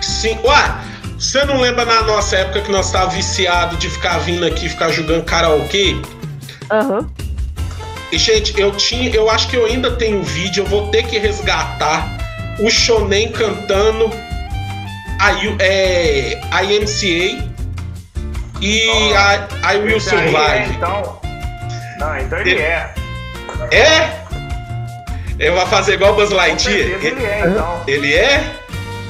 Sim. 0.00 0.36
Ué, 0.44 0.74
você 1.16 1.44
não 1.44 1.60
lembra 1.60 1.84
na 1.84 2.02
nossa 2.02 2.36
época 2.36 2.62
que 2.62 2.72
nós 2.72 2.90
tava 2.90 3.10
viciado 3.10 3.76
de 3.76 3.88
ficar 3.88 4.18
vindo 4.18 4.44
aqui 4.44 4.68
ficar 4.68 4.90
jogando 4.90 5.22
karaokê? 5.22 5.94
Aham. 6.68 7.08
E, 8.10 8.18
gente, 8.18 8.60
eu 8.60 8.72
tinha. 8.72 9.08
Eu 9.10 9.30
acho 9.30 9.48
que 9.48 9.56
eu 9.56 9.66
ainda 9.66 9.92
tenho 9.92 10.18
um 10.18 10.22
vídeo, 10.22 10.64
eu 10.64 10.66
vou 10.66 10.88
ter 10.88 11.04
que 11.04 11.16
resgatar 11.18 12.21
o 12.60 12.70
Shonen 12.70 13.30
cantando 13.32 14.10
a, 15.20 15.30
U- 15.32 15.56
é, 15.60 16.40
a 16.50 16.62
IMCA 16.64 17.50
e 18.60 19.12
a 19.16 19.72
I 19.74 19.76
Will 19.78 19.86
aí 19.88 19.94
é, 19.96 20.00
Survive. 20.00 20.74
então. 20.76 21.20
Não, 21.98 22.18
então 22.18 22.38
ele 22.40 22.60
é. 22.60 22.90
É? 23.70 24.10
Eu 25.38 25.54
vou 25.54 25.66
fazer 25.66 25.94
igual 25.94 26.12
o 26.12 26.16
Buzz 26.16 26.30
Lightyear? 26.30 27.00
certeza 27.00 27.06
ele 27.08 27.24
é, 27.26 27.40
então. 27.46 27.82
Ele 27.86 28.14
é? 28.14 28.44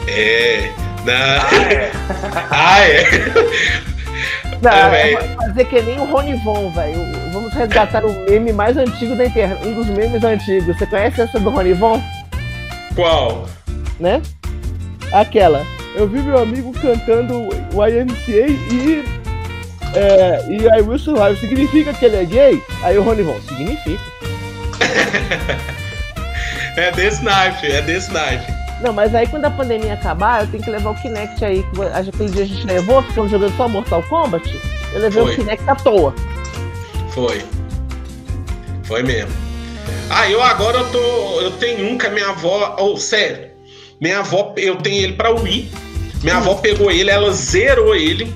É. 0.09 0.71
Não. 1.05 1.13
Ah, 1.51 1.61
é. 1.71 1.91
Ah, 2.51 2.81
é. 2.81 3.05
Não, 4.63 4.95
É, 4.95 5.13
é, 5.15 5.17
fazer 5.37 5.65
que 5.65 5.83
nem 5.83 5.99
o 5.99 6.05
Rony 6.05 6.35
Von, 6.45 6.71
velho. 6.71 7.01
Vamos 7.33 7.53
resgatar 7.55 8.05
o 8.05 8.13
meme 8.31 8.53
mais 8.53 8.77
antigo 8.77 9.17
da 9.17 9.25
internet. 9.27 9.67
Um 9.67 9.75
dos 9.75 9.87
memes 9.89 10.23
antigos. 10.23 10.67
Você 10.79 10.87
conhece 10.87 11.21
essa 11.21 11.41
do 11.41 11.51
Rony 11.51 11.73
Von? 11.73 12.01
Qual? 12.95 13.47
né? 13.99 14.21
Aquela. 15.13 15.65
Eu 15.95 16.09
vi 16.09 16.21
meu 16.21 16.39
amigo 16.39 16.73
cantando 16.73 17.49
o 17.49 17.87
IMCA 17.87 18.49
e. 18.49 19.05
É, 19.95 20.47
e 20.49 20.63
I 20.63 20.83
Will 20.83 20.99
Survive. 20.99 21.39
Significa 21.39 21.93
que 21.93 22.05
ele 22.05 22.17
é 22.17 22.25
gay? 22.25 22.63
Aí 22.83 22.97
o 22.99 23.03
Rony 23.03 23.23
Von, 23.23 23.41
significa. 23.43 24.03
É 26.75 26.91
desse 26.91 27.23
naipe, 27.23 27.67
é 27.67 27.83
desse 27.83 28.11
naipe. 28.11 28.51
Não, 28.81 28.95
mas 28.95 29.15
aí 29.15 29.27
quando 29.27 29.45
a 29.45 29.51
pandemia 29.51 29.93
acabar, 29.93 30.41
eu 30.41 30.47
tenho 30.47 30.63
que 30.63 30.71
levar 30.71 30.91
o 30.91 30.95
Kinect 30.95 31.45
aí. 31.45 31.63
que 31.63 31.83
Aquele 31.83 32.31
dia 32.31 32.45
a 32.45 32.47
gente 32.47 32.67
levou, 32.67 33.03
ficamos 33.03 33.31
jogando 33.31 33.55
só 33.59 33.69
Mortal 33.69 34.03
Kombat. 34.05 34.59
Eu 34.95 35.01
levei 35.01 35.23
Foi. 35.23 35.33
o 35.33 35.37
Kinect 35.37 35.69
à 35.69 35.75
toa. 35.77 36.15
Foi. 37.11 37.45
Foi 38.85 39.03
mesmo. 39.03 39.52
Ah, 40.11 40.29
eu 40.31 40.43
agora 40.43 40.79
eu 40.79 40.91
tô. 40.91 41.41
Eu 41.41 41.51
tenho 41.53 41.91
um 41.91 41.99
que 41.99 42.07
a 42.07 42.11
minha 42.11 42.29
avó. 42.29 42.77
Oh, 42.79 42.97
sério. 42.97 43.51
Minha 44.01 44.19
avó, 44.19 44.53
eu 44.57 44.77
tenho 44.77 45.03
ele 45.03 45.13
pra 45.15 45.31
Wii. 45.31 45.71
Minha 46.23 46.37
avó 46.37 46.55
pegou 46.55 46.91
ele, 46.91 47.11
ela 47.11 47.33
zerou 47.33 47.95
ele, 47.95 48.33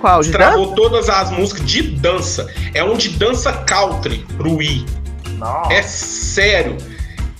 Qual? 0.00 0.20
De 0.20 0.30
travou 0.30 0.74
todas 0.74 1.08
as 1.08 1.30
músicas 1.30 1.64
de 1.66 1.82
dança. 1.82 2.48
É 2.74 2.84
um 2.84 2.96
de 2.96 3.10
dança 3.10 3.52
country 3.52 4.24
pro 4.36 4.56
Wii. 4.56 4.86
Nossa. 5.38 5.72
É 5.72 5.82
sério. 5.82 6.76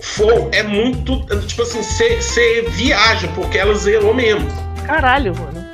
Foi, 0.00 0.48
é 0.52 0.62
muito. 0.62 1.24
Tipo 1.46 1.62
assim, 1.62 1.82
você 1.82 2.62
viaja, 2.70 3.28
porque 3.34 3.58
ela 3.58 3.74
zerou 3.74 4.14
mesmo. 4.14 4.46
Caralho, 4.86 5.34
mano. 5.36 5.66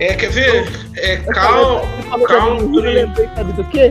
É, 0.00 0.14
quer 0.14 0.30
ver? 0.30 0.68
É 0.96 1.16
Eu 1.16 1.24
cal. 1.26 1.86
mim, 1.86 2.76
eu 2.76 2.82
lembrei, 2.82 3.28
sabe 3.34 3.52
do 3.52 3.64
quê? 3.64 3.90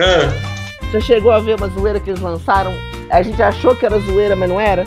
Ah, 0.00 0.47
Você 0.90 1.00
chegou 1.00 1.30
a 1.30 1.38
ver 1.38 1.56
uma 1.56 1.68
zoeira 1.68 2.00
que 2.00 2.10
eles 2.10 2.20
lançaram? 2.20 2.72
A 3.10 3.22
gente 3.22 3.42
achou 3.42 3.74
que 3.76 3.84
era 3.84 3.98
zoeira, 4.00 4.34
mas 4.34 4.48
não 4.48 4.60
era? 4.60 4.84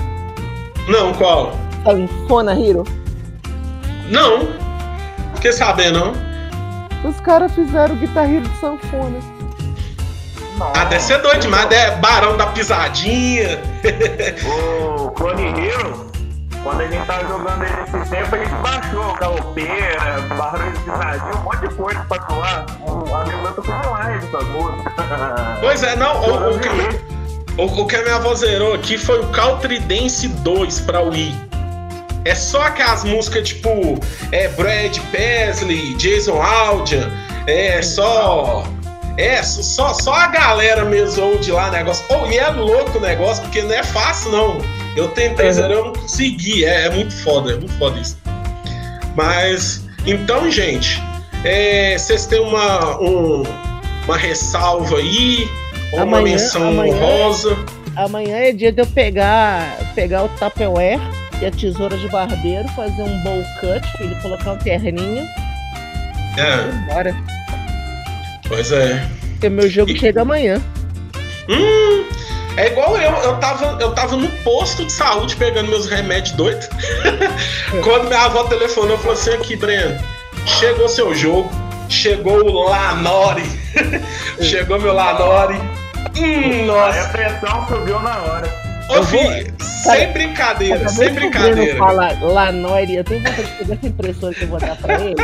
não, 0.88 1.14
qual? 1.14 1.52
Sanfona 1.84 2.54
Hero. 2.54 2.84
Não. 4.10 4.48
Quer 5.40 5.52
saber, 5.54 5.92
não? 5.92 6.14
Os 7.04 7.20
caras 7.22 7.54
fizeram 7.54 7.96
Guitar 7.96 8.30
Hero 8.30 8.42
de 8.48 8.60
sanfona. 8.60 9.20
Ah, 10.76 10.86
deve 10.86 11.02
ser 11.02 11.20
doido 11.22 11.40
demais, 11.40 11.72
é 11.72 11.96
Barão 11.98 12.38
da 12.38 12.48
Pisadinha. 12.48 13.60
O 15.02 15.10
Clone 15.12 15.48
Hero, 15.60 16.11
quando 16.64 16.82
a 16.82 16.88
gente 16.88 17.06
tava 17.06 17.28
jogando 17.28 17.64
ele 17.64 17.76
nesse 17.76 18.10
tempo, 18.10 18.36
a 18.36 18.38
gente 18.38 18.54
baixou 18.62 19.14
Calopeira, 19.14 20.22
Barões 20.38 20.74
de 20.74 20.80
Pisadinha, 20.80 21.36
um 21.36 21.44
monte 21.44 21.68
de 21.68 21.76
coisa 21.76 22.06
pra 22.08 22.20
colar. 22.20 22.66
Um 22.82 23.16
amigo 23.16 23.38
meu 23.42 23.54
tocou 23.54 23.74
online 23.74 24.18
essas 24.18 24.48
músicas. 24.48 24.94
Pois 25.60 25.84
é, 25.84 25.96
não, 25.96 26.22
o, 26.22 26.56
o, 26.56 26.60
que, 26.60 26.70
o, 27.62 27.82
o 27.82 27.88
que 27.88 27.96
a 27.96 28.02
minha 28.04 28.16
avó 28.16 28.36
zerou 28.36 28.74
aqui 28.74 28.98
foi 28.98 29.20
o 29.20 29.28
Country 29.30 29.80
Dance 29.80 30.28
2 30.28 30.82
pra 30.82 31.02
Wii. 31.02 31.52
É 32.24 32.36
só 32.36 32.62
aquelas 32.62 33.04
músicas 33.04 33.48
tipo 33.48 34.00
é, 34.32 34.48
Brad 34.50 34.96
Paisley, 35.12 35.96
Jason 35.96 36.40
Aldean, 36.42 37.10
é 37.48 37.82
só. 37.82 38.64
É, 39.18 39.44
só, 39.44 39.94
só 39.94 40.14
a 40.14 40.28
galera 40.28 40.86
mesmo 40.86 41.24
old 41.24 41.52
lá, 41.52 41.70
negócio. 41.70 42.06
Oh, 42.10 42.26
e 42.28 42.38
é 42.38 42.48
louco 42.50 42.98
o 42.98 43.02
negócio, 43.02 43.44
porque 43.44 43.62
não 43.62 43.74
é 43.74 43.84
fácil, 43.84 44.32
não. 44.32 44.81
Eu 44.96 45.08
tentei 45.10 45.48
Uhum. 45.48 45.54
zerar, 45.54 45.72
eu 45.72 45.86
não 45.86 45.94
consegui. 45.94 46.66
É, 46.66 46.88
é 46.88 46.90
muito 46.90 47.14
foda, 47.24 47.54
é 47.54 47.56
muito 47.56 47.74
foda 47.78 48.00
isso. 48.00 48.18
Mas, 49.16 49.84
então, 50.06 50.50
gente, 50.52 51.02
é, 51.44 51.98
vocês 51.98 52.26
têm 52.26 52.40
uma, 52.40 53.00
um- 53.02 53.44
uma 54.06 54.18
ressalva 54.18 54.98
aí, 54.98 55.48
ou 55.94 56.00
uma 56.04 56.18
Amanhã- 56.18 56.24
menção 56.36 56.70
amanhã- 56.70 56.94
honrosa. 56.96 57.58
Amanhã 57.96 58.38
é 58.38 58.52
dia 58.54 58.72
de 58.72 58.82
eu 58.82 58.88
pegar, 58.88 59.78
pegar 59.96 60.24
o 60.24 60.30
Tupperware 60.30 61.00
e 61.42 61.46
a 61.46 61.52
tesoura 61.52 61.98
de 61.98 62.08
barbeiro, 62.08 62.68
fazer 62.70 63.02
um 63.02 63.24
bowl 63.24 63.44
cut, 63.60 63.86
filho, 63.98 64.16
colocar 64.22 64.54
um 64.54 64.58
terninho 64.58 65.26
É, 66.38 66.68
ir 66.70 66.84
embora. 66.84 67.16
pois 68.48 68.72
é. 68.72 69.06
Porque 69.34 69.50
meu 69.50 69.70
jogo 69.70 69.92
E- 69.92 70.00
chega 70.00 70.22
amanhã. 70.22 70.62
Hum, 71.50 72.01
é 72.58 72.68
igual 72.68 72.98
eu, 72.98 73.12
eu 73.24 73.36
tava, 73.38 73.78
eu 73.82 73.94
tava 73.94 74.16
no 74.16 74.30
posto 74.44 74.86
de 74.86 74.92
saúde 74.92 75.36
pegando 75.36 75.70
meus 75.70 75.88
remédios 75.88 76.36
doidos. 76.36 76.68
Quando 77.84 78.08
minha 78.08 78.22
avó 78.22 78.44
telefonou, 78.46 78.98
falou 78.98 79.14
assim: 79.14 79.32
aqui, 79.34 79.56
Breno, 79.56 80.00
chegou 80.46 80.88
seu 80.90 81.14
jogo, 81.16 81.50
chegou 81.90 82.44
o 82.44 82.70
Lanori. 82.70 83.44
chegou 84.42 84.80
meu 84.80 84.94
Lanori. 84.94 85.56
Hum, 86.18 86.24
Aí 86.24 86.62
a 86.62 86.66
nossa. 86.66 87.10
pressão 87.10 87.68
subiu 87.68 88.00
na 88.02 88.18
hora. 88.22 88.61
Ô, 88.92 88.96
Eu 88.96 89.04
vou- 89.04 89.22
filho, 89.22 89.54
Cara, 89.84 90.00
sem 90.00 90.12
brincadeira, 90.12 90.78
Cada 90.80 90.90
sem 90.90 91.14
brincadeira. 91.14 91.78
Fala 91.78 92.12
Lanori, 92.22 92.96
eu 92.96 93.04
tenho 93.04 93.20
vontade 93.22 93.44
de 93.44 93.52
pegar 93.58 93.74
essa 93.76 93.88
impressora 93.88 94.34
que 94.36 94.42
eu 94.44 94.48
vou 94.50 94.60
dar 94.60 94.76
pra 94.76 94.96
ele 95.02 95.16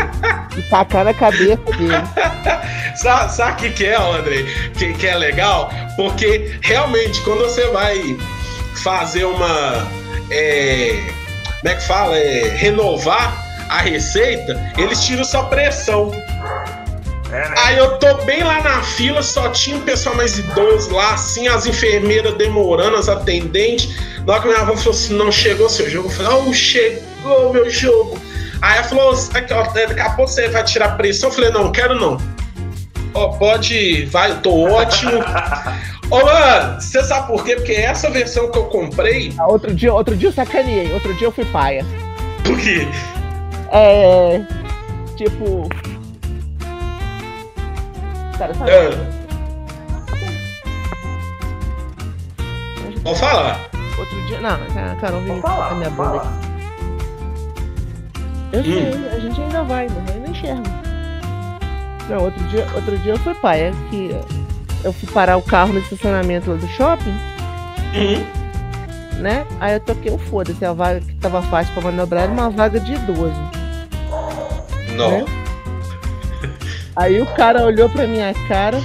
e 0.57 0.61
tacar 0.64 1.03
na 1.06 1.14
cabeça 1.14 1.57
dele. 1.77 1.94
Sabe, 2.95 3.31
sabe 3.34 3.52
o 3.52 3.56
que, 3.57 3.69
que 3.72 3.85
é, 3.85 3.95
André? 3.95 4.44
Que, 4.76 4.94
que 4.94 5.06
é 5.06 5.14
legal? 5.15 5.69
Porque 5.95 6.57
realmente, 6.64 7.22
quando 7.22 7.41
você 7.41 7.68
vai 7.68 8.18
fazer 8.84 9.26
uma. 9.26 9.88
é, 10.31 10.95
como 11.61 11.73
é 11.73 11.76
que 11.76 11.84
fala? 11.84 12.18
É, 12.18 12.56
renovar 12.56 13.45
a 13.69 13.77
receita, 13.81 14.60
eles 14.77 15.03
tiram 15.03 15.23
sua 15.23 15.44
pressão. 15.44 16.11
É, 17.32 17.49
né? 17.49 17.56
Aí 17.58 17.78
eu 17.78 17.98
tô 17.98 18.14
bem 18.26 18.44
lá 18.44 18.62
na 18.62 18.82
fila, 18.82 19.22
só 19.22 19.49
tinha 19.49 19.76
um 19.78 19.82
pessoal 19.82 20.16
mais 20.16 20.38
idoso 20.40 20.94
lá, 20.94 21.14
assim, 21.14 21.48
as 21.48 21.66
enfermeiras 21.66 22.34
demorando, 22.36 22.95
as 22.95 23.10
atendentes. 23.10 23.90
Na 24.26 24.34
hora 24.34 24.41
que 24.41 24.48
minha 24.48 24.60
avó 24.62 24.76
falou 24.76 24.91
assim: 24.91 25.14
não 25.16 25.32
chegou 25.32 25.68
seu 25.70 25.90
jogo, 25.90 26.08
eu 26.08 26.12
falei: 26.12 26.44
oh, 26.49 26.54
chegou 26.54 27.54
meu 27.54 27.70
jogo. 27.70 28.20
Aí 28.62 28.78
ela 28.78 28.88
falou: 28.88 29.14
aqui, 29.34 29.54
ó, 29.54 29.64
daqui 29.64 29.99
a 29.99 30.10
pouco 30.12 30.32
você 30.32 30.48
vai 30.49 30.64
tirar 30.64 30.98
pressão. 30.98 31.30
Eu 31.30 31.36
falei: 31.36 31.49
não, 31.52 31.72
quero 31.72 31.95
não. 31.99 32.18
Ó, 33.14 33.30
pode, 33.30 34.06
vai, 34.06 34.32
eu 34.32 34.38
tô 34.41 34.64
ótimo. 34.72 35.12
Ô, 36.10 36.24
mano, 36.24 36.80
você 36.80 37.04
sabe 37.04 37.28
por 37.28 37.44
quê? 37.44 37.56
Porque 37.58 37.74
essa 37.74 38.10
versão 38.10 38.49
que 38.49 38.58
eu 38.58 38.64
comprei, 38.66 39.34
Ah, 39.38 39.48
Outro 39.48 39.74
dia, 39.76 39.94
outro 39.94 40.16
dia 40.16 40.30
eu 40.30 40.34
sacaneei, 40.34 40.94
outro 40.94 41.14
dia 41.16 41.28
eu 41.28 41.32
fui 41.34 41.44
paia. 41.45 41.86
porque. 42.45 42.88
É. 43.74 44.41
Tipo. 45.18 45.68
Cara, 48.38 48.53
sabe? 48.53 48.72
Ah, 48.72 48.89
pode 53.03 53.19
falar. 53.19 53.69
Outro 53.97 54.22
dia. 54.27 54.39
Não, 54.41 54.51
a 54.51 54.95
Carol 54.99 55.22
veio 55.22 55.34
Vou 55.34 55.41
falar, 55.41 55.69
na 55.72 55.76
minha 55.76 55.89
vou 55.89 56.05
bunda 56.05 56.18
aqui. 56.18 56.27
Eu 58.53 58.64
sei, 58.64 58.91
Hum. 58.93 59.09
a 59.14 59.19
gente 59.19 59.41
ainda 59.41 59.64
vai, 59.64 59.88
mas 59.89 60.07
eu 60.09 60.15
ainda 60.15 60.30
enxergo. 60.30 60.64
Não, 62.09 62.23
outro 62.23 62.43
dia, 62.45 62.65
outro 62.76 62.97
dia 62.99 63.14
eu 63.14 63.18
fui 63.19 63.34
paia, 63.35 63.73
que 63.89 64.15
eu 64.84 64.93
fui 64.93 65.09
parar 65.11 65.35
o 65.38 65.41
carro 65.41 65.73
no 65.73 65.80
estacionamento 65.80 66.49
lá 66.51 66.55
do 66.57 66.68
shopping, 66.69 67.14
Uhum. 67.93 68.26
né? 69.22 69.45
Aí 69.59 69.73
eu 69.73 69.80
toquei 69.81 70.11
o 70.14 70.18
foda-se, 70.18 70.64
a 70.64 70.72
vaga 70.72 71.01
que 71.01 71.14
tava 71.15 71.41
fácil 71.43 71.73
pra 71.73 71.84
manobrar 71.84 72.23
era 72.23 72.31
uma 72.31 72.49
vaga 72.49 72.80
de 72.80 72.93
idoso. 72.93 73.34
Não. 74.95 75.11
Né? 75.11 75.26
Aí 76.98 77.22
o 77.22 77.26
cara 77.28 77.64
olhou 77.64 77.88
pra 77.90 78.07
minha 78.07 78.34
cara 78.48 78.82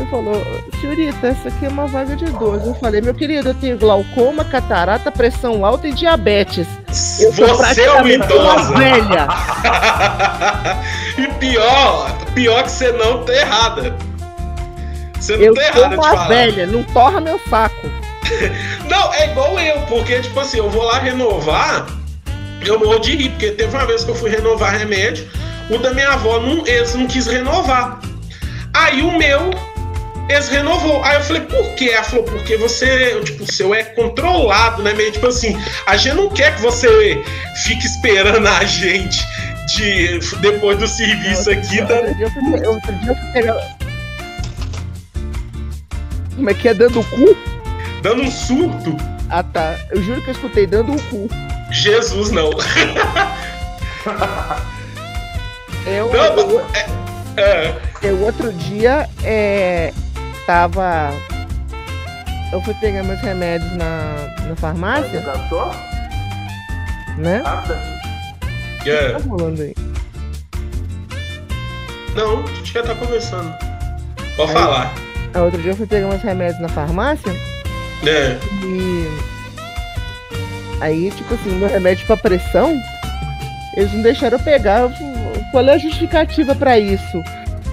e 0.00 0.06
falou, 0.10 0.34
senhorita, 0.80 1.28
essa 1.28 1.48
aqui 1.48 1.66
é 1.66 1.68
uma 1.68 1.86
vaga 1.86 2.16
de 2.16 2.24
idoso. 2.24 2.70
Eu 2.70 2.74
falei, 2.74 3.00
meu 3.00 3.14
querido, 3.14 3.50
eu 3.50 3.54
tenho 3.54 3.78
glaucoma, 3.78 4.44
catarata, 4.44 5.12
pressão 5.12 5.64
alta 5.64 5.86
e 5.86 5.92
diabetes. 5.92 6.66
Eu 7.20 7.30
Você 7.32 7.82
é 7.82 7.92
uma 7.92 8.10
idosa. 8.10 8.74
velha. 8.76 9.28
e 11.18 11.28
pior, 11.38 12.10
pior 12.34 12.62
que 12.64 12.70
você 12.70 12.90
não 12.92 13.24
tá 13.24 13.32
errada. 13.32 13.94
Você 15.20 15.36
não 15.36 15.44
Eu 15.44 15.54
tá 15.54 15.62
errada 15.62 15.94
uma 15.94 16.02
falar. 16.10 16.28
velha, 16.28 16.66
não 16.66 16.82
torra 16.82 17.20
meu 17.20 17.38
saco. 17.48 17.90
Não, 18.88 19.12
é 19.14 19.30
igual 19.30 19.58
eu, 19.60 19.80
porque, 19.82 20.20
tipo 20.20 20.38
assim, 20.40 20.56
eu 20.58 20.70
vou 20.70 20.84
lá 20.84 20.98
renovar, 20.98 21.86
eu 22.64 22.78
morro 22.78 22.98
de 23.00 23.14
rir, 23.14 23.28
porque 23.30 23.50
teve 23.50 23.76
uma 23.76 23.84
vez 23.84 24.04
que 24.04 24.10
eu 24.10 24.14
fui 24.14 24.30
renovar 24.30 24.74
remédio, 24.78 25.28
o 25.72 25.78
da 25.78 25.92
minha 25.92 26.12
avó, 26.12 26.40
não, 26.40 26.66
eles 26.66 26.94
não 26.94 27.06
quis 27.06 27.26
renovar. 27.26 28.00
Aí 28.74 29.02
o 29.02 29.16
meu, 29.18 29.50
eles 30.28 30.48
renovou. 30.48 31.02
Aí 31.04 31.16
eu 31.16 31.22
falei, 31.22 31.42
por 31.42 31.74
quê? 31.74 31.90
Ela 31.92 32.02
falou, 32.04 32.24
porque 32.24 32.56
você, 32.56 33.20
tipo, 33.22 33.44
o 33.44 33.52
seu 33.52 33.74
é 33.74 33.82
controlado, 33.84 34.82
né? 34.82 34.92
Meio 34.94 35.12
tipo 35.12 35.26
assim, 35.26 35.56
a 35.86 35.96
gente 35.96 36.16
não 36.16 36.28
quer 36.30 36.54
que 36.56 36.62
você 36.62 37.22
fique 37.64 37.86
esperando 37.86 38.46
a 38.46 38.64
gente 38.64 39.22
de, 39.74 40.18
depois 40.40 40.78
do 40.78 40.86
serviço 40.88 41.50
aqui, 41.50 41.84
tá? 41.86 41.94
Outro 41.94 42.14
dia 42.16 42.26
eu 42.26 42.30
fui, 42.30 42.42
pe- 42.60 42.66
outro 42.66 42.92
dia 42.94 43.10
eu 43.10 43.16
fui 43.16 43.32
pegar... 43.32 43.76
Como 46.34 46.50
é 46.50 46.54
que 46.54 46.68
é? 46.68 46.74
Dando 46.74 47.00
o 47.00 47.04
cu? 47.04 47.36
dando 48.02 48.22
um 48.22 48.30
surto. 48.30 48.96
Ah 49.30 49.42
tá, 49.44 49.76
eu 49.90 50.02
juro 50.02 50.20
que 50.22 50.28
eu 50.30 50.34
escutei 50.34 50.66
dando 50.66 50.92
o 50.92 51.02
cu. 51.04 51.28
Jesus, 51.70 52.30
não. 52.32 52.50
Eu, 55.86 56.12
Não, 56.12 56.24
eu, 56.50 56.66
É, 57.36 57.74
eu 58.02 58.20
outro 58.24 58.52
dia 58.52 59.08
é, 59.24 59.92
tava. 60.46 61.10
Eu 62.52 62.60
fui 62.62 62.74
pegar 62.74 63.02
meus 63.02 63.20
remédios 63.20 63.70
na, 63.72 64.12
na 64.42 64.48
Você 64.48 64.56
farmácia. 64.56 65.20
gastou? 65.20 65.70
né? 67.18 67.42
Ah, 67.44 67.62
tá. 67.66 67.74
O 68.80 68.82
que 68.84 68.90
É. 68.90 69.12
tá 69.12 69.18
rolando 69.28 69.62
aí? 69.62 69.74
Não, 72.14 72.42
a 72.44 72.46
gente 72.46 72.72
já 72.74 72.82
tá 72.82 72.94
conversando. 72.94 73.54
Pode 74.36 74.50
Aí. 74.50 74.56
falar. 74.58 74.92
A 75.34 75.40
outro 75.40 75.60
dia 75.62 75.72
eu 75.72 75.76
fui 75.76 75.86
pegar 75.86 76.08
uns 76.08 76.22
remédios 76.22 76.60
na 76.60 76.68
farmácia 76.68 77.32
É. 78.06 78.36
e. 78.64 79.08
Aí, 80.80 81.10
tipo 81.12 81.32
assim, 81.34 81.50
meu 81.52 81.68
remédio 81.68 82.06
pra 82.06 82.16
pressão, 82.16 82.78
eles 83.76 83.92
não 83.94 84.02
deixaram 84.02 84.36
eu 84.36 84.44
pegar. 84.44 84.80
Eu 84.80 84.90
Qual 85.52 85.68
é 85.68 85.74
a 85.74 85.78
justificativa 85.78 86.54
pra 86.54 86.78
isso? 86.78 87.22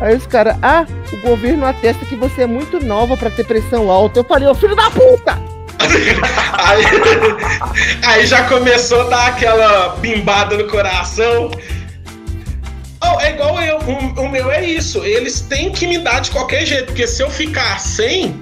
Aí 0.01 0.15
os 0.15 0.27
caras, 0.27 0.57
ah, 0.61 0.85
o 1.11 1.17
governo 1.21 1.65
atesta 1.65 2.05
que 2.05 2.15
você 2.15 2.43
é 2.43 2.45
muito 2.45 2.83
nova 2.85 3.17
pra 3.17 3.29
ter 3.29 3.45
pressão 3.45 3.89
alta. 3.89 4.19
Eu 4.19 4.23
falei, 4.25 4.47
ô 4.47 4.53
filho 4.53 4.75
da 4.75 4.91
puta! 4.91 5.39
Aí, 6.61 6.83
aí 8.05 8.25
já 8.27 8.43
começou 8.43 9.01
a 9.01 9.09
dar 9.09 9.27
aquela 9.27 9.95
bimbada 9.95 10.57
no 10.57 10.67
coração. 10.67 11.49
Oh, 13.01 13.19
é 13.21 13.31
igual 13.31 13.59
eu, 13.61 13.79
o, 13.79 14.21
o 14.21 14.29
meu 14.29 14.51
é 14.51 14.63
isso. 14.63 15.03
Eles 15.03 15.41
têm 15.41 15.71
que 15.71 15.87
me 15.87 15.97
dar 15.97 16.19
de 16.19 16.29
qualquer 16.31 16.65
jeito, 16.65 16.87
porque 16.87 17.07
se 17.07 17.23
eu 17.23 17.29
ficar 17.29 17.79
sem, 17.79 18.39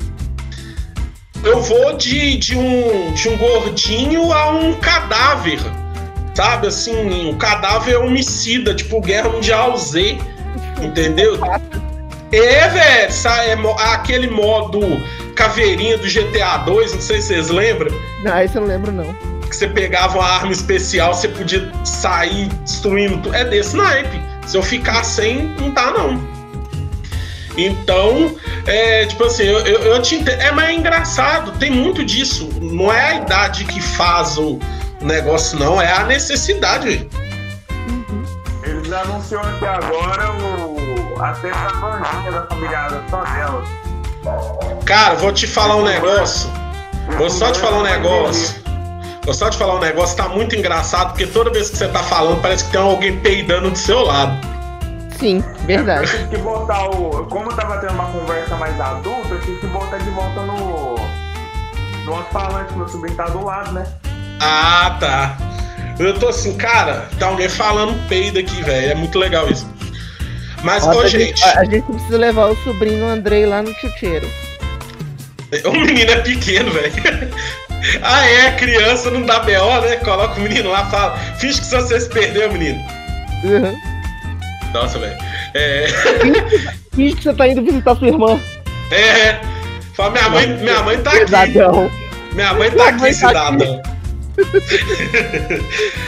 eu 1.43 1.61
vou 1.61 1.95
de, 1.95 2.37
de, 2.37 2.57
um, 2.57 3.13
de 3.13 3.29
um 3.29 3.37
gordinho 3.37 4.33
a 4.33 4.49
um 4.49 4.73
cadáver. 4.73 5.59
Sabe 6.37 6.67
assim, 6.67 6.95
um 7.29 7.35
cadáver 7.35 7.97
homicida, 7.97 8.75
tipo 8.75 9.01
Guerra 9.01 9.27
Mundial 9.27 9.75
Z. 9.75 10.19
Entendeu? 10.79 11.39
É, 12.31 12.69
velho, 12.69 13.69
é 13.79 13.83
aquele 13.91 14.29
modo 14.29 14.79
caveirinha 15.35 15.97
do 15.97 16.03
GTA 16.03 16.57
2, 16.57 16.93
não 16.93 17.01
sei 17.01 17.21
se 17.21 17.29
vocês 17.29 17.49
lembram 17.49 17.91
Não, 18.23 18.39
isso 18.43 18.55
eu 18.55 18.61
não 18.61 18.67
lembro, 18.67 18.91
não. 18.91 19.15
que 19.49 19.55
você 19.55 19.67
pegava 19.67 20.19
uma 20.19 20.27
arma 20.27 20.51
especial, 20.51 21.11
você 21.11 21.27
podia 21.27 21.71
sair 21.83 22.49
destruindo 22.63 23.17
tudo. 23.17 23.33
É 23.35 23.43
desse 23.43 23.75
naipe. 23.75 24.21
Se 24.45 24.57
eu 24.57 24.61
ficar 24.61 25.03
sem, 25.03 25.55
não 25.59 25.71
dá 25.71 25.89
não. 25.89 26.21
Então, 27.57 28.35
é 28.67 29.07
tipo 29.07 29.23
assim, 29.23 29.41
eu, 29.41 29.57
eu, 29.61 29.79
eu 29.79 30.01
te 30.03 30.13
entendo. 30.13 30.39
É, 30.39 30.51
mas 30.51 30.69
é 30.69 30.73
engraçado, 30.73 31.57
tem 31.57 31.71
muito 31.71 32.05
disso. 32.05 32.47
Não 32.61 32.93
é 32.93 33.13
a 33.13 33.15
idade 33.15 33.65
que 33.65 33.81
faz 33.81 34.37
o 34.37 34.59
negócio, 35.01 35.59
não, 35.59 35.81
é 35.81 35.91
a 35.91 36.03
necessidade. 36.03 37.07
Eles 38.63 38.91
anunciou 38.91 39.41
aqui 39.41 39.65
agora 39.65 40.31
o... 40.33 41.21
até 41.21 41.51
a 41.51 41.71
bandinha 41.79 42.31
da 42.31 42.47
família 42.47 43.03
só 43.09 43.23
dela. 43.23 43.63
Cara, 44.85 45.15
vou 45.15 45.31
te 45.31 45.47
falar 45.47 45.75
um 45.75 45.83
negócio. 45.83 46.49
Vou 47.17 47.29
só 47.29 47.51
te 47.51 47.59
falar 47.59 47.77
um 47.79 47.83
negócio. 47.83 48.55
Vou 49.23 49.33
só 49.33 49.49
te 49.49 49.57
falar 49.57 49.75
um 49.75 49.79
negócio, 49.79 50.15
tá 50.15 50.29
muito 50.29 50.55
engraçado, 50.55 51.09
porque 51.09 51.27
toda 51.27 51.51
vez 51.51 51.69
que 51.69 51.77
você 51.77 51.87
tá 51.89 51.99
falando, 51.99 52.41
parece 52.41 52.63
que 52.65 52.71
tem 52.71 52.79
alguém 52.79 53.19
peidando 53.19 53.69
do 53.69 53.77
seu 53.77 54.03
lado. 54.03 54.31
Sim, 55.19 55.43
Eu 55.59 55.65
verdade. 55.65 56.07
tive 56.09 56.27
que 56.29 56.37
botar 56.37 56.89
o. 56.89 57.25
Como 57.25 57.49
eu 57.49 57.55
tava 57.55 57.77
tendo 57.79 57.93
uma 57.93 58.05
conversa 58.05 58.55
mais 58.55 58.79
adulta, 58.79 59.29
eu 59.29 59.41
tive 59.41 59.59
que 59.59 59.67
botar 59.67 59.97
de 59.97 60.09
volta 60.11 60.41
no. 60.43 60.95
No 62.05 62.13
alto-falante, 62.15 62.73
meu 62.77 62.87
sobrinho 62.87 63.17
tá 63.17 63.25
do 63.25 63.43
lado, 63.43 63.73
né? 63.73 63.85
Ah, 64.39 64.97
tá. 64.99 65.37
Eu 65.99 66.13
tô 66.19 66.27
assim, 66.27 66.55
cara, 66.55 67.07
tá 67.17 67.27
alguém 67.27 67.49
falando 67.49 67.97
peido 68.07 68.37
aqui, 68.39 68.61
velho. 68.63 68.91
É 68.91 68.95
muito 68.95 69.17
legal 69.17 69.49
isso. 69.49 69.67
Mas, 70.63 70.85
Ó, 70.85 70.93
ô, 70.93 70.99
a, 71.01 71.07
gente, 71.07 71.43
a, 71.43 71.59
a 71.59 71.65
gente 71.65 71.83
precisa 71.83 72.17
levar 72.17 72.47
o 72.47 72.55
sobrinho 72.63 73.07
Andrei 73.07 73.45
lá 73.45 73.61
no 73.61 73.73
chuteiro. 73.75 74.27
o 75.65 75.71
menino 75.71 76.11
é 76.11 76.17
pequeno, 76.17 76.71
velho. 76.71 76.93
Ah, 78.01 78.27
é, 78.27 78.51
criança 78.51 79.09
não 79.11 79.21
dá 79.21 79.39
BO, 79.39 79.81
né? 79.81 79.97
Coloca 79.97 80.39
o 80.39 80.43
menino 80.43 80.69
lá, 80.69 80.85
fala. 80.89 81.17
Finge 81.37 81.61
que 81.61 81.67
você 81.67 81.99
se 81.99 82.09
perdeu, 82.09 82.51
menino. 82.51 82.79
Uhum. 83.43 83.75
Nossa, 84.73 84.99
velho. 84.99 85.17
É. 85.53 85.87
Finge 86.93 87.15
que 87.15 87.23
você 87.23 87.33
tá 87.33 87.47
indo 87.47 87.63
visitar 87.63 87.95
sua 87.95 88.07
irmã. 88.07 88.39
É. 88.91 89.39
Fala, 89.93 90.11
minha 90.11 90.29
mãe, 90.29 90.47
minha 90.57 90.83
mãe 90.83 90.97
tá 91.01 91.11
aqui. 91.11 91.53
Minha 92.33 92.53
mãe 92.55 92.71
tá 92.71 92.89
aqui, 92.89 92.99
tá 92.99 93.13
cidadão. 93.13 93.81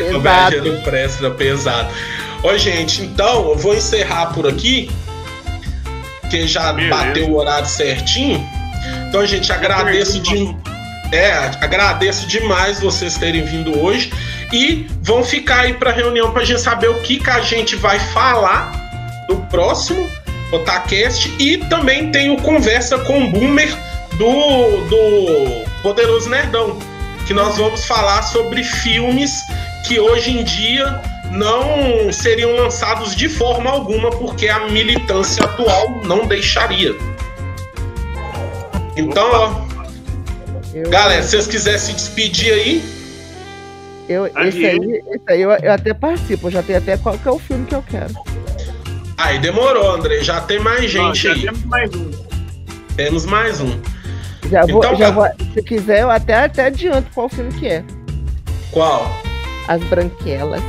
O 0.02 0.18
Exato. 0.18 0.82
Presta, 0.84 1.32
pesado. 1.32 1.90
Ô, 2.44 2.58
gente, 2.58 3.02
então 3.04 3.50
eu 3.50 3.58
vou 3.58 3.76
encerrar 3.76 4.28
por 4.28 4.48
aqui, 4.48 4.90
que 6.30 6.48
já 6.48 6.72
Beleza. 6.72 6.96
bateu 6.96 7.30
o 7.30 7.38
horário 7.38 7.68
certinho. 7.68 8.48
Então, 9.08 9.26
gente, 9.26 9.52
agradeço 9.52 10.20
de, 10.20 10.56
é, 11.12 11.34
agradeço 11.60 12.28
demais 12.28 12.80
vocês 12.80 13.18
terem 13.18 13.44
vindo 13.44 13.78
hoje 13.78 14.12
e 14.54 14.88
vão 15.02 15.24
ficar 15.24 15.62
aí 15.62 15.74
para 15.74 15.92
reunião 15.92 16.32
para 16.32 16.46
gente 16.46 16.62
saber 16.62 16.90
o 16.90 17.00
que 17.02 17.20
que 17.20 17.30
a 17.30 17.42
gente 17.42 17.76
vai 17.76 18.00
falar 18.00 18.72
no 19.28 19.38
próximo 19.48 20.08
Otacast 20.52 21.32
e 21.40 21.58
também 21.58 22.12
tem 22.12 22.32
o 22.32 22.38
conversa 22.38 22.98
com 23.00 23.24
o 23.24 23.30
Boomer 23.30 23.76
do 24.14 24.88
do 24.88 25.82
Poderoso 25.82 26.30
Nerdão, 26.30 26.78
que 27.30 27.34
nós 27.36 27.58
vamos 27.60 27.86
falar 27.86 28.24
sobre 28.24 28.64
filmes 28.64 29.44
que 29.86 30.00
hoje 30.00 30.32
em 30.32 30.44
dia 30.44 31.00
não 31.30 32.12
seriam 32.12 32.56
lançados 32.56 33.16
de 33.16 33.30
forma 33.30 33.70
alguma 33.70 34.10
porque 34.10 34.48
a 34.50 34.68
militância 34.68 35.44
atual 35.46 35.92
não 36.04 36.26
deixaria. 36.26 36.96
Então, 38.98 39.30
ó, 39.32 39.62
Eu- 40.74 40.90
galera, 40.90 41.22
se 41.22 41.30
vocês 41.30 41.46
quiserem 41.46 41.78
se 41.80 41.94
despedir 41.94 42.52
aí, 42.52 42.84
Eu, 44.10 44.26
esse 44.26 44.66
aí, 44.66 45.04
esse 45.12 45.24
aí 45.28 45.42
eu, 45.44 45.52
eu 45.52 45.72
até 45.72 45.94
participo, 45.94 46.48
eu 46.48 46.52
já 46.52 46.64
tenho 46.64 46.80
até 46.80 46.98
qual 46.98 47.16
que 47.16 47.28
é 47.28 47.32
o 47.32 47.38
filme 47.38 47.64
que 47.68 47.76
eu 47.76 47.84
quero. 47.88 48.12
aí 49.20 49.38
demorou, 49.38 49.92
André, 49.92 50.24
já 50.24 50.42
tem 50.42 50.60
mais 50.60 50.90
gente 50.90 51.22
já 51.28 51.34
aí. 51.34 51.42
temos 51.44 51.64
mais 51.66 51.92
um. 51.94 52.12
Temos 52.96 53.26
mais 53.28 53.62
um. 53.62 53.80
Já 54.50 54.66
vou, 54.66 54.80
Então, 54.84 54.96
já 54.96 55.12
cara. 55.14 55.36
vou, 55.38 55.54
se 55.54 55.62
quiser, 55.64 56.02
eu 56.02 56.10
até, 56.12 56.34
até 56.46 56.66
adianto 56.66 57.10
qual 57.14 57.30
filme 57.30 57.52
que 57.54 57.68
é. 57.68 57.84
Qual? 58.72 59.10
As 59.68 59.82
Branquelas. 59.84 60.62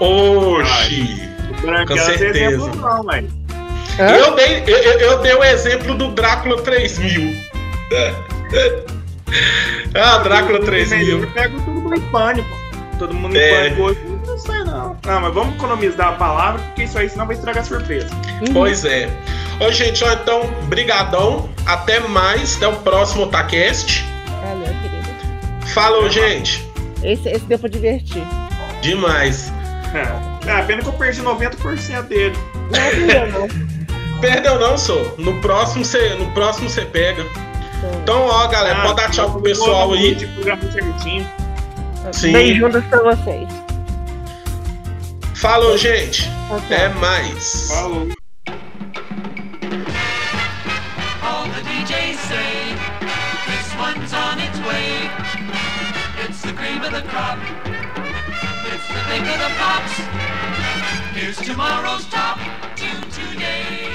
Oxi! 0.00 1.28
Branquela 1.62 2.00
tem 2.06 2.18
certeza. 2.18 2.54
exemplo 2.54 2.76
não, 2.76 3.02
mas. 3.04 3.24
Eu 3.98 4.34
dei, 4.36 4.62
eu, 4.66 4.76
eu- 4.78 5.00
eu 5.00 5.18
dei 5.22 5.34
o 5.34 5.42
exemplo 5.44 5.94
do 5.96 6.08
Drácula 6.12 6.60
3000. 6.62 7.34
ah, 9.94 10.18
Drácula 10.18 10.60
3000. 10.60 11.20
Eu 11.22 11.30
pego 11.30 11.60
todo 11.60 11.80
mundo 11.80 11.94
em 11.96 12.00
pânico. 12.00 12.48
Todo 12.98 13.14
mundo 13.14 13.36
em 13.36 13.40
É. 13.40 13.62
pânico 13.64 13.82
hoje. 13.82 14.00
Não 14.38 14.54
sei 14.54 14.64
não. 14.64 14.96
Não, 15.04 15.20
mas 15.20 15.34
vamos 15.34 15.54
economizar 15.56 16.08
a 16.08 16.12
palavra, 16.12 16.60
porque 16.62 16.84
isso 16.84 16.96
aí 16.96 17.08
senão 17.08 17.26
vai 17.26 17.34
estragar 17.34 17.62
a 17.62 17.66
surpresa. 17.66 18.08
Uhum. 18.14 18.52
Pois 18.52 18.84
é. 18.84 19.10
Ô, 19.60 19.72
gente, 19.72 20.04
ó, 20.04 20.12
então, 20.12 20.42
brigadão. 20.68 21.48
Até 21.66 21.98
mais. 22.00 22.56
Até 22.56 22.68
o 22.68 22.76
próximo 22.76 23.24
Otacast. 23.24 24.04
Valeu, 24.40 24.72
querido. 24.82 25.68
Falou, 25.74 26.08
gente. 26.08 26.66
Esse, 27.02 27.28
esse 27.28 27.44
deu 27.46 27.58
pra 27.58 27.68
divertir. 27.68 28.22
Demais. 28.80 29.52
É, 30.46 30.52
a 30.52 30.62
pena 30.62 30.82
que 30.82 30.88
eu 30.88 30.92
perdi 30.92 31.20
90% 31.22 32.02
dele. 32.02 32.36
Não, 32.54 33.00
não, 33.00 33.06
deu, 33.06 33.40
não. 33.40 33.68
Perdeu 34.20 34.58
não, 34.58 34.76
sou. 34.76 35.14
No 35.18 35.40
próximo 35.40 35.84
você, 35.84 36.14
no 36.14 36.26
próximo 36.32 36.68
você 36.68 36.84
pega. 36.84 37.24
Então, 38.02 38.26
ó, 38.26 38.46
galera, 38.48 38.78
Ah, 38.78 38.82
pode 38.82 38.96
dar 38.96 39.10
tchau 39.10 39.30
pro 39.30 39.40
pessoal 39.40 39.92
aí. 39.92 40.16
Sim. 42.12 42.32
Beijundas 42.32 42.84
pra 42.86 43.02
vocês. 43.02 43.48
Falou, 45.38 45.78
gente. 45.78 46.24
Tchau. 46.24 46.56
Até 46.56 46.88
mais. 46.88 47.68
Falou. 47.68 48.08
All 51.22 51.44
the 51.44 51.62
DJs 51.62 52.16
say 52.26 52.74
this 53.46 53.72
one's 53.78 54.12
on 54.12 54.40
its 54.40 54.58
way. 54.66 55.08
It's 56.24 56.42
the 56.42 56.52
cream 56.54 56.82
of 56.82 56.90
the 56.90 57.02
crop. 57.02 57.38
It's 58.66 58.88
the 58.88 59.00
thing 59.06 59.22
of 59.28 59.38
the 59.38 59.50
pops. 59.60 60.00
Here's 61.14 61.36
tomorrow's 61.36 62.04
top 62.06 62.40
tune 62.74 63.08
today. 63.12 63.86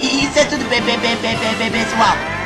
Isso 0.00 0.38
é 0.38 0.44
tudo 0.44 0.64
bem, 0.68 0.80
bem, 0.82 0.96
bem, 1.00 1.16
bem, 1.16 1.36
bem, 1.36 1.56
bem, 1.56 1.70
pessoal. 1.72 2.37